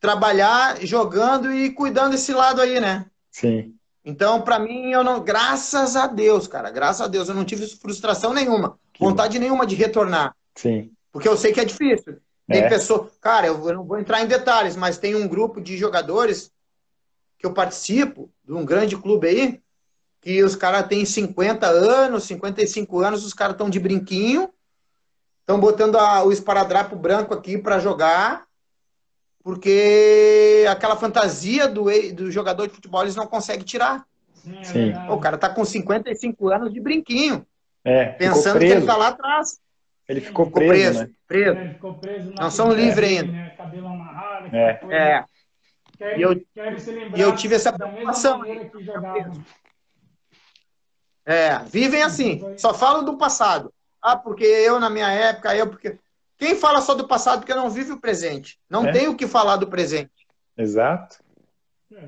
[0.00, 3.06] trabalhar jogando e cuidando desse lado aí, né?
[3.30, 3.74] Sim.
[4.04, 5.22] Então, para mim, eu não.
[5.22, 9.42] Graças a Deus, cara, graças a Deus, eu não tive frustração nenhuma, que vontade bom.
[9.42, 10.34] nenhuma de retornar.
[10.54, 10.92] Sim.
[11.10, 12.18] Porque eu sei que é difícil.
[12.46, 12.68] Tem é.
[12.68, 13.10] pessoa.
[13.20, 16.52] Cara, eu não vou entrar em detalhes, mas tem um grupo de jogadores
[17.38, 19.60] que eu participo, de um grande clube aí,
[20.20, 24.50] que os caras têm 50 anos, 55 anos, os caras estão de brinquinho,
[25.40, 28.46] estão botando a, o esparadrapo branco aqui para jogar,
[29.42, 34.04] porque aquela fantasia do, do jogador de futebol eles não conseguem tirar.
[34.34, 34.64] Sim.
[34.64, 34.92] Sim.
[35.08, 37.46] O cara tá com 55 anos de brinquinho.
[37.84, 39.60] É, pensando que ele tá lá atrás.
[40.08, 41.10] Ele ficou, ficou preso, preso, né?
[41.26, 41.58] preso.
[41.58, 43.32] É, ficou preso não são livres ainda.
[43.32, 43.50] Né?
[43.50, 44.54] Cabelo amarrado.
[44.54, 44.80] É.
[44.90, 45.24] é.
[45.96, 48.42] Quero, e eu, e eu tive essa preocupação.
[51.24, 53.72] É, vivem assim, só falam do passado.
[54.00, 55.98] Ah, porque eu na minha época, eu porque.
[56.38, 58.58] Quem fala só do passado porque não vive o presente?
[58.68, 58.92] Não é.
[58.92, 60.10] tem o que falar do presente.
[60.56, 61.16] Exato.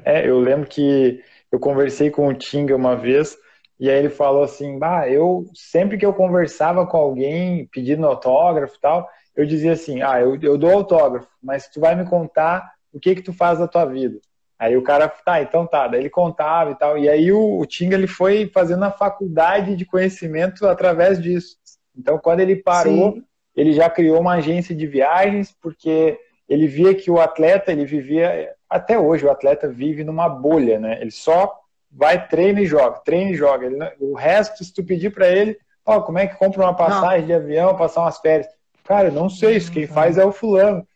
[0.04, 3.38] É, eu lembro que eu conversei com o Tinga uma vez
[3.80, 8.76] e aí ele falou assim: bah, eu sempre que eu conversava com alguém pedindo autógrafo
[8.76, 12.70] e tal, eu dizia assim: ah, eu, eu dou autógrafo, mas tu vai me contar
[12.92, 14.18] o que que tu faz da tua vida.
[14.58, 16.98] Aí o cara, tá, então tá, daí ele contava e tal.
[16.98, 21.56] E aí o, o Tinga ele foi fazendo a faculdade de conhecimento através disso.
[21.96, 23.24] Então quando ele parou, Sim.
[23.54, 28.52] ele já criou uma agência de viagens, porque ele via que o atleta, ele vivia,
[28.68, 31.00] até hoje o atleta vive numa bolha, né?
[31.00, 31.54] Ele só
[31.90, 33.66] vai, treina e joga, treina e joga.
[33.66, 36.74] Ele, o resto, se tu pedir para ele, ó, oh, como é que compra uma
[36.74, 37.26] passagem não.
[37.26, 38.48] de avião, passar umas férias?
[38.84, 40.86] Cara, eu não sei, isso quem faz é o fulano.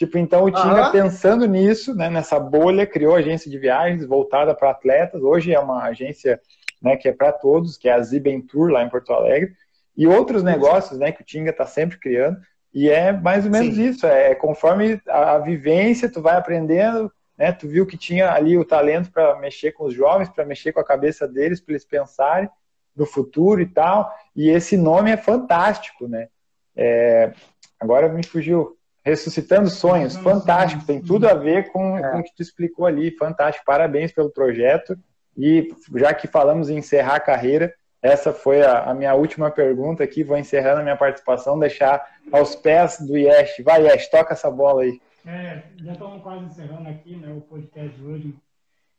[0.00, 0.92] Tipo, então o Tinga uhum.
[0.92, 5.22] pensando nisso, né, nessa bolha, criou a agência de viagens voltada para atletas.
[5.22, 6.40] Hoje é uma agência
[6.80, 9.52] né, que é para todos, que é a Ziben Tour lá em Porto Alegre.
[9.94, 12.38] E outros negócios né, que o Tinga está sempre criando.
[12.72, 13.88] E é mais ou menos Sim.
[13.90, 17.52] isso, é conforme a, a, vivência, tu vai aprendendo, né?
[17.52, 20.80] Tu viu que tinha ali o talento para mexer com os jovens, para mexer com
[20.80, 22.48] a cabeça deles, para eles pensarem
[22.96, 24.10] no futuro e tal.
[24.34, 26.28] E esse nome é fantástico, né?
[26.74, 27.34] É,
[27.78, 32.10] agora me fugiu Ressuscitando Sonhos, fantástico, tem tudo a ver com, é.
[32.10, 34.98] com o que tu explicou ali, fantástico, parabéns pelo projeto.
[35.36, 40.02] E já que falamos em encerrar a carreira, essa foi a, a, minha última pergunta
[40.02, 42.02] aqui, vou encerrando a minha participação, deixar
[42.32, 43.62] aos pés do Yesh.
[43.64, 45.00] Vai, Yesh, toca essa bola aí.
[45.26, 48.34] É, já estamos quase encerrando aqui né, o podcast de hoje.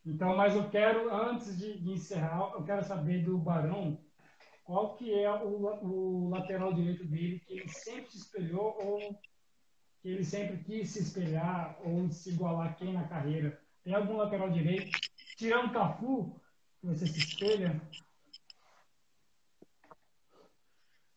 [0.06, 3.98] Então, mas eu quero, antes de, de encerrar, eu quero saber do Barão
[4.64, 9.20] qual que é o, o lateral direito dele que ele sempre se espelhou ou
[10.02, 13.60] que ele sempre quis se espelhar ou se igualar quem na carreira?
[13.84, 14.98] Tem algum lateral direito,
[15.38, 16.36] tirando o Cafu,
[16.80, 17.80] que você se espelha?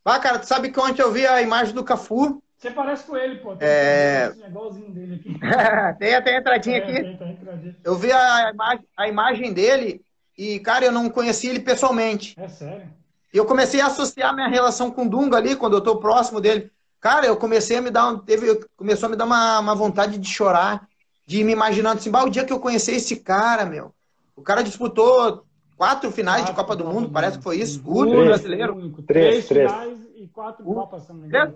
[0.05, 2.43] Ah, cara, tu sabe que ontem eu vi a imagem do Cafu.
[2.59, 3.57] Você parece com ele, pô.
[3.57, 4.33] Tem é...
[4.37, 5.39] um igualzinho dele aqui.
[5.99, 7.03] tem até a entradinha é, aqui.
[7.03, 7.77] Tem, tem, entradinha.
[7.83, 10.05] Eu vi a imagem, a imagem dele
[10.37, 12.35] e, cara, eu não conhecia ele pessoalmente.
[12.39, 12.89] É sério?
[13.33, 16.41] E eu comecei a associar minha relação com o Dunga ali, quando eu tô próximo
[16.41, 16.71] dele.
[17.05, 20.27] Cara, eu comecei a me dar, teve, começou a me dar uma, uma vontade de
[20.27, 20.89] chorar,
[21.27, 23.93] de ir me imaginando assim, bah, o dia que eu conheci esse cara, meu.
[24.35, 25.45] O cara disputou
[25.77, 27.83] quatro finais quatro, de Copa do Mundo, parece que foi isso.
[27.85, 28.75] Único brasileiro.
[28.75, 29.03] Único.
[29.03, 29.71] Três, três.
[29.71, 31.55] finais e quatro Copas, se não me engano.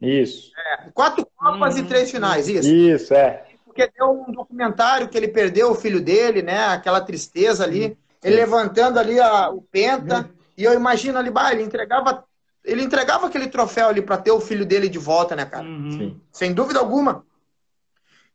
[0.00, 0.52] Isso.
[0.56, 1.86] É, quatro Copas e uhum.
[1.86, 2.66] três finais, isso.
[2.66, 3.44] Isso, é.
[3.62, 6.68] Porque deu um documentário que ele perdeu o filho dele, né?
[6.68, 7.94] Aquela tristeza ali.
[8.24, 10.30] Ele levantando ali a, o penta.
[10.56, 12.24] E eu imagino ali, bah, ele entregava
[12.66, 15.64] ele entregava aquele troféu ali para ter o filho dele de volta, né, cara?
[15.64, 16.20] Uhum.
[16.32, 17.24] Sem dúvida alguma.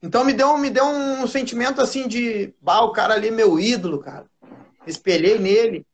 [0.02, 3.60] Então me deu, me deu um sentimento assim de, bah, o cara ali é meu
[3.60, 4.26] ídolo, cara.
[4.88, 5.86] Espelhei nele.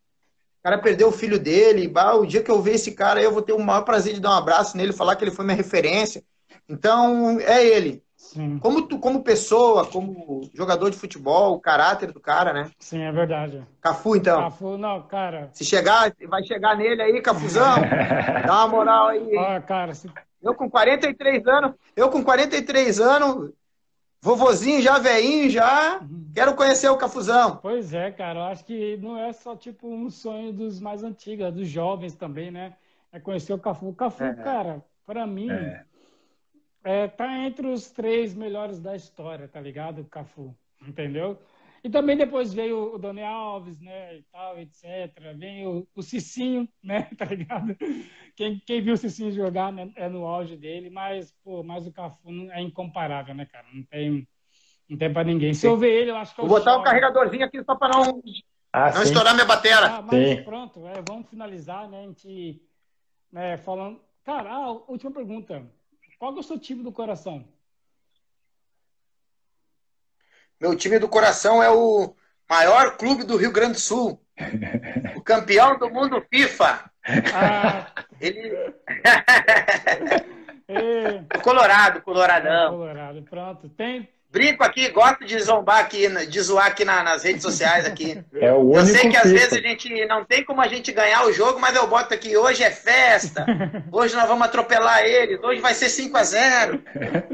[0.59, 1.87] O cara perdeu o filho dele.
[1.87, 4.21] Bah, o dia que eu ver esse cara, eu vou ter o maior prazer de
[4.21, 6.23] dar um abraço nele, falar que ele foi minha referência.
[6.69, 8.03] Então, é ele.
[8.37, 8.59] Sim.
[8.59, 12.69] Como tu, como pessoa, como jogador de futebol, o caráter do cara, né?
[12.77, 13.65] Sim, é verdade.
[13.81, 14.39] Cafu, então.
[14.41, 15.49] Cafu, não, cara.
[15.53, 17.77] Se chegar, vai chegar nele aí, Cafuzão.
[18.45, 19.35] dá uma moral aí.
[19.39, 19.95] Ah, cara.
[19.95, 20.07] Se...
[20.39, 23.51] Eu com 43 anos, eu com 43 anos,
[24.21, 26.31] vovozinho já, veinho já, uhum.
[26.35, 27.57] quero conhecer o Cafuzão.
[27.59, 31.47] Pois é, cara, eu acho que não é só tipo um sonho dos mais antigos,
[31.47, 32.75] é dos jovens também, né?
[33.11, 33.89] É conhecer o Cafu.
[33.89, 34.35] O Cafu, é.
[34.35, 35.86] cara, para mim, é
[36.87, 40.55] é, tá entre os três melhores da história, tá ligado, Cafu?
[40.81, 41.37] Entendeu?
[41.83, 44.85] E também depois veio o Doni Alves, né, e tal, etc.
[45.35, 47.75] Vem o, o Cicinho, né, tá ligado?
[48.37, 51.91] Quem, quem viu o Cicinho jogar né, é no auge dele, mas, pô, mas o
[51.91, 53.65] Cafu é incomparável, né, cara?
[53.73, 54.25] Não tem,
[54.89, 55.53] não tem pra ninguém.
[55.53, 57.75] Se eu ver ele, eu acho que eu Vou botar o um carregadorzinho aqui só
[57.75, 58.23] pra não,
[58.71, 59.77] ah, não estourar minha bateria.
[59.77, 60.43] Ah, mas sim.
[60.43, 62.61] pronto, é, vamos finalizar, né, a gente,
[63.29, 63.99] né, falando...
[64.23, 65.65] Cara, a última pergunta.
[66.17, 67.45] Qual é o seu time do coração?
[70.59, 72.15] Meu time do coração é o
[72.49, 74.19] maior clube do Rio Grande do Sul.
[75.15, 76.91] O campeão do mundo FIFA.
[77.33, 77.93] Ah.
[78.19, 78.51] Ele.
[81.43, 82.71] Colorado, coloradão.
[82.71, 83.69] Colorado, pronto.
[83.69, 88.23] Tem, Brinco aqui, gosto de zombar aqui, de zoar aqui na, nas redes sociais aqui.
[88.39, 90.91] É o único eu sei que às vezes a gente não tem como a gente
[90.91, 93.45] ganhar o jogo, mas eu boto aqui, hoje é festa,
[93.91, 96.83] hoje nós vamos atropelar eles, hoje vai ser 5 a 0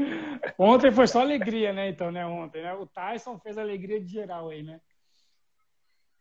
[0.58, 2.72] Ontem foi só alegria, né, então, né, ontem, né?
[2.74, 4.80] O Tyson fez alegria de geral aí, né?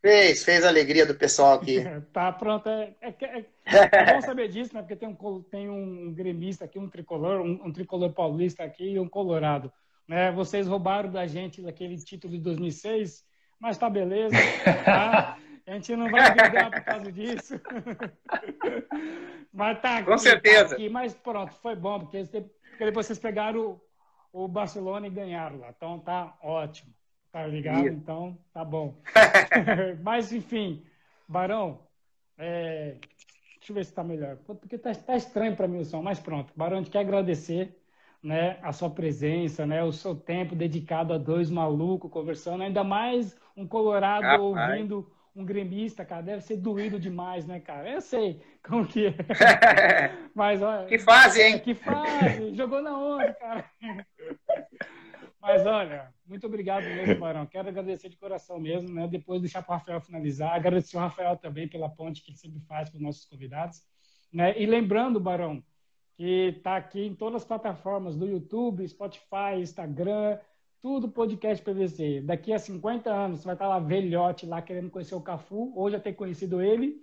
[0.02, 1.82] Fez, fez a alegria do pessoal aqui.
[2.12, 2.68] tá, pronto.
[2.68, 4.82] É, é, é, é, bom saber disso, né?
[4.82, 9.00] Porque tem um, tem um gremista aqui, um tricolor, um, um tricolor paulista aqui e
[9.00, 9.72] um colorado.
[10.08, 10.32] Né?
[10.32, 13.24] Vocês roubaram da gente aquele título de 2006,
[13.60, 14.36] mas tá beleza.
[14.84, 15.38] Tá?
[15.66, 17.54] A gente não vai brigar por causa disso.
[19.54, 20.70] mas tá aqui, Com certeza.
[20.70, 23.80] Tá aqui, mas pronto, foi bom, porque, porque depois vocês pegaram
[24.34, 25.70] o, o Barcelona e ganharam lá.
[25.70, 26.94] Então tá ótimo.
[27.32, 27.88] Tá ligado?
[27.88, 27.96] Isso.
[27.96, 29.02] Então tá bom.
[30.04, 30.86] mas enfim,
[31.28, 31.80] Barão,
[32.38, 32.98] é...
[33.56, 34.36] deixa eu ver se tá melhor.
[34.46, 36.52] Porque tá, tá estranho para mim o som, mas pronto.
[36.56, 37.74] Barão, a gente quer agradecer
[38.24, 43.38] né, a sua presença, né, o seu tempo dedicado a dois malucos conversando, ainda mais
[43.56, 47.90] um colorado ah, ouvindo um gremista, cara, deve ser doído demais, né, cara?
[47.90, 49.14] Eu sei como que é.
[50.34, 51.60] Mas, olha, que fase, hein?
[51.60, 53.66] Que fase, jogou na onda, cara.
[55.42, 57.46] Mas, olha, muito obrigado mesmo, Barão.
[57.46, 59.08] Quero agradecer de coração mesmo, né?
[59.08, 60.54] Depois deixar para o Rafael finalizar.
[60.54, 63.84] Agradecer o Rafael também pela ponte que ele sempre faz para os nossos convidados.
[64.32, 64.58] Né?
[64.58, 65.62] E lembrando, Barão,
[66.16, 70.38] que está aqui em todas as plataformas do YouTube, Spotify, Instagram,
[70.82, 72.22] tudo podcast PVC.
[72.22, 75.72] Daqui a 50 anos, você vai estar tá lá velhote, lá querendo conhecer o Cafu,
[75.76, 76.98] ou já ter conhecido ele.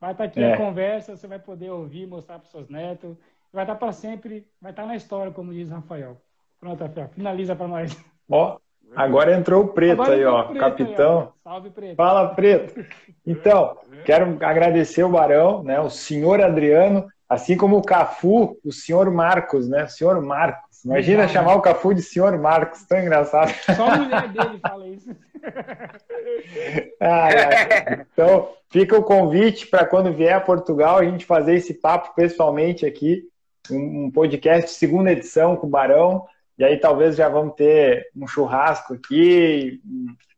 [0.00, 0.52] Vai estar tá aqui é.
[0.52, 3.16] a conversa, você vai poder ouvir, mostrar para os seus netos.
[3.52, 6.20] Vai estar tá para sempre, vai estar na história, como diz Rafael.
[6.60, 8.04] Pronto, Rafael, finaliza para nós.
[8.30, 8.58] Ó,
[8.94, 11.20] agora entrou o Preto agora aí, ó, preto capitão.
[11.20, 11.32] Aí, ó.
[11.42, 11.96] Salve, Preto.
[11.96, 12.86] Fala, Preto.
[13.26, 19.10] Então, quero agradecer o Barão, né, o senhor Adriano, Assim como o Cafu, o senhor
[19.10, 19.84] Marcos, né?
[19.84, 20.84] O senhor Marcos.
[20.84, 23.52] Imagina chamar o Cafu de senhor Marcos, tão engraçado.
[23.74, 25.08] Só a mulher dele fala isso.
[27.00, 28.06] ah, é.
[28.12, 32.84] Então, fica o convite para quando vier a Portugal a gente fazer esse papo pessoalmente
[32.84, 33.22] aqui,
[33.70, 36.26] um podcast segunda edição com o Barão.
[36.58, 39.80] E aí talvez já vamos ter um churrasco aqui.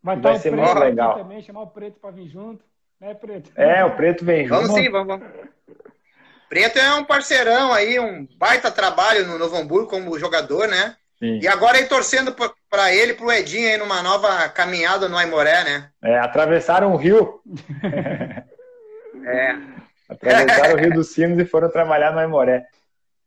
[0.03, 1.19] Vai, vai ser muito legal.
[1.19, 2.65] Também chamar o Preto para vir junto,
[3.01, 3.51] né, Preto?
[3.57, 4.63] É, o Preto vem junto.
[4.63, 5.21] Vamos sim, vamos.
[6.49, 10.97] Preto é um parceirão aí, um baita trabalho no Novo Hamburgo como jogador, né?
[11.19, 11.41] Sim.
[11.41, 12.35] E agora aí torcendo
[12.71, 15.89] para ele, para o Edinho aí numa nova caminhada no Aimoré, né?
[16.03, 17.41] É, atravessaram o rio.
[19.27, 19.57] é.
[20.09, 22.67] Atravessaram o Rio dos Sinos e foram trabalhar no Aimoré.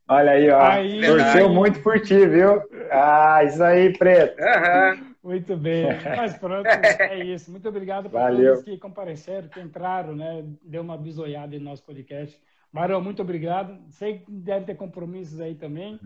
[0.08, 0.62] Olha aí, ó.
[0.62, 2.64] Aí, Torceu muito por ti, viu?
[2.90, 4.42] Ah, isso aí, Preto.
[4.42, 5.10] Uhum.
[5.24, 5.86] Muito bem.
[6.18, 7.52] Mas pronto, é isso.
[7.52, 10.44] Muito obrigado para todos que compareceram, que entraram, né?
[10.64, 12.40] Deu uma bisoiada em nosso podcast.
[12.72, 13.78] Marão, muito obrigado.
[13.90, 16.00] Sei que deve ter compromissos aí também,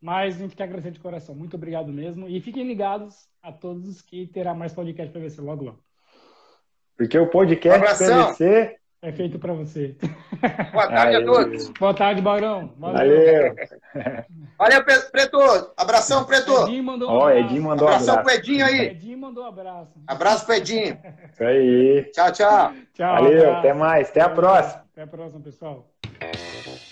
[0.00, 1.34] mas a gente quer agradecer de coração.
[1.34, 2.28] Muito obrigado mesmo.
[2.28, 5.78] E fiquem ligados a todos que terá mais podcast PVC logo logo.
[6.96, 9.96] Porque o podcast um PVC é feito para você.
[10.72, 11.68] Boa tarde a todos.
[11.70, 12.72] Boa tarde, Barão.
[12.78, 13.54] Valeu.
[14.56, 15.72] Valeu, Preto.
[15.76, 16.52] Abração, Preto.
[16.62, 17.38] Edinho mandou um abraço.
[17.38, 18.38] Edinho mandou abração abraço.
[18.38, 18.80] pro Edinho aí.
[18.90, 19.92] Edinho mandou um abraço.
[20.06, 20.98] Abraço pro Edinho.
[21.32, 22.10] Isso aí.
[22.12, 22.72] Tchau, tchau.
[22.94, 23.14] Tchau.
[23.14, 24.10] Valeu, até mais.
[24.10, 24.84] Até a próxima.
[24.92, 25.91] Até a próxima, pessoal.
[26.22, 26.82] Thank